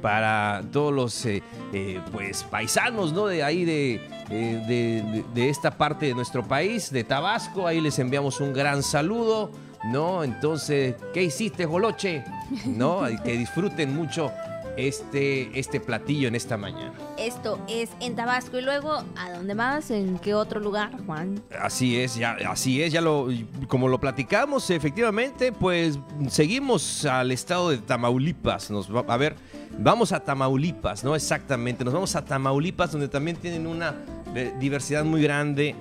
para 0.00 0.62
todos 0.72 0.94
los 0.94 1.26
eh, 1.26 1.42
eh, 1.74 2.00
pues 2.10 2.42
paisanos, 2.44 3.12
¿no? 3.12 3.26
De 3.26 3.42
ahí 3.42 3.68
eh, 3.68 4.00
de, 4.30 5.24
de, 5.34 5.48
esta 5.50 5.70
parte 5.76 6.06
de 6.06 6.14
nuestro 6.14 6.42
país, 6.42 6.90
de 6.90 7.04
Tabasco. 7.04 7.66
Ahí 7.66 7.82
les 7.82 7.98
enviamos 7.98 8.40
un 8.40 8.54
gran 8.54 8.82
saludo. 8.82 9.50
¿No? 9.86 10.24
Entonces, 10.24 10.94
¿qué 11.12 11.22
hiciste, 11.22 11.66
Joloche? 11.66 12.24
¿No? 12.66 13.02
que 13.24 13.36
disfruten 13.36 13.94
mucho 13.94 14.30
este, 14.76 15.58
este 15.58 15.80
platillo 15.80 16.28
en 16.28 16.34
esta 16.34 16.56
mañana. 16.56 16.92
Esto 17.18 17.58
es 17.68 17.90
en 18.00 18.14
Tabasco 18.14 18.58
y 18.58 18.62
luego, 18.62 19.02
¿a 19.16 19.32
dónde 19.32 19.54
más? 19.54 19.90
¿En 19.90 20.18
qué 20.18 20.34
otro 20.34 20.60
lugar, 20.60 20.90
Juan? 21.06 21.42
Así 21.60 21.98
es, 21.98 22.16
ya, 22.16 22.36
así 22.48 22.82
es, 22.82 22.92
ya 22.92 23.00
lo, 23.00 23.28
como 23.68 23.88
lo 23.88 23.98
platicamos, 23.98 24.70
efectivamente, 24.70 25.52
pues 25.52 25.98
seguimos 26.28 27.04
al 27.06 27.32
estado 27.32 27.70
de 27.70 27.78
Tamaulipas. 27.78 28.70
Nos 28.70 28.88
a 28.90 29.16
ver, 29.16 29.36
vamos 29.78 30.12
a 30.12 30.20
Tamaulipas, 30.20 31.04
¿no? 31.04 31.16
Exactamente, 31.16 31.84
nos 31.84 31.94
vamos 31.94 32.14
a 32.14 32.24
Tamaulipas, 32.24 32.92
donde 32.92 33.08
también 33.08 33.36
tienen 33.36 33.66
una 33.66 33.94
eh, 34.34 34.54
diversidad 34.60 35.04
muy 35.04 35.22
grande 35.22 35.74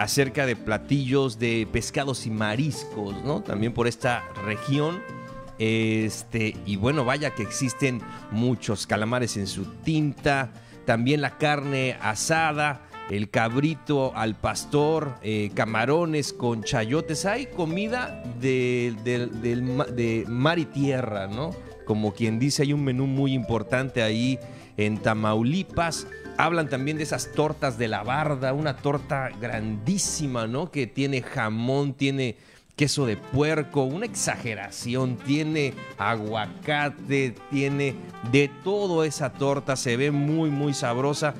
acerca 0.00 0.46
de 0.46 0.56
platillos 0.56 1.38
de 1.38 1.68
pescados 1.70 2.24
y 2.24 2.30
mariscos, 2.30 3.22
¿no? 3.22 3.42
También 3.42 3.74
por 3.74 3.86
esta 3.86 4.24
región. 4.46 5.02
Este, 5.58 6.56
y 6.64 6.76
bueno, 6.76 7.04
vaya 7.04 7.34
que 7.34 7.42
existen 7.42 8.00
muchos 8.30 8.86
calamares 8.86 9.36
en 9.36 9.46
su 9.46 9.66
tinta, 9.66 10.54
también 10.86 11.20
la 11.20 11.36
carne 11.36 11.98
asada, 12.00 12.88
el 13.10 13.28
cabrito 13.28 14.16
al 14.16 14.36
pastor, 14.36 15.16
eh, 15.20 15.50
camarones 15.52 16.32
con 16.32 16.64
chayotes. 16.64 17.26
Hay 17.26 17.48
comida 17.48 18.24
de, 18.40 18.96
de 19.04 20.24
mar 20.28 20.58
y 20.58 20.64
tierra, 20.64 21.26
¿no? 21.26 21.50
Como 21.84 22.14
quien 22.14 22.38
dice, 22.38 22.62
hay 22.62 22.72
un 22.72 22.84
menú 22.84 23.06
muy 23.06 23.34
importante 23.34 24.02
ahí 24.02 24.38
en 24.78 24.96
Tamaulipas. 24.96 26.06
Hablan 26.40 26.70
también 26.70 26.96
de 26.96 27.02
esas 27.02 27.32
tortas 27.32 27.76
de 27.76 27.86
la 27.86 28.02
barda, 28.02 28.54
una 28.54 28.78
torta 28.78 29.28
grandísima, 29.28 30.46
¿no? 30.46 30.70
Que 30.70 30.86
tiene 30.86 31.20
jamón, 31.20 31.92
tiene 31.92 32.38
queso 32.76 33.04
de 33.04 33.18
puerco, 33.18 33.82
una 33.82 34.06
exageración, 34.06 35.18
tiene 35.18 35.74
aguacate, 35.98 37.34
tiene 37.50 37.94
de 38.32 38.50
todo 38.64 39.04
esa 39.04 39.34
torta, 39.34 39.76
se 39.76 39.98
ve 39.98 40.10
muy, 40.12 40.48
muy 40.48 40.72
sabrosa. 40.72 41.34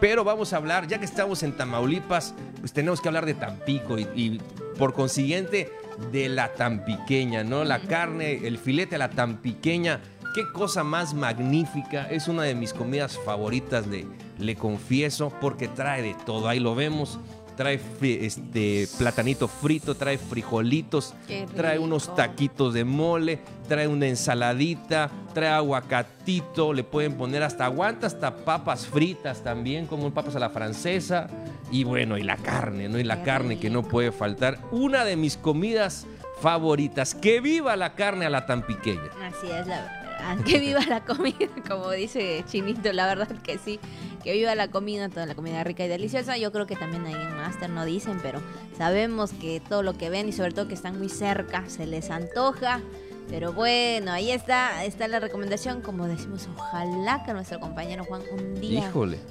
Pero 0.00 0.22
vamos 0.22 0.52
a 0.52 0.58
hablar, 0.58 0.86
ya 0.86 0.98
que 0.98 1.06
estamos 1.06 1.42
en 1.42 1.56
Tamaulipas, 1.56 2.34
pues 2.60 2.74
tenemos 2.74 3.00
que 3.00 3.08
hablar 3.08 3.24
de 3.24 3.32
Tampico 3.32 3.98
y, 3.98 4.02
y 4.14 4.38
por 4.76 4.92
consiguiente 4.92 5.72
de 6.10 6.28
la 6.28 6.52
tampiqueña, 6.52 7.42
¿no? 7.42 7.64
La 7.64 7.80
carne, 7.80 8.46
el 8.46 8.58
filete 8.58 8.96
a 8.96 8.98
la 8.98 9.08
tampiqueña 9.08 10.02
Qué 10.32 10.50
cosa 10.50 10.82
más 10.82 11.12
magnífica. 11.12 12.08
Es 12.10 12.26
una 12.26 12.44
de 12.44 12.54
mis 12.54 12.72
comidas 12.72 13.18
favoritas, 13.18 13.86
le, 13.86 14.06
le 14.42 14.56
confieso, 14.56 15.32
porque 15.40 15.68
trae 15.68 16.02
de 16.02 16.14
todo. 16.26 16.48
Ahí 16.48 16.60
lo 16.60 16.74
vemos. 16.74 17.18
Trae 17.56 17.78
este 18.00 18.88
platanito 18.96 19.46
frito, 19.46 19.94
trae 19.94 20.16
frijolitos, 20.16 21.12
trae 21.54 21.78
unos 21.78 22.14
taquitos 22.16 22.72
de 22.72 22.84
mole, 22.84 23.40
trae 23.68 23.86
una 23.86 24.06
ensaladita, 24.06 25.10
trae 25.34 25.50
aguacatito, 25.50 26.72
le 26.72 26.82
pueden 26.82 27.14
poner 27.14 27.42
hasta 27.42 27.66
aguanta, 27.66 28.06
hasta 28.06 28.36
papas 28.36 28.86
fritas 28.86 29.44
también, 29.44 29.86
como 29.86 30.12
papas 30.14 30.34
a 30.36 30.38
la 30.38 30.48
francesa. 30.48 31.28
Y 31.70 31.84
bueno, 31.84 32.16
y 32.16 32.22
la 32.22 32.38
carne, 32.38 32.88
¿no? 32.88 32.98
Y 32.98 33.04
la 33.04 33.22
carne 33.22 33.58
que 33.58 33.68
no 33.68 33.82
puede 33.82 34.12
faltar. 34.12 34.58
Una 34.70 35.04
de 35.04 35.16
mis 35.16 35.36
comidas 35.36 36.06
favoritas. 36.40 37.14
Que 37.14 37.40
viva 37.40 37.76
la 37.76 37.94
carne 37.94 38.24
a 38.24 38.30
la 38.30 38.46
tan 38.46 38.62
pequeña. 38.62 39.10
Así 39.22 39.46
es, 39.46 39.66
la 39.66 39.82
verdad. 39.82 40.01
Que 40.44 40.58
viva 40.58 40.80
la 40.88 41.04
comida, 41.04 41.48
como 41.68 41.90
dice 41.90 42.44
Chinito, 42.46 42.92
la 42.92 43.06
verdad 43.06 43.28
que 43.42 43.58
sí, 43.58 43.78
que 44.22 44.32
viva 44.32 44.54
la 44.54 44.68
comida, 44.68 45.08
toda 45.08 45.26
la 45.26 45.34
comida 45.34 45.62
rica 45.64 45.84
y 45.84 45.88
deliciosa. 45.88 46.36
Yo 46.36 46.52
creo 46.52 46.66
que 46.66 46.76
también 46.76 47.04
ahí 47.06 47.14
en 47.14 47.36
Master 47.36 47.70
no 47.70 47.84
dicen, 47.84 48.18
pero 48.22 48.40
sabemos 48.76 49.32
que 49.32 49.60
todo 49.60 49.82
lo 49.82 49.94
que 49.94 50.10
ven 50.10 50.28
y 50.28 50.32
sobre 50.32 50.52
todo 50.52 50.68
que 50.68 50.74
están 50.74 50.98
muy 50.98 51.08
cerca 51.08 51.68
se 51.68 51.86
les 51.86 52.10
antoja. 52.10 52.80
Pero 53.28 53.52
bueno, 53.52 54.12
ahí 54.12 54.30
está, 54.30 54.84
está 54.84 55.08
la 55.08 55.20
recomendación. 55.20 55.80
Como 55.80 56.06
decimos, 56.06 56.48
ojalá 56.56 57.24
que 57.24 57.32
nuestro 57.32 57.60
compañero 57.60 58.04
Juan 58.04 58.22
un 58.32 58.60
día 58.60 58.90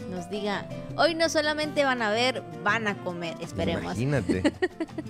nos 0.10 0.30
diga, 0.30 0.68
hoy 0.98 1.16
no 1.16 1.30
solamente 1.30 1.84
van 1.84 2.02
a 2.02 2.12
ver, 2.12 2.44
van 2.64 2.88
a 2.88 2.98
comer, 3.04 3.36
esperemos. 3.42 3.84
Imagínate. 3.84 4.54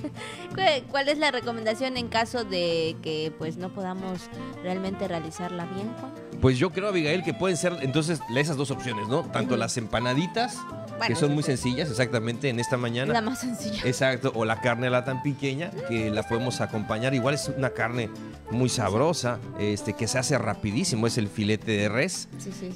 ¿Cuál 0.91 1.09
es 1.09 1.17
la 1.17 1.31
recomendación 1.31 1.97
en 1.97 2.07
caso 2.07 2.43
de 2.43 2.95
que 3.01 3.33
pues 3.37 3.57
no 3.57 3.73
podamos 3.73 4.29
realmente 4.63 5.07
realizarla 5.07 5.65
bien, 5.65 5.93
Juan? 5.99 6.11
Pues 6.41 6.57
yo 6.57 6.71
creo, 6.71 6.89
Abigail, 6.89 7.23
que 7.23 7.33
pueden 7.33 7.55
ser 7.55 7.77
entonces 7.81 8.19
esas 8.35 8.57
dos 8.57 8.71
opciones, 8.71 9.07
¿no? 9.07 9.21
Tanto 9.23 9.55
las 9.57 9.77
empanaditas 9.77 10.57
que 11.07 11.15
son 11.15 11.33
muy 11.33 11.43
sencillas, 11.43 11.89
exactamente, 11.89 12.49
en 12.49 12.59
esta 12.59 12.77
mañana. 12.77 13.13
La 13.13 13.21
más 13.21 13.39
sencilla. 13.39 13.81
Exacto, 13.85 14.31
o 14.35 14.45
la 14.45 14.61
carne 14.61 14.87
a 14.87 14.89
la 14.89 15.03
tan 15.03 15.23
pequeña, 15.23 15.71
que 15.87 16.09
la 16.11 16.23
podemos 16.23 16.61
acompañar. 16.61 17.13
Igual 17.13 17.35
es 17.35 17.51
una 17.55 17.71
carne 17.71 18.09
muy 18.49 18.69
sabrosa, 18.69 19.39
este, 19.59 19.93
que 19.93 20.07
se 20.07 20.19
hace 20.19 20.37
rapidísimo, 20.37 21.07
es 21.07 21.17
el 21.17 21.27
filete 21.27 21.71
de 21.71 21.89
res, 21.89 22.27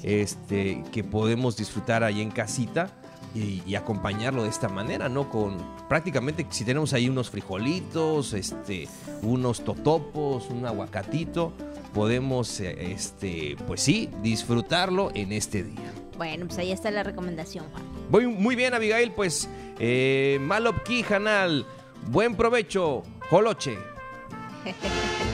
este, 0.02 0.82
que 0.92 1.04
podemos 1.04 1.56
disfrutar 1.56 2.04
ahí 2.04 2.20
en 2.20 2.30
casita. 2.30 2.90
Y, 3.34 3.74
acompañarlo 3.74 4.44
de 4.44 4.48
esta 4.48 4.70
manera, 4.70 5.10
¿no? 5.10 5.28
Con 5.28 5.58
prácticamente 5.90 6.46
si 6.48 6.64
tenemos 6.64 6.94
ahí 6.94 7.10
unos 7.10 7.28
frijolitos, 7.28 8.32
este, 8.32 8.88
unos 9.20 9.62
totopos, 9.62 10.48
un 10.48 10.64
aguacatito, 10.64 11.52
podemos, 11.96 12.60
eh, 12.60 12.92
este, 12.92 13.56
pues 13.66 13.80
sí, 13.80 14.10
disfrutarlo 14.22 15.10
en 15.14 15.32
este 15.32 15.62
día. 15.62 15.94
Bueno, 16.18 16.44
pues 16.44 16.58
ahí 16.58 16.70
está 16.70 16.90
la 16.90 17.02
recomendación, 17.02 17.64
Juan. 17.72 17.84
Muy, 18.10 18.26
muy 18.26 18.54
bien, 18.54 18.74
Abigail, 18.74 19.12
pues 19.12 19.48
eh, 19.78 20.36
Malopki 20.42 21.02
Janal, 21.02 21.64
buen 22.08 22.36
provecho, 22.36 23.02
Joloche. 23.30 23.78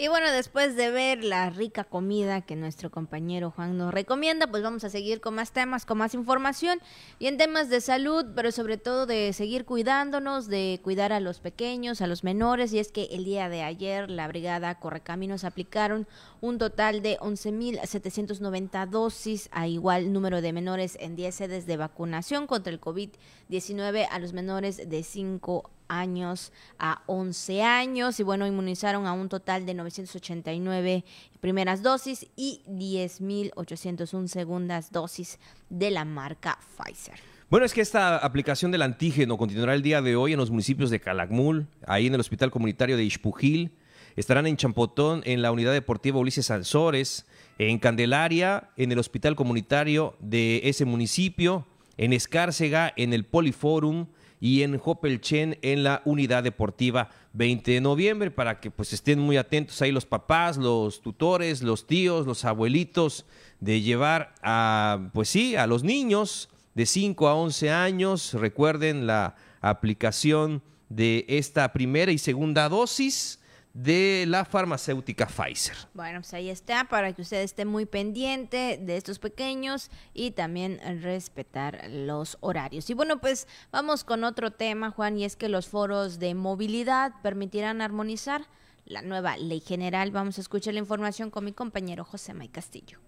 Y 0.00 0.06
bueno, 0.06 0.30
después 0.30 0.76
de 0.76 0.92
ver 0.92 1.24
la 1.24 1.50
rica 1.50 1.82
comida 1.82 2.42
que 2.42 2.54
nuestro 2.54 2.88
compañero 2.88 3.50
Juan 3.50 3.76
nos 3.76 3.92
recomienda, 3.92 4.46
pues 4.46 4.62
vamos 4.62 4.84
a 4.84 4.90
seguir 4.90 5.20
con 5.20 5.34
más 5.34 5.50
temas, 5.50 5.84
con 5.84 5.98
más 5.98 6.14
información 6.14 6.78
y 7.18 7.26
en 7.26 7.36
temas 7.36 7.68
de 7.68 7.80
salud, 7.80 8.24
pero 8.36 8.52
sobre 8.52 8.76
todo 8.76 9.06
de 9.06 9.32
seguir 9.32 9.64
cuidándonos, 9.64 10.46
de 10.46 10.78
cuidar 10.84 11.12
a 11.12 11.18
los 11.18 11.40
pequeños, 11.40 12.00
a 12.00 12.06
los 12.06 12.22
menores. 12.22 12.72
Y 12.72 12.78
es 12.78 12.92
que 12.92 13.08
el 13.10 13.24
día 13.24 13.48
de 13.48 13.64
ayer 13.64 14.08
la 14.08 14.28
Brigada 14.28 14.78
Correcaminos 14.78 15.42
aplicaron 15.42 16.06
un 16.40 16.58
total 16.58 17.02
de 17.02 17.18
11.790 17.18 18.88
dosis 18.88 19.48
a 19.50 19.66
igual 19.66 20.12
número 20.12 20.40
de 20.40 20.52
menores 20.52 20.96
en 21.00 21.16
10 21.16 21.34
sedes 21.34 21.66
de 21.66 21.76
vacunación 21.76 22.46
contra 22.46 22.72
el 22.72 22.80
COVID-19 22.80 24.06
a 24.08 24.20
los 24.20 24.32
menores 24.32 24.88
de 24.88 25.02
5 25.02 25.64
años 25.64 25.77
a 25.88 27.02
11 27.06 27.62
años 27.62 28.20
y 28.20 28.22
bueno, 28.22 28.46
inmunizaron 28.46 29.06
a 29.06 29.12
un 29.12 29.28
total 29.28 29.66
de 29.66 29.74
989 29.74 31.04
primeras 31.40 31.82
dosis 31.82 32.26
y 32.36 32.62
10.801 32.68 34.28
segundas 34.28 34.92
dosis 34.92 35.38
de 35.70 35.90
la 35.90 36.04
marca 36.04 36.58
Pfizer. 36.76 37.18
Bueno, 37.50 37.64
es 37.64 37.72
que 37.72 37.80
esta 37.80 38.18
aplicación 38.18 38.70
del 38.70 38.82
antígeno 38.82 39.38
continuará 39.38 39.74
el 39.74 39.82
día 39.82 40.02
de 40.02 40.16
hoy 40.16 40.32
en 40.34 40.38
los 40.38 40.50
municipios 40.50 40.90
de 40.90 41.00
Calakmul, 41.00 41.66
ahí 41.86 42.06
en 42.06 42.14
el 42.14 42.20
Hospital 42.20 42.50
Comunitario 42.50 42.98
de 42.98 43.04
Ixpujil, 43.04 43.72
estarán 44.16 44.46
en 44.46 44.58
Champotón, 44.58 45.22
en 45.24 45.40
la 45.40 45.50
Unidad 45.50 45.72
Deportiva 45.72 46.18
Ulises 46.18 46.46
Sansores, 46.46 47.24
en 47.58 47.78
Candelaria, 47.78 48.68
en 48.76 48.92
el 48.92 48.98
Hospital 48.98 49.34
Comunitario 49.34 50.14
de 50.20 50.60
ese 50.64 50.84
municipio, 50.84 51.66
en 51.96 52.12
Escárcega, 52.12 52.92
en 52.96 53.14
el 53.14 53.24
Poliforum, 53.24 54.08
y 54.40 54.62
en 54.62 54.80
Hopelchen 54.82 55.58
en 55.62 55.82
la 55.82 56.02
unidad 56.04 56.42
deportiva 56.42 57.10
20 57.32 57.72
de 57.72 57.80
noviembre 57.80 58.30
para 58.30 58.60
que 58.60 58.70
pues 58.70 58.92
estén 58.92 59.18
muy 59.18 59.36
atentos 59.36 59.80
ahí 59.82 59.92
los 59.92 60.06
papás, 60.06 60.56
los 60.56 61.00
tutores, 61.00 61.62
los 61.62 61.86
tíos, 61.86 62.26
los 62.26 62.44
abuelitos 62.44 63.26
de 63.60 63.80
llevar 63.80 64.34
a 64.42 65.10
pues 65.12 65.28
sí, 65.28 65.56
a 65.56 65.66
los 65.66 65.82
niños 65.82 66.48
de 66.74 66.86
5 66.86 67.28
a 67.28 67.34
11 67.34 67.70
años, 67.70 68.34
recuerden 68.34 69.06
la 69.06 69.34
aplicación 69.60 70.62
de 70.88 71.24
esta 71.28 71.72
primera 71.72 72.12
y 72.12 72.18
segunda 72.18 72.68
dosis 72.68 73.40
de 73.74 74.24
la 74.26 74.44
farmacéutica 74.44 75.26
Pfizer. 75.26 75.76
Bueno, 75.94 76.20
pues 76.20 76.34
ahí 76.34 76.50
está, 76.50 76.84
para 76.84 77.12
que 77.12 77.22
usted 77.22 77.42
esté 77.42 77.64
muy 77.64 77.86
pendiente 77.86 78.78
de 78.80 78.96
estos 78.96 79.18
pequeños 79.18 79.90
y 80.14 80.32
también 80.32 80.80
respetar 81.02 81.88
los 81.88 82.38
horarios. 82.40 82.90
Y 82.90 82.94
bueno, 82.94 83.20
pues 83.20 83.46
vamos 83.70 84.04
con 84.04 84.24
otro 84.24 84.50
tema, 84.50 84.90
Juan, 84.90 85.18
y 85.18 85.24
es 85.24 85.36
que 85.36 85.48
los 85.48 85.68
foros 85.68 86.18
de 86.18 86.34
movilidad 86.34 87.12
permitirán 87.22 87.80
armonizar 87.80 88.46
la 88.84 89.02
nueva 89.02 89.36
ley 89.36 89.60
general. 89.60 90.10
Vamos 90.10 90.38
a 90.38 90.40
escuchar 90.40 90.74
la 90.74 90.80
información 90.80 91.30
con 91.30 91.44
mi 91.44 91.52
compañero 91.52 92.04
José 92.04 92.34
May 92.34 92.48
Castillo. 92.48 92.98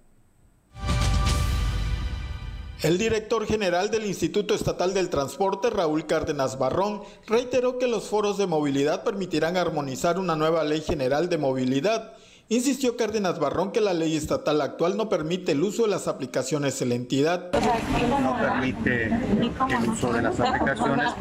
El 2.83 2.97
director 2.97 3.47
general 3.47 3.91
del 3.91 4.07
Instituto 4.07 4.55
Estatal 4.55 4.95
del 4.95 5.11
Transporte, 5.11 5.69
Raúl 5.69 6.07
Cárdenas 6.07 6.59
Barrón, 6.59 7.03
reiteró 7.27 7.79
que 7.79 7.87
los 7.87 8.05
foros 8.05 8.39
de 8.39 8.47
movilidad 8.47 9.05
permitirán 9.05 9.59
armonizar 9.59 10.19
una 10.19 10.35
nueva 10.35 10.65
ley 10.65 10.81
general 10.81 11.29
de 11.29 11.37
movilidad 11.37 12.15
Insistió 12.53 12.97
Cárdenas 12.97 13.39
Barrón 13.39 13.71
que 13.71 13.81
la 13.81 13.95
ley 13.95 14.17
estatal 14.17 14.61
actual 14.61 14.97
no 14.97 15.09
permite 15.09 15.53
el 15.53 15.63
uso 15.63 15.85
de 15.85 15.89
las 15.89 16.09
aplicaciones 16.09 16.83
en 16.83 16.89
la 16.89 16.97
entidad. 16.97 17.53
No 17.53 18.37
permite 18.41 19.07
el 19.07 19.89
uso 19.89 20.13
de 20.13 20.21
las 20.21 20.41
aplicaciones 20.41 21.13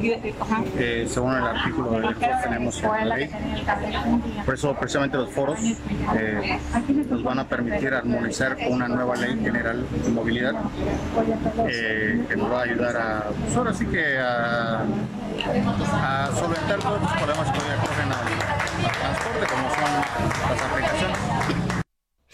eh, 0.76 1.06
según 1.08 1.36
el 1.36 1.44
artículo 1.44 2.02
que 2.20 2.32
tenemos 2.42 2.82
en 2.82 3.10
la 3.10 3.16
ley. 3.16 3.30
Por 4.44 4.56
eso 4.56 4.74
precisamente 4.74 5.18
los 5.18 5.30
foros 5.30 5.60
eh, 6.18 6.60
nos 7.08 7.22
van 7.22 7.38
a 7.38 7.48
permitir 7.48 7.94
armonizar 7.94 8.58
con 8.58 8.74
una 8.74 8.88
nueva 8.88 9.16
ley 9.16 9.38
general 9.40 9.86
de 10.04 10.10
movilidad 10.10 10.56
eh, 11.68 12.26
que 12.28 12.36
nos 12.38 12.52
va 12.52 12.62
a 12.62 12.64
ayudar 12.64 12.98
a, 12.98 13.24
pues 13.44 13.56
ahora 13.56 13.74
sí 13.76 13.86
que 13.86 14.18
a, 14.18 14.80
a 14.80 16.32
solventar 16.36 16.80
todos 16.80 17.00
los 17.00 17.12
problemas 17.12 17.52
que 17.52 17.60
hoy 17.60 17.78
ocurren 17.78 18.10
son 18.10 18.59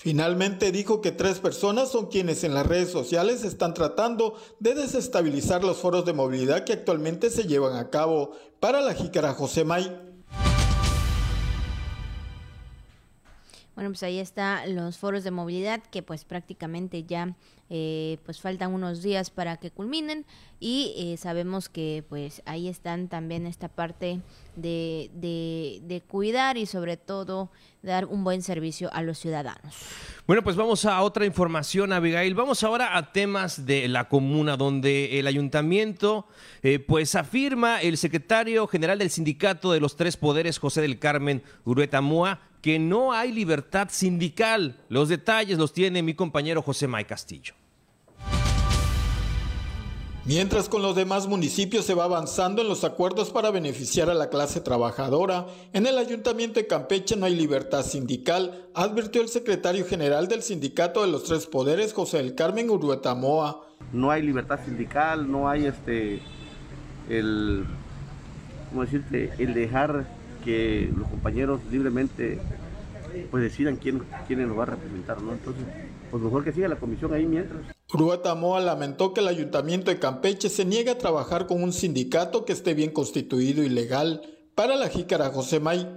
Finalmente 0.06 0.72
dijo 0.72 1.02
que 1.02 1.12
tres 1.12 1.40
personas 1.40 1.90
son 1.90 2.08
quienes 2.08 2.44
en 2.44 2.54
las 2.54 2.68
redes 2.68 2.92
sociales 2.92 3.44
están 3.44 3.74
tratando 3.74 4.36
de 4.60 4.76
desestabilizar 4.76 5.64
los 5.64 5.78
foros 5.78 6.06
de 6.06 6.14
movilidad 6.14 6.64
que 6.64 6.74
actualmente 6.74 7.32
se 7.32 7.46
llevan 7.46 7.76
a 7.76 7.90
cabo. 7.90 8.34
Para 8.60 8.82
la 8.82 8.94
jícara 8.94 9.34
José 9.34 9.64
May. 9.64 10.05
Bueno, 13.76 13.90
pues 13.90 14.04
ahí 14.04 14.20
están 14.20 14.74
los 14.74 14.98
foros 14.98 15.24
de 15.26 15.32
movilidad 15.32 15.84
que 15.84 16.02
pues 16.02 16.24
prácticamente 16.24 17.04
ya 17.04 17.36
eh, 17.70 18.20
pues 18.26 18.40
faltan 18.40 18.74
unos 18.74 19.02
días 19.02 19.32
para 19.32 19.58
que 19.58 19.72
culminen 19.72 20.26
y 20.60 20.94
eh, 20.98 21.18
sabemos 21.18 21.68
que 21.68 22.06
pues 22.08 22.42
ahí 22.46 22.70
están 22.70 23.10
también 23.10 23.46
esta 23.46 23.68
parte 23.68 24.22
de, 24.56 25.10
de, 25.14 26.02
cuidar 26.08 26.58
y 26.58 26.68
sobre 26.68 26.96
todo 26.96 27.50
dar 27.82 28.06
un 28.06 28.24
buen 28.24 28.44
servicio 28.44 28.90
a 28.94 29.02
los 29.02 29.18
ciudadanos. 29.18 29.76
Bueno, 30.28 30.44
pues 30.44 30.56
vamos 30.56 30.86
a 30.86 31.02
otra 31.02 31.26
información, 31.26 31.92
Abigail. 31.92 32.34
Vamos 32.36 32.64
ahora 32.64 32.96
a 32.96 33.12
temas 33.12 33.66
de 33.66 33.88
la 33.88 34.08
comuna, 34.08 34.58
donde 34.58 35.20
el 35.20 35.28
ayuntamiento, 35.28 36.28
eh, 36.64 36.80
pues 36.80 37.16
afirma 37.16 37.82
el 37.82 37.98
secretario 37.98 38.68
general 38.68 39.00
del 39.00 39.10
sindicato 39.10 39.72
de 39.72 39.80
los 39.80 39.98
tres 39.98 40.18
poderes, 40.18 40.60
José 40.60 40.82
del 40.82 41.00
Carmen 41.00 41.44
Urueta 41.66 42.02
Mua, 42.02 42.40
que 42.66 42.80
no 42.80 43.14
hay 43.14 43.32
libertad 43.32 43.90
sindical. 43.92 44.76
Los 44.90 45.08
detalles 45.08 45.60
los 45.60 45.72
tiene 45.72 46.02
mi 46.02 46.16
compañero 46.16 46.64
José 46.64 46.88
May 46.88 47.06
Castillo. 47.06 47.54
Mientras 50.26 50.68
con 50.68 50.82
los 50.82 50.96
demás 50.96 51.28
municipios 51.28 51.86
se 51.86 51.94
va 51.94 52.06
avanzando 52.06 52.64
en 52.64 52.68
los 52.68 52.84
acuerdos 52.84 53.30
para 53.30 53.52
beneficiar 53.52 54.10
a 54.10 54.16
la 54.16 54.32
clase 54.32 54.62
trabajadora, 54.62 55.46
en 55.74 55.86
el 55.86 56.00
Ayuntamiento 56.00 56.60
de 56.60 56.66
Campeche 56.66 57.16
no 57.16 57.28
hay 57.28 57.36
libertad 57.36 57.86
sindical, 57.86 58.66
advirtió 58.74 59.22
el 59.22 59.30
secretario 59.30 59.86
general 59.86 60.28
del 60.28 60.42
Sindicato 60.42 61.02
de 61.04 61.12
los 61.12 61.26
Tres 61.26 61.46
Poderes, 61.46 61.94
José 61.94 62.18
del 62.18 62.34
Carmen 62.34 62.72
Uruetamoa. 62.72 63.62
No 63.94 64.10
hay 64.10 64.24
libertad 64.24 64.60
sindical, 64.66 65.32
no 65.32 65.48
hay 65.48 65.68
este 65.68 66.20
el 67.12 67.64
¿cómo 68.72 68.86
decirte? 68.86 69.34
el 69.38 69.54
dejar 69.54 70.25
que 70.46 70.90
los 70.96 71.10
compañeros 71.10 71.60
libremente 71.70 72.40
pues 73.32 73.44
decidan 73.44 73.78
quién, 73.78 74.04
quién 74.28 74.48
nos 74.48 74.58
va 74.58 74.64
a 74.64 74.68
representar, 74.68 75.22
¿no? 75.22 75.34
Entonces, 75.34 75.64
pues 76.12 76.22
mejor 76.22 76.44
que 76.44 76.54
siga 76.54 76.68
la 76.68 76.76
comisión 76.78 77.14
ahí 77.14 77.26
mientras. 77.26 77.62
Moa 78.38 78.60
lamentó 78.60 79.14
que 79.14 79.22
el 79.22 79.28
ayuntamiento 79.28 79.90
de 79.90 80.00
Campeche 80.00 80.50
se 80.50 80.66
niegue 80.66 80.92
a 80.92 80.98
trabajar 80.98 81.48
con 81.48 81.64
un 81.64 81.72
sindicato 81.72 82.46
que 82.46 82.54
esté 82.54 82.74
bien 82.74 82.92
constituido 82.92 83.64
y 83.64 83.70
legal. 83.70 84.22
Para 84.54 84.76
la 84.76 84.90
jícara 84.90 85.30
José 85.30 85.60
May, 85.60 85.88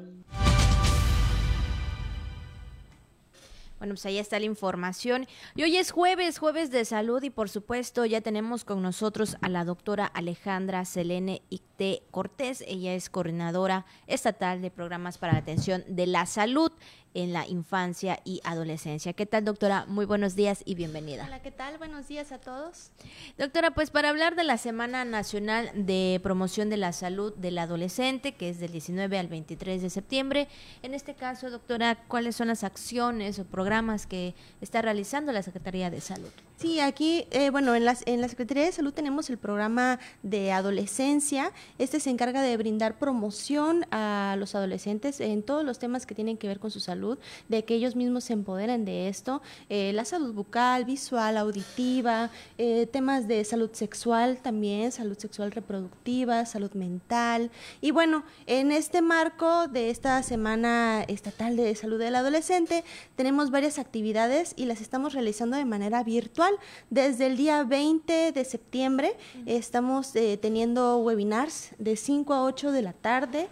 Bueno, 3.79 3.95
pues 3.95 4.07
ahí 4.07 4.19
está 4.19 4.39
la 4.39 4.45
información. 4.45 5.27
Y 5.55 5.63
hoy 5.63 5.77
es 5.77 5.93
jueves, 5.93 6.39
jueves 6.39 6.71
de 6.71 6.85
salud 6.85 7.23
y 7.23 7.31
por 7.31 7.49
supuesto 7.49 8.05
ya 8.05 8.21
tenemos 8.21 8.65
con 8.65 8.83
nosotros 8.83 9.37
a 9.41 9.49
la 9.49 9.65
doctora 9.65 10.07
Alejandra 10.07 10.85
Selene 10.85 11.43
Icte 11.49 12.03
Cortés. 12.11 12.65
Ella 12.67 12.95
es 12.95 13.09
coordinadora 13.09 13.87
estatal 14.09 14.63
de 14.63 14.71
programas 14.73 15.19
para 15.19 15.35
la 15.35 15.39
atención 15.39 15.85
de 15.87 16.07
la 16.09 16.27
salud 16.27 16.73
en 17.19 17.33
la 17.33 17.49
infancia 17.49 18.21
y 18.25 18.41
adolescencia. 18.45 19.13
¿Qué 19.13 19.27
tal, 19.27 19.45
doctora? 19.45 19.87
Muy 19.89 20.07
buenos 20.07 20.37
días 20.37 20.63
y 20.65 20.77
bienvenida. 20.77 21.25
Hola, 21.27 21.43
¿qué 21.43 21.51
tal? 21.51 21.77
Buenos 21.77 22.07
días 22.07 22.31
a 22.31 22.39
todos. 22.39 22.93
Doctora, 23.37 23.73
pues 23.73 23.91
para 23.91 24.11
hablar 24.11 24.37
de 24.37 24.45
la 24.45 24.57
Semana 24.57 25.05
Nacional 25.05 25.73
de 25.75 26.21
Promoción 26.23 26.71
de 26.71 26.77
la 26.77 26.93
Salud 26.93 27.35
del 27.35 27.59
Adolescente, 27.59 28.37
que 28.37 28.49
es 28.49 28.61
del 28.61 28.71
19 28.71 29.19
al 29.19 29.27
23 29.27 29.83
de 29.83 29.91
septiembre, 29.91 30.47
en 30.85 30.95
este 30.95 31.15
caso, 31.15 31.51
doctora, 31.51 32.05
¿cuáles 32.07 32.37
son 32.37 32.47
las 32.49 32.63
acciones 32.63 33.41
o 33.41 33.45
programas 33.45 34.07
que 34.07 34.37
está 34.61 34.81
realizando 34.81 35.33
la 35.33 35.43
Secretaría 35.43 35.91
de 35.91 36.01
Salud? 36.01 36.31
Sí, 36.59 36.81
aquí, 36.81 37.25
eh, 37.31 37.51
bueno, 37.51 37.77
en, 37.77 37.85
las, 37.85 38.03
en 38.07 38.21
la 38.21 38.27
Secretaría 38.27 38.65
de 38.65 38.73
Salud 38.73 38.93
tenemos 38.93 39.31
el 39.31 39.39
programa 39.39 40.01
de 40.25 40.51
adolescencia. 40.51 41.53
Este 41.79 42.01
se 42.01 42.11
encarga 42.11 42.43
de 42.43 42.57
brindar 42.57 42.99
promoción 42.99 43.87
a 43.93 44.35
los 44.41 44.57
adolescentes 44.57 45.21
en 45.21 45.45
todos 45.45 45.65
los 45.65 45.79
temas 45.79 46.05
que 46.05 46.17
tienen 46.17 46.37
que 46.37 46.49
ver 46.49 46.59
con 46.59 46.73
su 46.73 46.81
salud, 46.81 47.08
de 47.49 47.65
que 47.65 47.75
ellos 47.75 47.97
mismos 47.97 48.25
se 48.25 48.33
empoderen 48.33 48.85
de 48.85 49.09
esto. 49.09 49.41
Eh, 49.69 49.93
la 49.95 50.05
salud 50.05 50.35
bucal, 50.35 50.85
visual, 50.85 51.37
auditiva, 51.37 52.31
eh, 52.59 52.87
temas 52.91 53.29
de 53.29 53.45
salud 53.45 53.71
sexual 53.73 54.39
también, 54.43 54.93
salud 54.93 55.17
sexual 55.17 55.53
reproductiva, 55.53 56.45
salud 56.45 56.73
mental. 56.73 57.51
Y 57.81 57.93
bueno, 57.93 58.25
en 58.47 58.73
este 58.73 59.01
marco 59.01 59.69
de 59.69 59.91
esta 59.91 60.23
Semana 60.23 61.05
Estatal 61.09 61.57
de 61.57 61.75
Salud 61.75 61.99
del 61.99 62.17
Adolescente, 62.17 62.85
tenemos 63.17 63.51
varias 63.51 63.79
actividades 63.79 64.55
y 64.57 64.67
las 64.67 64.81
estamos 64.81 65.15
realizando 65.15 65.57
de 65.57 65.65
manera 65.65 66.03
virtual 66.03 66.55
desde 66.91 67.27
el 67.27 67.37
día 67.37 67.63
20 67.63 68.33
de 68.33 68.45
septiembre 68.45 69.17
estamos 69.47 70.15
eh, 70.17 70.39
teniendo 70.41 70.99
webinars 70.99 71.71
de 71.79 71.97
5 71.97 72.35
a 72.35 72.45
8 72.45 72.73
de 72.73 72.83
la 72.83 72.93
tarde. 72.93 73.49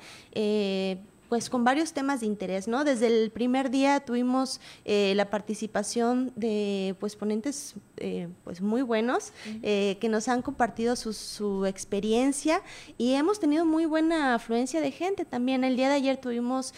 Pues 1.28 1.50
con 1.50 1.64
varios 1.64 1.92
temas 1.92 2.20
de 2.20 2.26
interés, 2.26 2.68
¿no? 2.68 2.84
Desde 2.84 3.06
el 3.06 3.30
primer 3.30 3.70
día 3.70 4.00
tuvimos 4.00 4.60
eh, 4.84 5.12
la 5.16 5.30
participación 5.30 6.32
de 6.36 6.94
pues 7.00 7.16
ponentes 7.16 7.74
eh, 7.96 8.28
pues 8.44 8.60
muy 8.60 8.82
buenos 8.82 9.32
eh, 9.62 9.96
que 10.00 10.08
nos 10.08 10.28
han 10.28 10.42
compartido 10.42 10.96
su, 10.96 11.12
su, 11.12 11.66
experiencia 11.66 12.62
y 12.98 13.14
hemos 13.14 13.40
tenido 13.40 13.64
muy 13.64 13.86
buena 13.86 14.34
afluencia 14.34 14.80
de 14.80 14.90
gente 14.90 15.24
también. 15.24 15.64
El 15.64 15.76
día 15.76 15.88
de 15.88 15.94
ayer 15.94 16.16
tuvimos 16.18 16.74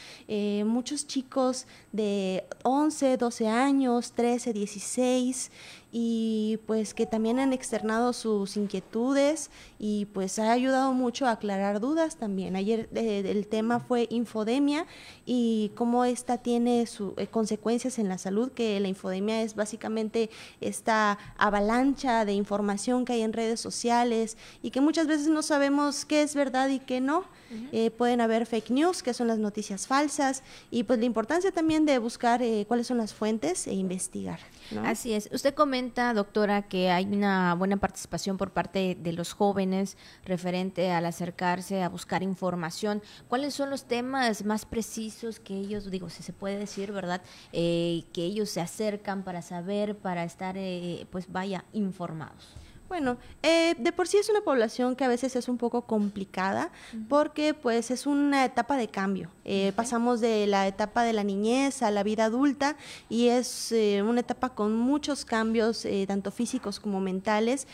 muchos 0.64 1.06
chicos 1.06 1.66
de 1.92 2.44
11, 2.62 3.16
12 3.16 3.48
años, 3.48 4.12
13, 4.12 4.52
16 4.52 5.50
y 5.90 6.58
pues 6.66 6.92
que 6.92 7.06
también 7.06 7.38
han 7.38 7.54
externado 7.54 8.12
sus 8.12 8.56
inquietudes 8.58 9.50
y 9.78 10.04
pues 10.06 10.38
ha 10.38 10.52
ayudado 10.52 10.92
mucho 10.92 11.26
a 11.26 11.32
aclarar 11.32 11.80
dudas 11.80 12.16
también. 12.16 12.56
Ayer 12.56 12.90
eh, 12.94 13.22
el 13.26 13.46
tema 13.46 13.80
fue 13.80 14.06
infodemia 14.10 14.86
y 15.24 15.72
cómo 15.74 16.04
esta 16.04 16.38
tiene 16.38 16.86
sus 16.86 17.14
eh, 17.16 17.26
consecuencias 17.26 17.98
en 17.98 18.08
la 18.08 18.18
salud, 18.18 18.52
que 18.52 18.78
la 18.80 18.88
infodemia 18.88 19.42
es 19.42 19.54
básicamente 19.54 20.28
esta 20.60 21.18
avalancha 21.38 22.26
de 22.26 22.34
información 22.34 23.06
que 23.06 23.14
hay 23.14 23.22
en 23.22 23.32
redes 23.32 23.60
sociales 23.60 24.36
y 24.62 24.70
que 24.70 24.82
muchas 24.82 25.06
veces 25.06 25.28
no 25.28 25.42
sabemos 25.42 26.04
qué 26.04 26.22
es 26.22 26.34
verdad 26.34 26.68
y 26.68 26.80
qué 26.80 27.00
no. 27.00 27.24
Eh, 27.72 27.90
pueden 27.90 28.20
haber 28.20 28.44
fake 28.44 28.68
news, 28.68 29.02
que 29.02 29.14
son 29.14 29.26
las 29.26 29.38
noticias 29.38 29.86
falsas, 29.86 30.42
y 30.70 30.82
pues 30.82 30.98
la 30.98 31.06
importancia 31.06 31.50
también 31.50 31.86
de 31.86 31.96
buscar 31.98 32.42
cuáles 32.66 32.86
son 32.86 32.98
las 32.98 33.14
fuentes 33.14 33.66
e 33.66 33.72
investigar. 33.72 34.38
Así 34.84 35.14
es. 35.14 35.30
Usted 35.32 35.54
comentó 35.54 35.77
comenta, 35.78 36.12
doctora, 36.12 36.62
que 36.62 36.90
hay 36.90 37.04
una 37.04 37.54
buena 37.54 37.76
participación 37.76 38.36
por 38.36 38.50
parte 38.50 38.96
de 39.00 39.12
los 39.12 39.32
jóvenes 39.32 39.96
referente 40.24 40.90
al 40.90 41.06
acercarse 41.06 41.84
a 41.84 41.88
buscar 41.88 42.24
información. 42.24 43.00
¿Cuáles 43.28 43.54
son 43.54 43.70
los 43.70 43.84
temas 43.84 44.44
más 44.44 44.66
precisos 44.66 45.38
que 45.38 45.54
ellos, 45.54 45.88
digo, 45.88 46.10
si 46.10 46.24
se 46.24 46.32
puede 46.32 46.58
decir, 46.58 46.90
¿verdad? 46.90 47.22
Eh, 47.52 48.02
que 48.12 48.24
ellos 48.24 48.50
se 48.50 48.60
acercan 48.60 49.22
para 49.22 49.40
saber, 49.40 49.96
para 49.96 50.24
estar, 50.24 50.56
eh, 50.58 51.06
pues 51.12 51.30
vaya, 51.30 51.64
informados. 51.72 52.56
Bueno, 52.88 53.18
eh, 53.42 53.74
de 53.78 53.92
por 53.92 54.08
sí 54.08 54.16
es 54.16 54.30
una 54.30 54.40
población 54.40 54.96
que 54.96 55.04
a 55.04 55.08
veces 55.08 55.36
es 55.36 55.48
un 55.48 55.58
poco 55.58 55.82
complicada 55.82 56.70
porque 57.10 57.52
pues 57.52 57.90
es 57.90 58.06
una 58.06 58.46
etapa 58.46 58.78
de 58.78 58.88
cambio. 58.88 59.30
Eh, 59.44 59.72
pasamos 59.76 60.20
de 60.20 60.46
la 60.46 60.66
etapa 60.66 61.02
de 61.02 61.12
la 61.12 61.22
niñez 61.22 61.82
a 61.82 61.90
la 61.90 62.02
vida 62.02 62.24
adulta 62.24 62.76
y 63.10 63.28
es 63.28 63.72
eh, 63.72 64.02
una 64.02 64.20
etapa 64.20 64.50
con 64.50 64.74
muchos 64.74 65.26
cambios, 65.26 65.86
tanto 66.06 66.30
físicos 66.30 66.80
como 66.80 67.00
mentales, 67.00 67.66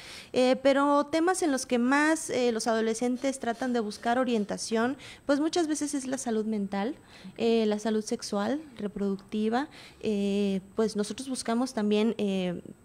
pero 0.62 1.06
temas 1.06 1.42
en 1.42 1.52
los 1.52 1.66
que 1.66 1.78
más 1.78 2.32
los 2.52 2.66
adolescentes 2.66 3.38
tratan 3.38 3.72
de 3.72 3.80
buscar 3.80 4.18
orientación, 4.18 4.96
pues 5.26 5.40
muchas 5.40 5.68
veces 5.68 5.94
es 5.94 6.06
la 6.06 6.18
salud 6.18 6.44
mental, 6.44 6.96
la 7.36 7.78
salud 7.78 8.04
sexual, 8.04 8.62
reproductiva, 8.76 9.68
pues 10.74 10.96
nosotros 10.96 11.28
buscamos 11.28 11.74
también 11.74 12.14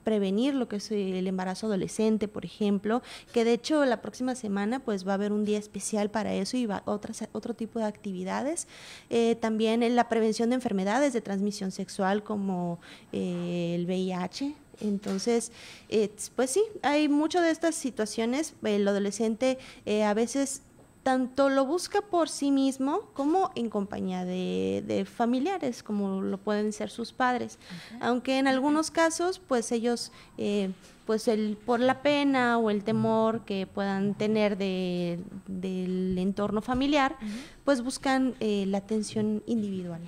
prevenir 0.09 0.55
lo 0.55 0.67
que 0.67 0.77
es 0.77 0.89
el 0.89 1.27
embarazo 1.27 1.67
adolescente, 1.67 2.27
por 2.27 2.43
ejemplo, 2.43 3.03
que 3.31 3.43
de 3.43 3.53
hecho 3.53 3.85
la 3.85 4.01
próxima 4.01 4.33
semana 4.33 4.79
pues 4.79 5.07
va 5.07 5.11
a 5.11 5.13
haber 5.13 5.31
un 5.31 5.45
día 5.45 5.59
especial 5.59 6.09
para 6.09 6.33
eso 6.33 6.57
y 6.57 6.65
va 6.65 6.81
otras, 6.85 7.27
otro 7.31 7.53
tipo 7.53 7.77
de 7.77 7.85
actividades. 7.85 8.67
Eh, 9.11 9.35
también 9.35 9.83
en 9.83 9.95
la 9.95 10.09
prevención 10.09 10.49
de 10.49 10.55
enfermedades 10.55 11.13
de 11.13 11.21
transmisión 11.21 11.69
sexual 11.69 12.23
como 12.23 12.79
eh, 13.11 13.75
el 13.75 13.85
VIH, 13.85 14.55
entonces, 14.81 15.51
eh, 15.89 16.09
pues 16.35 16.49
sí, 16.49 16.63
hay 16.81 17.07
mucho 17.07 17.41
de 17.41 17.51
estas 17.51 17.75
situaciones. 17.75 18.55
El 18.63 18.87
adolescente 18.87 19.59
a 19.85 20.13
veces 20.15 20.63
tanto 21.03 21.49
lo 21.49 21.65
busca 21.65 22.01
por 22.01 22.29
sí 22.29 22.51
mismo 22.51 23.01
como 23.13 23.51
en 23.55 23.69
compañía 23.69 24.25
de, 24.25 25.07
familiares, 25.11 25.81
como 25.83 26.21
lo 26.21 26.37
pueden 26.37 26.73
ser 26.73 26.89
sus 26.89 27.13
padres. 27.13 27.57
Aunque 27.99 28.37
en 28.37 28.47
algunos 28.47 28.91
casos, 28.91 29.39
pues 29.39 29.71
ellos, 29.71 30.11
eh, 30.37 30.71
pues 31.05 31.27
el, 31.27 31.57
por 31.65 31.79
la 31.79 32.01
pena 32.01 32.57
o 32.57 32.69
el 32.69 32.83
temor 32.83 33.41
que 33.45 33.65
puedan 33.65 34.13
tener 34.13 34.57
de, 34.57 35.19
del 35.47 36.17
entorno 36.17 36.61
familiar, 36.61 37.15
pues 37.63 37.81
buscan 37.81 38.35
eh, 38.39 38.65
la 38.67 38.79
atención 38.79 39.41
individual. 39.45 40.01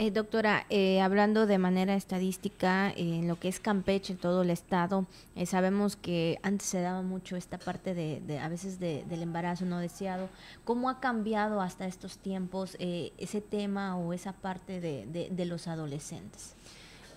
Eh, 0.00 0.12
doctora, 0.12 0.64
eh, 0.70 1.00
hablando 1.00 1.48
de 1.48 1.58
manera 1.58 1.96
estadística, 1.96 2.92
en 2.96 3.26
lo 3.26 3.34
que 3.34 3.48
es 3.48 3.58
Campeche, 3.58 4.14
todo 4.14 4.42
el 4.42 4.50
estado, 4.50 5.06
eh, 5.34 5.44
sabemos 5.44 5.96
que 5.96 6.38
antes 6.44 6.68
se 6.68 6.80
daba 6.80 7.02
mucho 7.02 7.34
esta 7.34 7.58
parte 7.58 7.94
de, 7.94 8.38
a 8.38 8.48
veces 8.48 8.78
del 8.78 9.22
embarazo 9.22 9.64
no 9.64 9.80
deseado. 9.80 10.28
¿Cómo 10.64 10.88
ha 10.88 11.00
cambiado 11.00 11.60
hasta 11.60 11.88
estos 11.88 12.18
tiempos 12.18 12.76
ese 12.78 13.40
tema 13.40 13.96
o 13.96 14.12
esa 14.12 14.32
parte 14.32 14.80
de 14.80 15.44
los 15.46 15.66
adolescentes? 15.66 16.54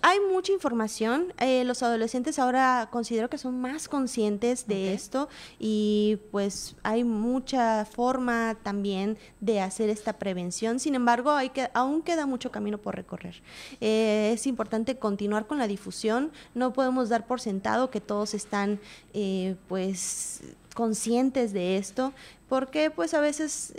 Hay 0.02 0.18
mucha 0.18 0.52
información. 0.52 1.32
Eh, 1.38 1.64
los 1.64 1.82
adolescentes 1.84 2.40
ahora 2.40 2.88
considero 2.90 3.30
que 3.30 3.38
son 3.38 3.60
más 3.60 3.88
conscientes 3.88 4.66
de 4.66 4.92
esto 4.92 5.28
y 5.60 6.18
pues 6.32 6.74
hay 6.82 7.04
mucha 7.04 7.84
forma 7.84 8.56
también 8.64 9.16
de 9.40 9.60
hacer 9.60 9.88
esta 9.88 10.14
prevención. 10.14 10.80
Sin 10.80 10.96
embargo, 10.96 11.30
hay 11.30 11.50
que, 11.50 11.70
aún 11.72 12.02
queda 12.02 12.26
mucho 12.26 12.50
camino 12.50 12.78
por 12.78 12.96
recorrer. 12.96 13.42
Eh, 13.80 14.32
es 14.34 14.48
importante 14.48 14.98
continuar 14.98 15.46
con 15.46 15.58
la 15.58 15.68
difusión. 15.68 16.32
No 16.54 16.72
podemos 16.72 17.08
dar 17.08 17.28
por 17.28 17.40
sentado 17.40 17.90
que 17.90 18.00
todos 18.00 18.34
están 18.34 18.80
eh, 19.14 19.54
pues 19.68 20.40
conscientes 20.74 21.52
de 21.52 21.76
esto 21.76 22.14
porque 22.48 22.90
pues 22.90 23.12
a 23.12 23.20
veces 23.20 23.74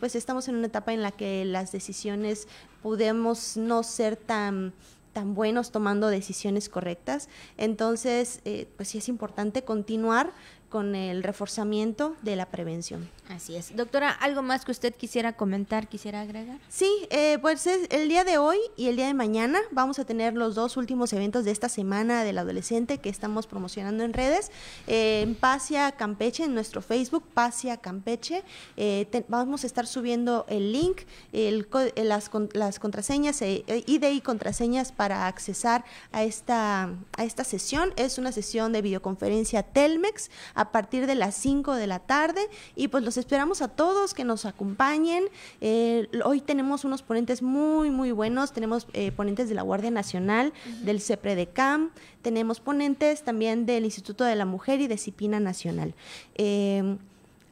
pues 0.00 0.16
estamos 0.16 0.48
en 0.48 0.56
una 0.56 0.66
etapa 0.66 0.94
en 0.94 1.02
la 1.02 1.12
que 1.12 1.44
las 1.44 1.72
decisiones 1.72 2.48
podemos 2.82 3.56
no 3.56 3.82
ser 3.82 4.16
tan 4.16 4.72
tan 5.16 5.32
buenos 5.34 5.72
tomando 5.72 6.08
decisiones 6.08 6.68
correctas. 6.68 7.30
Entonces, 7.56 8.42
eh, 8.44 8.68
pues 8.76 8.90
sí 8.90 8.98
es 8.98 9.08
importante 9.08 9.64
continuar 9.64 10.34
con 10.68 10.94
el 10.94 11.22
reforzamiento 11.22 12.16
de 12.22 12.36
la 12.36 12.46
prevención. 12.46 13.08
Así 13.28 13.56
es. 13.56 13.74
Doctora, 13.74 14.10
¿algo 14.10 14.42
más 14.42 14.64
que 14.64 14.70
usted 14.70 14.94
quisiera 14.94 15.32
comentar, 15.32 15.88
quisiera 15.88 16.20
agregar? 16.20 16.58
Sí, 16.68 16.90
eh, 17.10 17.38
pues 17.40 17.66
el 17.66 18.08
día 18.08 18.22
de 18.22 18.38
hoy 18.38 18.58
y 18.76 18.86
el 18.86 18.96
día 18.96 19.06
de 19.06 19.14
mañana 19.14 19.58
vamos 19.72 19.98
a 19.98 20.04
tener 20.04 20.34
los 20.34 20.54
dos 20.54 20.76
últimos 20.76 21.12
eventos 21.12 21.44
de 21.44 21.50
esta 21.50 21.68
semana 21.68 22.22
del 22.22 22.38
adolescente 22.38 22.98
que 22.98 23.08
estamos 23.08 23.48
promocionando 23.48 24.04
en 24.04 24.12
redes. 24.12 24.52
Eh, 24.86 25.22
en 25.22 25.34
Pasia 25.34 25.92
Campeche, 25.92 26.44
en 26.44 26.54
nuestro 26.54 26.82
Facebook, 26.82 27.24
Pasia 27.34 27.78
Campeche, 27.78 28.44
eh, 28.76 29.08
vamos 29.28 29.64
a 29.64 29.66
estar 29.66 29.86
subiendo 29.86 30.46
el 30.48 30.72
link, 30.72 31.02
el, 31.32 31.66
las, 31.96 32.30
las 32.52 32.78
contraseñas, 32.78 33.42
ID 33.42 34.04
y 34.12 34.20
contraseñas 34.20 34.92
para 34.92 35.26
accesar 35.26 35.84
a 36.12 36.22
esta, 36.22 36.90
a 37.16 37.24
esta 37.24 37.42
sesión. 37.42 37.92
Es 37.96 38.18
una 38.18 38.30
sesión 38.30 38.72
de 38.72 38.82
videoconferencia 38.82 39.64
Telmex 39.64 40.30
a 40.56 40.72
partir 40.72 41.06
de 41.06 41.14
las 41.14 41.36
5 41.36 41.74
de 41.74 41.86
la 41.86 42.00
tarde 42.00 42.40
y 42.74 42.88
pues 42.88 43.04
los 43.04 43.16
esperamos 43.16 43.62
a 43.62 43.68
todos 43.68 44.14
que 44.14 44.24
nos 44.24 44.44
acompañen. 44.44 45.24
Eh, 45.60 46.08
hoy 46.24 46.40
tenemos 46.40 46.84
unos 46.84 47.02
ponentes 47.02 47.42
muy, 47.42 47.90
muy 47.90 48.10
buenos. 48.10 48.52
Tenemos 48.52 48.88
eh, 48.92 49.12
ponentes 49.12 49.48
de 49.48 49.54
la 49.54 49.62
Guardia 49.62 49.92
Nacional, 49.92 50.52
del 50.82 51.00
CEPREDECAM, 51.00 51.90
tenemos 52.22 52.58
ponentes 52.58 53.22
también 53.22 53.66
del 53.66 53.84
Instituto 53.84 54.24
de 54.24 54.34
la 54.34 54.46
Mujer 54.46 54.80
y 54.80 54.88
de 54.88 54.98
Cipina 54.98 55.38
Nacional. 55.38 55.94
Eh, 56.34 56.96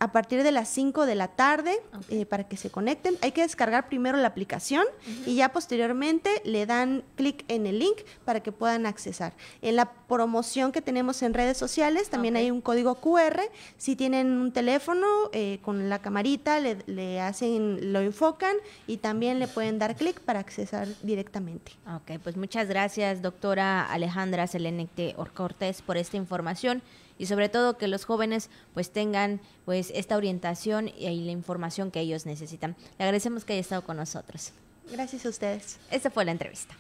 a 0.05 0.13
partir 0.13 0.43
de 0.43 0.53
las 0.53 0.69
5 0.69 1.07
de 1.07 1.15
la 1.15 1.29
tarde 1.29 1.81
eh, 2.11 2.27
para 2.27 2.45
que 2.45 2.59
se 2.59 2.69
conecten. 2.69 3.17
Hay 3.23 3.33
que 3.33 3.41
descargar 3.41 3.89
primero 3.89 4.19
la 4.19 4.29
aplicación 4.29 4.85
y 5.25 5.37
ya 5.37 5.51
posteriormente 5.51 6.43
le 6.45 6.67
dan 6.67 7.05
clic 7.17 7.43
en 7.49 7.67
el 7.67 7.79
link 7.79 7.97
para 8.27 8.41
que 8.41 8.53
puedan 8.53 8.85
accesar. 8.85 9.33
En 9.63 9.77
la 9.77 9.91
promoción 9.93 10.73
que 10.73 10.83
tenemos 10.83 11.23
en 11.23 11.33
redes 11.33 11.57
sociales 11.57 12.11
también 12.11 12.37
hay 12.37 12.51
un 12.51 12.61
código 12.61 12.97
QR. 12.97 13.41
Si 13.79 13.97
tienen 13.97 14.33
un 14.33 14.53
teléfono 14.53 15.07
eh, 15.33 15.59
con 15.63 15.89
la 15.89 16.01
camarita, 16.01 16.61
le, 16.61 17.21
hacen, 17.23 17.95
lo 17.95 18.01
enfocan 18.01 18.57
y 18.87 18.99
también 18.99 19.39
le 19.39 19.49
pueden 19.49 19.79
dar 19.79 19.97
clic 19.97 20.21
para 20.21 20.41
accesar 20.41 20.87
directamente. 21.03 21.73
Ok, 21.97 22.21
pues 22.23 22.37
muchas 22.37 22.69
gracias, 22.69 23.23
doctora 23.23 23.91
Alejandra 23.91 24.47
Selenecte 24.49 25.15
Orcortés, 25.17 25.81
por 25.81 25.97
esta 25.97 26.19
información 26.19 26.83
y 27.19 27.27
sobre 27.27 27.49
todo 27.49 27.77
que 27.77 27.89
los 27.89 28.05
jóvenes 28.05 28.51
pues 28.73 28.91
tengan 28.91 29.41
pues 29.65 29.93
esta 29.95 30.17
orientación 30.17 30.89
y 30.89 31.25
la 31.25 31.33
información 31.33 31.91
que 31.91 32.01
ellos 32.01 32.27
necesitan. 32.27 32.77
Le 32.99 33.05
agradecemos 33.05 33.45
que 33.45 33.55
haya 33.55 33.61
estado 33.61 33.83
con 33.83 33.97
nosotros. 33.97 34.53
Gracias 34.91 35.25
a 35.27 35.29
ustedes. 35.29 35.79
Esta 35.91 36.11
fue 36.11 36.25
la 36.25 36.33
entrevista. 36.33 36.75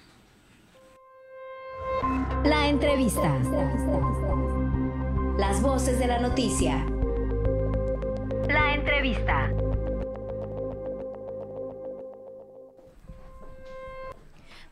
La 2.44 2.68
entrevista. 2.68 3.38
Las 5.38 5.62
voces 5.62 5.98
de 5.98 6.06
la 6.06 6.18
noticia. 6.18 6.84
La 8.48 8.74
entrevista. 8.74 9.50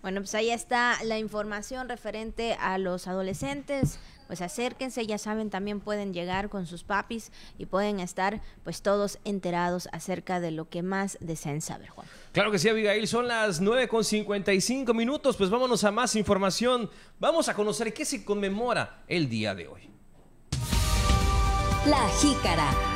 Bueno, 0.02 0.20
pues 0.20 0.34
ahí 0.34 0.50
está 0.50 0.98
la 1.04 1.18
información 1.18 1.88
referente 1.88 2.56
a 2.58 2.76
los 2.76 3.06
adolescentes 3.06 4.00
pues 4.32 4.40
acérquense, 4.40 5.06
ya 5.06 5.18
saben, 5.18 5.50
también 5.50 5.78
pueden 5.78 6.14
llegar 6.14 6.48
con 6.48 6.66
sus 6.66 6.84
papis 6.84 7.30
y 7.58 7.66
pueden 7.66 8.00
estar 8.00 8.40
pues 8.64 8.80
todos 8.80 9.18
enterados 9.26 9.90
acerca 9.92 10.40
de 10.40 10.50
lo 10.50 10.70
que 10.70 10.82
más 10.82 11.18
deseen 11.20 11.60
saber, 11.60 11.90
Juan. 11.90 12.06
Claro 12.32 12.50
que 12.50 12.58
sí, 12.58 12.70
Abigail, 12.70 13.06
son 13.06 13.28
las 13.28 13.60
9 13.60 13.88
con 13.88 14.04
55 14.04 14.94
minutos, 14.94 15.36
pues 15.36 15.50
vámonos 15.50 15.84
a 15.84 15.90
más 15.90 16.16
información. 16.16 16.88
Vamos 17.20 17.50
a 17.50 17.54
conocer 17.54 17.92
qué 17.92 18.06
se 18.06 18.24
conmemora 18.24 19.04
el 19.06 19.28
día 19.28 19.54
de 19.54 19.68
hoy. 19.68 19.90
La 21.84 22.08
jícara. 22.18 22.91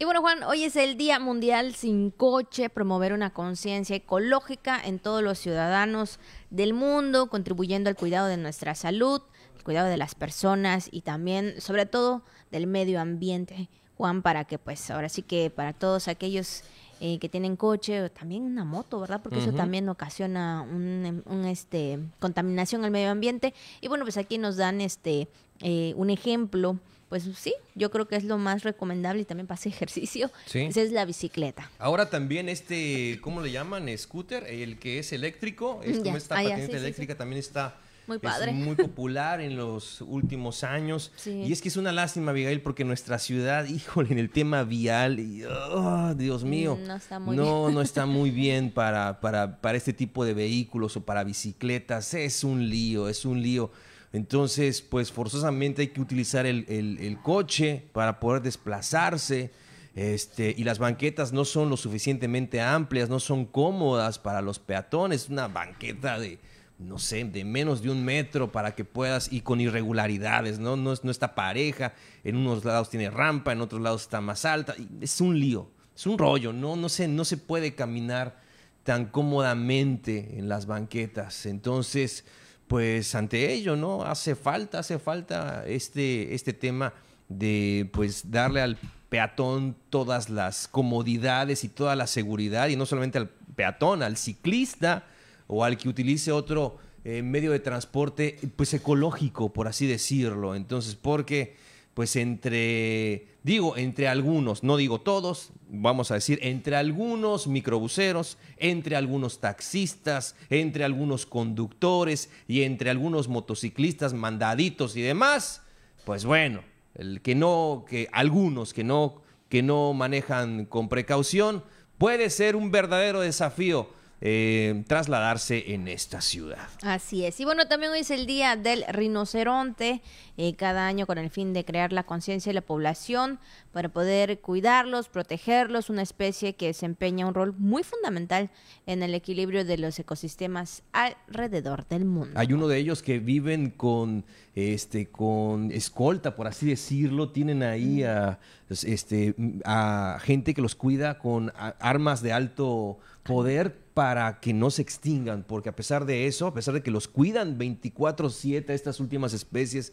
Y 0.00 0.06
bueno, 0.06 0.22
Juan, 0.22 0.44
hoy 0.44 0.64
es 0.64 0.76
el 0.76 0.96
Día 0.96 1.18
Mundial 1.18 1.74
sin 1.74 2.10
Coche, 2.10 2.70
promover 2.70 3.12
una 3.12 3.34
conciencia 3.34 3.94
ecológica 3.94 4.80
en 4.82 4.98
todos 4.98 5.22
los 5.22 5.38
ciudadanos 5.38 6.20
del 6.48 6.72
mundo, 6.72 7.28
contribuyendo 7.28 7.90
al 7.90 7.96
cuidado 7.96 8.26
de 8.26 8.38
nuestra 8.38 8.74
salud, 8.74 9.20
el 9.58 9.62
cuidado 9.62 9.90
de 9.90 9.98
las 9.98 10.14
personas 10.14 10.88
y 10.90 11.02
también, 11.02 11.60
sobre 11.60 11.84
todo, 11.84 12.22
del 12.50 12.66
medio 12.66 12.98
ambiente. 12.98 13.68
Juan, 13.98 14.22
para 14.22 14.46
que 14.46 14.58
pues 14.58 14.90
ahora 14.90 15.10
sí 15.10 15.20
que 15.20 15.50
para 15.50 15.74
todos 15.74 16.08
aquellos 16.08 16.62
eh, 17.00 17.18
que 17.18 17.28
tienen 17.28 17.56
coche, 17.56 18.02
o 18.02 18.10
también 18.10 18.44
una 18.44 18.64
moto, 18.64 19.00
¿verdad? 19.00 19.20
Porque 19.22 19.40
eso 19.40 19.52
también 19.52 19.86
ocasiona 19.90 20.62
un, 20.62 21.44
este 21.44 21.98
contaminación 22.20 22.86
al 22.86 22.90
medio 22.90 23.10
ambiente. 23.10 23.52
Y 23.82 23.88
bueno, 23.88 24.06
pues 24.06 24.16
aquí 24.16 24.38
nos 24.38 24.56
dan 24.56 24.80
este 24.80 25.28
eh, 25.60 25.92
un 25.98 26.08
ejemplo 26.08 26.78
pues 27.10 27.28
sí, 27.36 27.52
yo 27.74 27.90
creo 27.90 28.08
que 28.08 28.16
es 28.16 28.24
lo 28.24 28.38
más 28.38 28.62
recomendable 28.62 29.20
y 29.20 29.24
también 29.26 29.46
para 29.46 29.56
hacer 29.58 29.72
ejercicio. 29.72 30.30
Sí. 30.46 30.60
Esa 30.60 30.80
es 30.80 30.92
la 30.92 31.04
bicicleta. 31.04 31.70
Ahora 31.78 32.08
también 32.08 32.48
este, 32.48 33.18
¿cómo 33.20 33.42
le 33.42 33.50
llaman? 33.50 33.86
Scooter, 33.98 34.44
el 34.44 34.78
que 34.78 35.00
es 35.00 35.12
eléctrico, 35.12 35.80
es 35.84 35.98
como 35.98 36.16
esta 36.16 36.36
Ah, 36.36 36.42
patineta 36.42 36.66
sí, 36.66 36.72
sí, 36.72 36.78
eléctrica 36.78 37.16
también 37.16 37.40
está 37.40 37.76
Muy 38.06 38.16
es 38.16 38.22
padre. 38.22 38.52
muy 38.52 38.76
popular 38.76 39.40
en 39.40 39.56
los 39.56 40.00
últimos 40.02 40.62
años. 40.64 41.10
Sí. 41.16 41.32
Y 41.32 41.52
es 41.52 41.60
que 41.60 41.68
es 41.68 41.76
una 41.76 41.90
lástima, 41.92 42.30
Abigail, 42.30 42.60
porque 42.62 42.84
nuestra 42.84 43.18
ciudad, 43.18 43.64
híjole, 43.66 44.12
en 44.12 44.18
el 44.20 44.30
tema 44.30 44.62
vial, 44.62 45.18
y, 45.18 45.42
oh, 45.44 46.14
Dios 46.14 46.44
mío, 46.44 46.78
no 46.86 46.94
está 46.94 47.18
muy 47.18 47.36
no, 47.36 47.62
bien. 47.64 47.74
no 47.74 47.82
está 47.82 48.06
muy 48.06 48.30
bien 48.44 48.70
para, 48.70 49.20
para, 49.20 49.60
para 49.60 49.76
este 49.76 49.92
tipo 49.92 50.24
de 50.24 50.34
vehículos 50.34 50.96
o 50.96 51.04
para 51.04 51.24
bicicletas. 51.24 52.14
Es 52.14 52.44
un 52.44 52.68
lío, 52.70 53.08
es 53.08 53.24
un 53.24 53.42
lío. 53.42 53.72
Entonces, 54.12 54.82
pues 54.82 55.12
forzosamente 55.12 55.82
hay 55.82 55.88
que 55.88 56.00
utilizar 56.00 56.44
el, 56.46 56.64
el- 56.68 57.18
coche 57.22 57.84
para 57.92 58.18
poder 58.18 58.42
desplazarse. 58.42 59.50
Este, 59.94 60.54
y 60.56 60.64
las 60.64 60.78
banquetas 60.78 61.32
no 61.32 61.44
son 61.44 61.68
lo 61.68 61.76
suficientemente 61.76 62.60
amplias, 62.60 63.08
no 63.08 63.20
son 63.20 63.44
cómodas 63.44 64.18
para 64.18 64.40
los 64.40 64.58
peatones. 64.58 65.28
Una 65.28 65.48
banqueta 65.48 66.18
de, 66.18 66.38
no 66.78 66.98
sé, 66.98 67.24
de 67.24 67.44
menos 67.44 67.82
de 67.82 67.90
un 67.90 68.04
metro 68.04 68.50
para 68.50 68.74
que 68.74 68.84
puedas, 68.84 69.32
y 69.32 69.42
con 69.42 69.60
irregularidades, 69.60 70.58
¿no? 70.58 70.76
No, 70.76 70.92
es- 70.92 71.04
no 71.04 71.10
está 71.10 71.34
pareja. 71.34 71.92
En 72.24 72.36
unos 72.36 72.64
lados 72.64 72.90
tiene 72.90 73.10
rampa, 73.10 73.52
en 73.52 73.60
otros 73.60 73.80
lados 73.80 74.02
está 74.02 74.20
más 74.20 74.44
alta. 74.44 74.74
es 75.00 75.20
un 75.20 75.38
lío, 75.38 75.68
es 75.94 76.06
un 76.06 76.18
rollo, 76.18 76.52
¿no? 76.52 76.74
No 76.76 76.88
se, 76.88 77.06
no 77.06 77.24
se 77.24 77.36
puede 77.36 77.74
caminar 77.74 78.40
tan 78.82 79.06
cómodamente 79.06 80.38
en 80.38 80.48
las 80.48 80.66
banquetas. 80.66 81.46
Entonces, 81.46 82.24
pues 82.70 83.16
ante 83.16 83.52
ello, 83.52 83.74
¿no? 83.74 84.04
Hace 84.04 84.36
falta, 84.36 84.78
hace 84.78 85.00
falta 85.00 85.64
este, 85.66 86.36
este 86.36 86.52
tema 86.52 86.94
de 87.28 87.90
pues 87.92 88.30
darle 88.30 88.60
al 88.60 88.78
peatón 89.08 89.74
todas 89.90 90.30
las 90.30 90.68
comodidades 90.68 91.64
y 91.64 91.68
toda 91.68 91.96
la 91.96 92.06
seguridad, 92.06 92.68
y 92.68 92.76
no 92.76 92.86
solamente 92.86 93.18
al 93.18 93.28
peatón, 93.56 94.04
al 94.04 94.16
ciclista 94.16 95.04
o 95.48 95.64
al 95.64 95.78
que 95.78 95.88
utilice 95.88 96.30
otro 96.30 96.78
eh, 97.02 97.22
medio 97.22 97.50
de 97.50 97.58
transporte, 97.58 98.38
pues 98.54 98.72
ecológico, 98.72 99.52
por 99.52 99.66
así 99.66 99.88
decirlo. 99.88 100.54
Entonces, 100.54 100.94
porque 100.94 101.56
pues 101.94 102.16
entre, 102.16 103.26
digo, 103.42 103.76
entre 103.76 104.08
algunos, 104.08 104.62
no 104.62 104.76
digo 104.76 105.00
todos, 105.00 105.52
vamos 105.68 106.10
a 106.10 106.14
decir, 106.14 106.38
entre 106.42 106.76
algunos 106.76 107.46
microbuseros, 107.46 108.38
entre 108.56 108.96
algunos 108.96 109.40
taxistas, 109.40 110.36
entre 110.50 110.84
algunos 110.84 111.26
conductores 111.26 112.30
y 112.46 112.62
entre 112.62 112.90
algunos 112.90 113.28
motociclistas 113.28 114.14
mandaditos 114.14 114.96
y 114.96 115.02
demás, 115.02 115.62
pues 116.04 116.24
bueno, 116.24 116.62
el 116.94 117.20
que 117.22 117.34
no, 117.34 117.84
que 117.88 118.08
algunos 118.12 118.72
que 118.72 118.84
no, 118.84 119.22
que 119.48 119.62
no 119.62 119.92
manejan 119.92 120.66
con 120.66 120.88
precaución, 120.88 121.64
puede 121.98 122.30
ser 122.30 122.56
un 122.56 122.70
verdadero 122.70 123.20
desafío 123.20 123.90
eh, 124.22 124.84
trasladarse 124.86 125.72
en 125.72 125.88
esta 125.88 126.20
ciudad. 126.20 126.68
Así 126.82 127.24
es. 127.24 127.40
Y 127.40 127.44
bueno, 127.44 127.66
también 127.68 127.92
hoy 127.92 128.00
es 128.00 128.10
el 128.10 128.26
día 128.26 128.54
del 128.56 128.84
rinoceronte, 128.88 130.02
eh, 130.36 130.54
cada 130.56 130.86
año 130.86 131.06
con 131.06 131.16
el 131.18 131.30
fin 131.30 131.52
de 131.52 131.64
crear 131.64 131.92
la 131.92 132.02
conciencia 132.02 132.50
de 132.50 132.54
la 132.54 132.60
población 132.60 133.38
para 133.72 133.88
poder 133.88 134.40
cuidarlos, 134.40 135.08
protegerlos, 135.08 135.90
una 135.90 136.02
especie 136.02 136.54
que 136.54 136.66
desempeña 136.66 137.26
un 137.26 137.34
rol 137.34 137.54
muy 137.56 137.82
fundamental 137.82 138.50
en 138.86 139.02
el 139.02 139.14
equilibrio 139.14 139.64
de 139.64 139.78
los 139.78 139.98
ecosistemas 139.98 140.82
alrededor 140.92 141.86
del 141.88 142.04
mundo. 142.04 142.38
Hay 142.38 142.52
uno 142.52 142.68
de 142.68 142.78
ellos 142.78 143.02
que 143.02 143.20
viven 143.20 143.70
con 143.70 144.24
este 144.54 145.06
con 145.06 145.70
escolta, 145.70 146.34
por 146.34 146.46
así 146.48 146.66
decirlo, 146.66 147.30
tienen 147.30 147.62
ahí 147.62 148.02
a 148.02 148.38
este 148.68 149.34
a 149.64 150.18
gente 150.22 150.54
que 150.54 150.62
los 150.62 150.74
cuida 150.74 151.18
con 151.18 151.52
armas 151.78 152.20
de 152.22 152.32
alto 152.32 152.98
poder 153.22 153.76
para 153.94 154.40
que 154.40 154.52
no 154.52 154.70
se 154.70 154.82
extingan, 154.82 155.44
porque 155.46 155.68
a 155.68 155.76
pesar 155.76 156.04
de 156.04 156.26
eso, 156.26 156.46
a 156.48 156.54
pesar 156.54 156.74
de 156.74 156.82
que 156.82 156.90
los 156.90 157.06
cuidan 157.06 157.58
24/7 157.58 158.74
estas 158.74 158.98
últimas 159.00 159.32
especies 159.32 159.92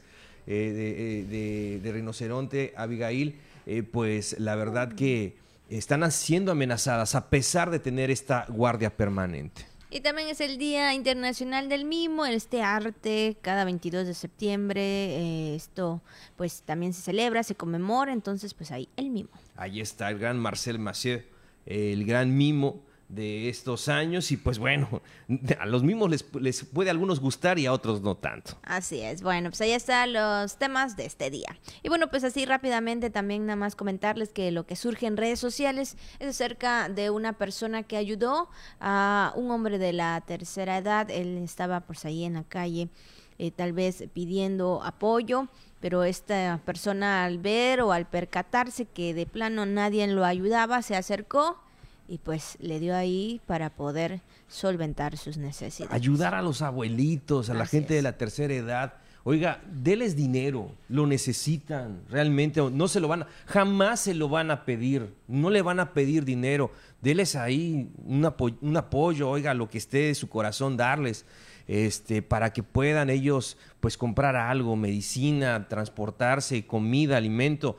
eh, 0.50 0.72
de, 0.74 1.20
eh, 1.20 1.24
de- 1.26 1.80
de 1.82 1.92
rinoceronte, 1.92 2.74
Abigail, 2.78 3.36
eh, 3.66 3.84
pues 3.84 4.40
la 4.40 4.56
verdad 4.56 4.94
que 4.94 5.36
están 5.70 6.10
siendo 6.12 6.54
amenazadas 6.54 7.16
a 7.16 7.30
pesar 7.30 7.70
de 7.70 7.80
tener 7.80 8.10
esta 8.10 8.46
guardia 8.48 8.96
permanente. 8.96 9.66
Y 9.90 10.02
también 10.02 10.28
es 10.28 10.42
el 10.42 10.58
Día 10.58 10.94
Internacional 10.94 11.70
del 11.70 11.86
Mimo, 11.86 12.26
este 12.26 12.62
arte, 12.62 13.38
cada 13.42 13.64
22 13.64 14.06
de 14.06 14.14
septiembre, 14.14 14.82
eh, 14.82 15.56
esto 15.56 16.02
pues 16.36 16.64
también 16.64 16.94
se 16.94 17.02
celebra, 17.02 17.42
se 17.44 17.56
conmemora, 17.56 18.12
entonces 18.12 18.54
pues 18.54 18.72
ahí 18.72 18.90
el 18.98 19.10
mimo. 19.10 19.30
Ahí 19.56 19.80
está 19.80 20.10
el 20.10 20.20
gran 20.20 20.38
Marcel 20.38 20.78
Massieu, 20.78 21.22
el 21.66 22.06
gran 22.06 22.36
mimo 22.36 22.82
de 23.10 23.50
estos 23.50 23.88
años. 23.88 24.32
Y 24.32 24.38
pues 24.38 24.60
bueno, 24.60 25.02
a 25.60 25.66
los 25.66 25.84
mimos 25.84 26.10
les, 26.10 26.26
les 26.36 26.64
puede 26.66 26.90
a 26.90 26.92
algunos 26.92 27.20
gustar 27.20 27.60
y 27.60 27.66
a 27.66 27.74
otros 27.74 28.02
no 28.02 28.16
tanto. 28.16 28.58
Así 28.64 29.02
es, 29.02 29.22
bueno, 29.22 29.50
pues 29.50 29.62
ahí 29.62 29.72
están 29.72 30.14
los 30.14 30.58
temas 30.58 30.98
de 30.98 31.06
este 31.06 31.30
día. 31.30 31.58
Y 31.84 31.90
bueno, 31.90 32.10
pues 32.10 32.24
así 32.24 32.46
rápidamente 32.46 33.10
también 33.10 33.46
nada 33.46 33.56
más 33.56 33.76
comentarles 33.76 34.30
que 34.30 34.52
lo 34.52 34.66
que 34.66 34.76
surge 34.76 35.08
en 35.08 35.18
redes 35.18 35.40
sociales 35.40 35.98
es 36.20 36.28
acerca 36.28 36.90
de 36.90 37.10
una 37.10 37.34
persona 37.34 37.84
que 37.84 37.98
ayudó 37.98 38.50
a 38.80 39.34
un 39.36 39.52
hombre 39.52 39.78
de 39.78 39.94
la 39.94 40.22
tercera 40.22 40.78
edad, 40.78 41.10
él 41.10 41.38
estaba 41.38 41.82
pues 41.82 42.06
ahí 42.06 42.24
en 42.24 42.34
la 42.34 42.44
calle, 42.44 42.90
eh, 43.38 43.52
tal 43.52 43.74
vez 43.74 44.04
pidiendo 44.14 44.82
apoyo. 44.84 45.48
Pero 45.80 46.04
esta 46.04 46.60
persona 46.66 47.24
al 47.24 47.38
ver 47.38 47.82
o 47.82 47.92
al 47.92 48.10
percatarse 48.10 48.86
que 48.86 49.14
de 49.14 49.28
plano 49.28 49.68
nadie 49.68 50.08
lo 50.08 50.26
ayudaba, 50.26 50.82
se 50.82 50.96
acercó 50.96 51.62
y 52.08 52.18
pues 52.20 52.58
le 52.60 52.80
dio 52.80 52.96
ahí 52.96 53.42
para 53.46 53.70
poder 53.70 54.22
solventar 54.48 55.18
sus 55.18 55.38
necesidades. 55.38 55.94
Ayudar 55.94 56.34
a 56.36 56.42
los 56.42 56.62
abuelitos, 56.62 57.50
a 57.50 57.54
la 57.54 57.66
gente 57.66 57.94
de 57.94 58.02
la 58.02 58.18
tercera 58.18 58.54
edad. 58.54 58.94
Oiga, 59.24 59.62
déles 59.70 60.16
dinero, 60.16 60.72
lo 60.88 61.06
necesitan 61.06 62.00
realmente, 62.10 62.62
no 62.72 62.88
se 62.88 63.02
lo 63.02 63.10
van 63.10 63.24
a, 63.24 63.28
jamás 63.46 64.00
se 64.00 64.14
lo 64.14 64.30
van 64.30 64.52
a 64.52 64.64
pedir, 64.64 65.14
no 65.28 65.50
le 65.50 65.62
van 65.62 65.82
a 65.82 65.92
pedir 65.92 66.24
dinero, 66.24 66.72
déles 67.02 67.36
ahí 67.36 67.92
un, 68.06 68.24
apo- 68.24 68.58
un 68.62 68.78
apoyo, 68.78 69.30
oiga, 69.30 69.54
lo 69.54 69.70
que 69.70 69.80
esté 69.80 69.98
de 69.98 70.16
su 70.16 70.30
corazón 70.30 70.78
darles, 70.78 71.26
este, 71.68 72.22
para 72.22 72.54
que 72.54 72.64
puedan 72.64 73.10
ellos 73.10 73.58
pues 73.82 73.98
comprar 73.98 74.38
algo, 74.38 74.78
medicina, 74.78 75.68
transportarse, 75.68 76.66
comida, 76.66 77.18
alimento. 77.18 77.78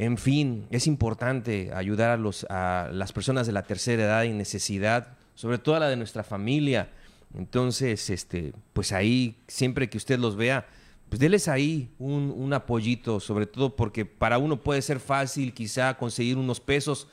En 0.00 0.16
fin, 0.16 0.66
es 0.70 0.86
importante 0.86 1.72
ayudar 1.74 2.18
a, 2.48 2.88
las 2.90 3.12
personas 3.12 3.46
de 3.46 3.52
la 3.52 3.64
tercera 3.64 4.04
edad 4.04 4.24
en 4.24 4.38
necesidad, 4.38 5.08
sobre 5.34 5.58
todo 5.58 5.74
a 5.74 5.78
la 5.78 5.90
de 5.90 5.96
nuestra 5.96 6.24
familia. 6.24 6.88
Entonces, 7.36 8.08
este, 8.08 8.54
pues 8.72 8.92
ahí, 8.92 9.36
siempre 9.46 9.90
que 9.90 9.98
usted 9.98 10.18
los 10.18 10.36
vea, 10.36 10.66
pues 11.10 11.20
déles 11.20 11.48
ahí 11.48 11.90
un, 11.98 12.32
un 12.34 12.50
apoyito, 12.54 13.20
sobre 13.20 13.44
todo 13.44 13.76
porque 13.76 14.06
para 14.06 14.38
uno 14.38 14.62
puede 14.62 14.80
ser 14.80 15.00
fácil 15.00 15.52
quizá 15.52 15.98
conseguir 15.98 16.38
unos 16.38 16.60
pesos, 16.60 17.06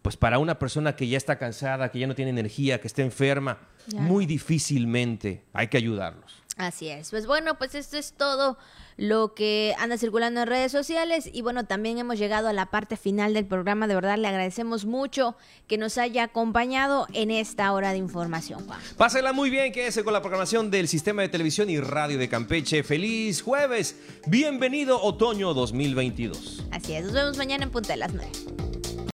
pues 0.00 0.16
para 0.16 0.38
una 0.38 0.60
persona 0.60 0.94
que 0.94 1.08
ya 1.08 1.16
está 1.16 1.38
cansada, 1.38 1.90
que 1.90 1.98
ya 1.98 2.06
no 2.06 2.14
tiene 2.14 2.30
energía, 2.30 2.80
que 2.80 2.86
está 2.86 3.02
enferma, 3.02 3.58
Ya. 3.86 4.00
muy 4.00 4.26
difícilmente 4.26 5.44
hay 5.52 5.68
que 5.68 5.76
ayudarlos. 5.76 6.42
Así 6.56 6.88
es. 6.88 7.10
Pues 7.10 7.26
bueno, 7.26 7.56
pues 7.56 7.74
esto 7.74 7.96
es 7.96 8.12
todo 8.12 8.58
lo 8.96 9.34
que 9.34 9.74
anda 9.78 9.96
circulando 9.96 10.42
en 10.42 10.46
redes 10.46 10.70
sociales 10.70 11.28
y 11.32 11.40
bueno, 11.40 11.64
también 11.64 11.98
hemos 11.98 12.18
llegado 12.18 12.48
a 12.48 12.52
la 12.52 12.66
parte 12.66 12.96
final 12.96 13.32
del 13.34 13.46
programa. 13.46 13.86
De 13.86 13.94
verdad, 13.94 14.18
le 14.18 14.28
agradecemos 14.28 14.84
mucho 14.84 15.34
que 15.66 15.78
nos 15.78 15.96
haya 15.98 16.24
acompañado 16.24 17.06
en 17.14 17.30
esta 17.30 17.72
hora 17.72 17.92
de 17.92 17.98
información, 17.98 18.66
Juan. 18.66 18.80
Pásela 18.96 19.32
muy 19.32 19.48
bien, 19.50 19.72
quédese 19.72 20.04
con 20.04 20.12
la 20.12 20.20
programación 20.20 20.70
del 20.70 20.88
Sistema 20.88 21.22
de 21.22 21.30
Televisión 21.30 21.70
y 21.70 21.80
Radio 21.80 22.18
de 22.18 22.28
Campeche. 22.28 22.82
Feliz 22.82 23.42
jueves, 23.42 23.96
bienvenido 24.26 25.02
otoño 25.02 25.54
2022. 25.54 26.64
Así 26.70 26.92
es, 26.92 27.04
nos 27.04 27.12
vemos 27.14 27.38
mañana 27.38 27.64
en 27.64 27.70
Punta 27.70 27.94
de 27.94 27.96
las 27.96 28.12
9. 28.12 28.71